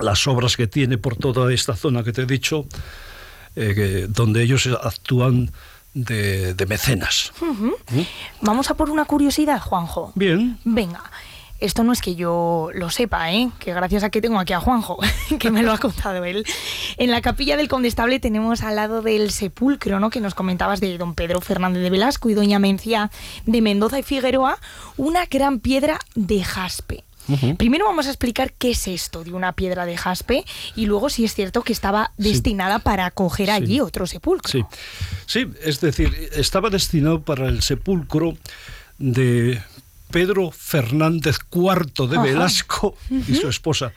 las 0.02 0.28
obras 0.28 0.56
que 0.58 0.68
tiene 0.68 0.98
por 0.98 1.16
toda 1.16 1.52
esta 1.54 1.76
zona 1.76 2.04
que 2.04 2.12
te 2.14 2.22
he 2.24 2.26
dicho, 2.26 2.66
eh, 3.56 3.74
que- 3.76 4.08
donde 4.08 4.44
ellos 4.44 4.68
actúan 4.84 5.52
de, 5.94 6.54
de 6.54 6.66
mecenas. 6.66 7.32
Ujú. 7.42 7.74
Vamos 8.42 8.70
a 8.70 8.74
por 8.76 8.90
una 8.90 9.06
curiosidad, 9.06 9.62
Juanjo. 9.62 10.12
Bien. 10.16 10.58
Venga. 10.66 11.02
Esto 11.66 11.84
no 11.84 11.94
es 11.94 12.02
que 12.02 12.14
yo 12.14 12.70
lo 12.76 12.92
sepa, 12.92 13.34
¿eh? 13.34 13.50
que 13.58 13.74
gracias 13.74 14.04
a 14.04 14.12
que 14.12 14.22
tengo 14.22 14.38
aquí 14.38 14.54
a 14.54 14.60
Juanjo, 14.60 15.00
que 15.40 15.50
me 15.50 15.64
lo 15.64 15.72
ha 15.72 15.80
contado 15.80 16.24
él. 16.24 16.46
En 16.98 17.10
la 17.10 17.22
capilla 17.22 17.58
del 17.58 17.68
Condestable 17.68 18.20
tenemos 18.20 18.62
al 18.62 18.76
lado 18.76 19.02
del 19.02 19.32
sepulcro, 19.32 20.00
¿no? 20.00 20.12
que 20.12 20.22
nos 20.22 20.36
comentabas 20.36 20.80
de 20.80 20.96
don 21.00 21.16
Pedro 21.16 21.42
Fernández 21.42 21.82
de 21.82 21.90
Velasco 21.90 22.30
y 22.30 22.36
doña 22.36 22.60
Mencía 22.60 23.10
de 23.48 23.62
Mendoza 23.62 23.98
y 23.98 24.04
Figueroa, 24.04 24.60
una 24.96 25.26
gran 25.26 25.60
piedra 25.60 26.00
de 26.14 26.44
jaspe. 26.44 27.04
Primero 27.58 27.86
vamos 27.86 28.06
a 28.06 28.10
explicar 28.10 28.54
qué 28.54 28.70
es 28.72 28.88
esto 28.88 29.24
de 29.24 29.34
una 29.34 29.54
piedra 29.54 29.88
de 29.88 29.98
jaspe 29.98 30.46
y 30.76 30.86
luego 30.86 31.10
si 31.10 31.26
es 31.26 31.34
cierto 31.34 31.64
que 31.64 31.74
estaba 31.74 32.12
destinada 32.18 32.78
para 32.78 33.08
acoger 33.08 33.50
allí 33.50 33.80
otro 33.80 34.06
sepulcro. 34.06 34.52
Sí. 34.52 34.64
sí, 35.26 35.48
es 35.64 35.82
decir, 35.82 36.16
estaba 36.34 36.70
destinado 36.70 37.24
para 37.24 37.48
el 37.48 37.64
sepulcro 37.64 38.38
de 39.00 39.60
Pedro 40.12 40.52
Fernández 40.52 41.38
IV 41.52 42.08
de 42.10 42.16
Ajá. 42.18 42.24
Velasco 42.24 42.96
y 43.10 43.36
su 43.36 43.48
esposa. 43.50 43.92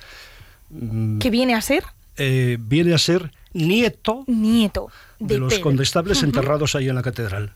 Mm, 0.70 1.18
¿Qué 1.18 1.30
viene 1.30 1.54
a 1.54 1.60
ser? 1.60 1.84
eh, 2.16 2.56
viene 2.60 2.94
a 2.94 2.98
ser 2.98 3.32
nieto 3.52 4.24
Nieto 4.26 4.90
de, 5.20 5.34
de 5.34 5.40
los 5.40 5.52
Pedro. 5.54 5.62
condestables 5.64 6.22
enterrados 6.24 6.74
ahí 6.74 6.88
en 6.88 6.94
la 6.96 7.02
catedral. 7.02 7.52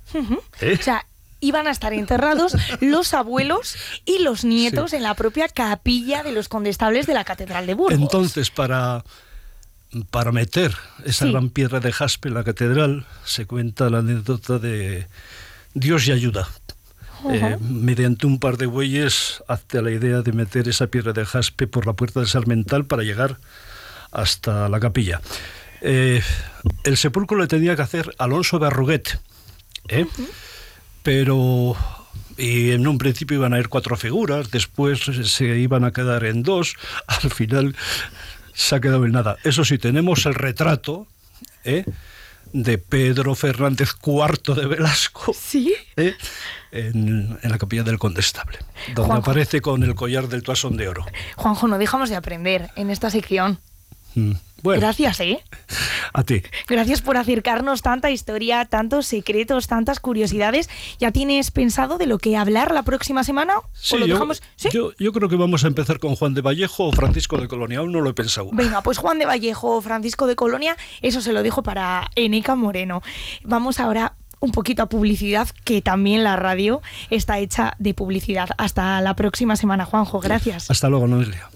¿Eh? 0.61 0.77
O 0.79 0.83
sea, 0.83 1.05
iban 1.41 1.67
a 1.67 1.73
estar 1.73 1.93
enterrados 1.93 2.57
los 2.81 3.13
abuelos 3.13 3.75
y 4.05 4.21
los 4.23 4.45
nietos 4.45 4.93
en 4.93 5.03
la 5.03 5.15
propia 5.15 5.49
capilla 5.49 6.23
de 6.23 6.31
los 6.33 6.49
condestables 6.49 7.07
de 7.07 7.15
la 7.15 7.25
Catedral 7.25 7.67
de 7.67 7.75
Burgos. 7.75 7.99
Entonces, 8.01 8.51
para, 8.51 9.05
para 10.11 10.31
meter 10.31 10.75
esa 11.05 11.27
Sí. 11.27 11.33
gran 11.33 11.51
piedra 11.51 11.81
de 11.81 11.91
jaspe 11.93 12.29
en 12.29 12.35
la 12.35 12.45
catedral, 12.45 13.07
se 13.25 13.47
cuenta 13.47 13.91
la 13.91 13.99
anécdota 13.99 14.59
de 14.61 15.09
Dios 15.75 16.07
y 16.07 16.13
ayuda. 16.13 16.49
Eh, 17.31 17.57
mediante 17.61 18.27
un 18.27 18.39
par 18.39 18.57
de 18.57 18.66
bueyes, 18.66 19.43
hazte 19.47 19.81
la 19.83 19.91
idea 19.91 20.23
de 20.23 20.33
meter 20.33 20.68
esa 20.68 20.89
piedra 20.89 21.12
de 21.12 21.25
jaspe 21.25 21.66
por 21.66 21.87
la 21.87 21.93
puerta 21.93 22.20
del 22.20 22.29
Sarmental 22.29 22.85
para 22.85 23.03
llegar 23.03 23.39
hasta 24.11 24.68
la 24.68 24.81
capilla. 24.81 25.20
Eh, 25.81 26.23
el 26.85 26.97
sepulcro 26.97 27.39
le 27.39 27.47
tenía 27.47 27.77
que 27.77 27.83
hacer 27.83 28.14
Alonso 28.18 28.59
de 28.59 28.66
Arruguet, 28.66 29.20
¿eh? 29.89 30.07
pero 31.03 31.77
y 32.37 32.70
en 32.70 32.87
un 32.87 32.99
principio 32.99 33.37
iban 33.37 33.53
a 33.53 33.59
ir 33.59 33.68
cuatro 33.68 33.97
figuras, 33.97 34.51
después 34.51 35.01
se 35.01 35.59
iban 35.59 35.85
a 35.85 35.93
quedar 35.93 36.25
en 36.25 36.43
dos, 36.43 36.77
al 37.07 37.31
final 37.31 37.77
se 38.55 38.75
ha 38.75 38.81
quedado 38.81 39.05
en 39.05 39.12
nada. 39.12 39.37
Eso 39.45 39.64
sí, 39.64 39.79
tenemos 39.79 40.27
el 40.27 40.35
retrato 40.35 41.07
¿eh? 41.64 41.85
De 42.53 42.79
Pedro 42.79 43.35
Fernández 43.35 43.91
IV 44.05 44.55
de 44.55 44.67
Velasco 44.67 45.35
¿Sí? 45.39 45.75
¿eh? 45.97 46.15
en, 46.71 47.39
en 47.43 47.51
la 47.51 47.59
capilla 47.59 47.83
del 47.83 47.99
Condestable, 47.99 48.59
donde 48.95 49.03
Juanjo. 49.13 49.31
aparece 49.31 49.61
con 49.61 49.83
el 49.83 49.95
collar 49.95 50.29
del 50.29 50.43
toasón 50.43 50.77
de 50.77 50.89
oro. 50.89 51.07
Juanjo, 51.37 51.69
no 51.69 51.79
dejamos 51.79 52.11
de 52.11 52.17
aprender 52.17 52.71
en 52.77 52.91
esta 52.91 53.11
sección. 53.11 53.59
Mm, 54.15 54.33
Bueno, 54.63 54.81
Gracias, 54.81 55.19
¿eh? 55.21 55.43
a 56.13 56.23
ti. 56.23 56.43
Gracias 56.69 57.03
por 57.03 57.17
acercarnos 57.17 57.83
tanta 57.83 58.11
historia, 58.11 58.65
tantos 58.65 59.07
secretos, 59.07 59.67
tantas 59.67 59.99
curiosidades. 59.99 60.71
¿Ya 60.99 61.11
tienes 61.11 61.51
pensado 61.51 61.99
de 61.99 62.07
lo 62.07 62.19
que 62.19 62.37
hablar 62.37 62.73
la 62.73 62.85
próxima 62.85 63.25
semana? 63.25 63.55
Sí, 63.73 63.97
¿O 63.97 63.99
lo 63.99 64.07
yo, 64.07 64.15
dejamos? 64.15 64.43
¿Sí? 64.57 64.69
yo, 64.73 64.93
yo 64.99 65.13
creo 65.13 65.29
que 65.29 65.37
vamos 65.37 65.65
a 65.65 65.67
empezar 65.67 65.99
con 65.99 66.15
Juan 66.15 66.35
de 66.35 66.43
Vallejo 66.43 66.85
o 66.87 66.93
Francisco 66.93 67.39
de 67.39 67.49
Colonia, 67.49 67.81
aún 67.81 67.93
no 67.93 68.01
lo 68.01 68.11
he 68.11 68.15
pensado. 68.15 68.51
Venga, 68.53 68.83
pues 68.83 68.99
Juan 68.99 69.19
de 69.19 69.27
Vallejo, 69.27 69.81
Francisco 69.83 70.27
de 70.27 70.37
Colonia, 70.37 70.77
eso 71.01 71.21
se 71.21 71.33
lo 71.33 71.43
dejo 71.43 71.63
para 71.63 72.11
Eneca 72.15 72.55
Moreno. 72.55 73.03
Vamos 73.43 73.81
ahora 73.81 74.15
un 74.39 74.51
poquito 74.51 74.83
a 74.83 74.87
publicidad, 74.89 75.49
que 75.65 75.83
también 75.83 76.25
la 76.25 76.37
radio 76.37 76.83
está 77.11 77.39
hecha 77.39 77.75
de 77.79 77.95
publicidad. 77.95 78.51
Hasta 78.59 79.01
la 79.01 79.15
próxima 79.15 79.57
semana, 79.57 79.85
Juanjo. 79.85 80.21
Gracias. 80.21 80.71
Hasta 80.71 80.89
luego, 80.89 81.07
Noelia. 81.07 81.49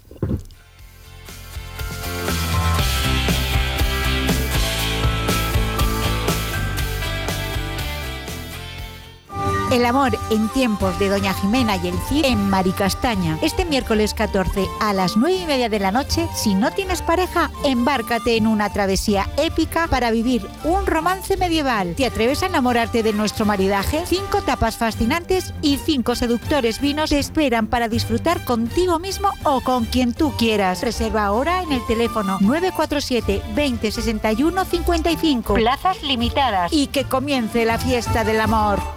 El 9.77 9.85
amor 9.85 10.17
en 10.31 10.49
tiempos 10.49 10.97
de 10.97 11.07
Doña 11.07 11.35
Jimena 11.35 11.75
y 11.75 11.89
el 11.89 11.99
Cid 12.09 12.25
en 12.25 12.49
Maricastaña. 12.49 13.37
Este 13.43 13.63
miércoles 13.63 14.15
14 14.15 14.65
a 14.79 14.91
las 14.91 15.15
9 15.15 15.35
y 15.35 15.45
media 15.45 15.69
de 15.69 15.77
la 15.77 15.91
noche, 15.91 16.27
si 16.33 16.55
no 16.55 16.71
tienes 16.71 17.03
pareja, 17.03 17.51
embárcate 17.63 18.37
en 18.37 18.47
una 18.47 18.73
travesía 18.73 19.29
épica 19.37 19.85
para 19.87 20.09
vivir 20.09 20.47
un 20.63 20.87
romance 20.87 21.37
medieval. 21.37 21.93
¿Te 21.93 22.07
atreves 22.07 22.41
a 22.41 22.47
enamorarte 22.47 23.03
de 23.03 23.13
nuestro 23.13 23.45
maridaje? 23.45 24.01
Cinco 24.07 24.41
tapas 24.41 24.77
fascinantes 24.77 25.53
y 25.61 25.77
cinco 25.77 26.15
seductores 26.15 26.81
vinos 26.81 27.11
te 27.11 27.19
esperan 27.19 27.67
para 27.67 27.87
disfrutar 27.87 28.43
contigo 28.45 28.97
mismo 28.97 29.29
o 29.43 29.61
con 29.61 29.85
quien 29.85 30.15
tú 30.15 30.33
quieras. 30.39 30.81
Reserva 30.81 31.25
ahora 31.25 31.61
en 31.61 31.71
el 31.71 31.85
teléfono 31.85 32.39
947 32.41 33.43
20 33.53 33.91
61 33.91 34.65
55. 34.65 35.53
Plazas 35.53 36.01
limitadas. 36.01 36.73
Y 36.73 36.87
que 36.87 37.03
comience 37.03 37.63
la 37.63 37.77
fiesta 37.77 38.23
del 38.23 38.41
amor. 38.41 38.96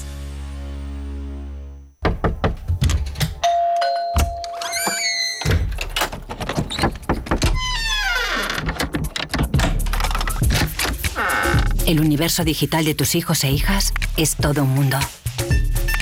El 11.87 12.01
universo 12.01 12.45
digital 12.45 12.85
de 12.85 12.95
tus 12.95 13.15
hijos 13.15 13.45
e 13.45 13.51
hijas 13.51 13.93
es 14.17 14.37
todo 14.37 14.63
un 14.63 14.71
mundo. 14.71 14.99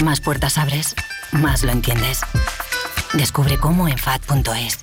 Más 0.02 0.20
puertas 0.20 0.58
abres, 0.58 0.94
más 1.32 1.62
lo 1.62 1.72
entiendes. 1.72 2.20
Descubre 3.14 3.58
cómo 3.58 3.88
en 3.88 3.98
FAD.es. 3.98 4.78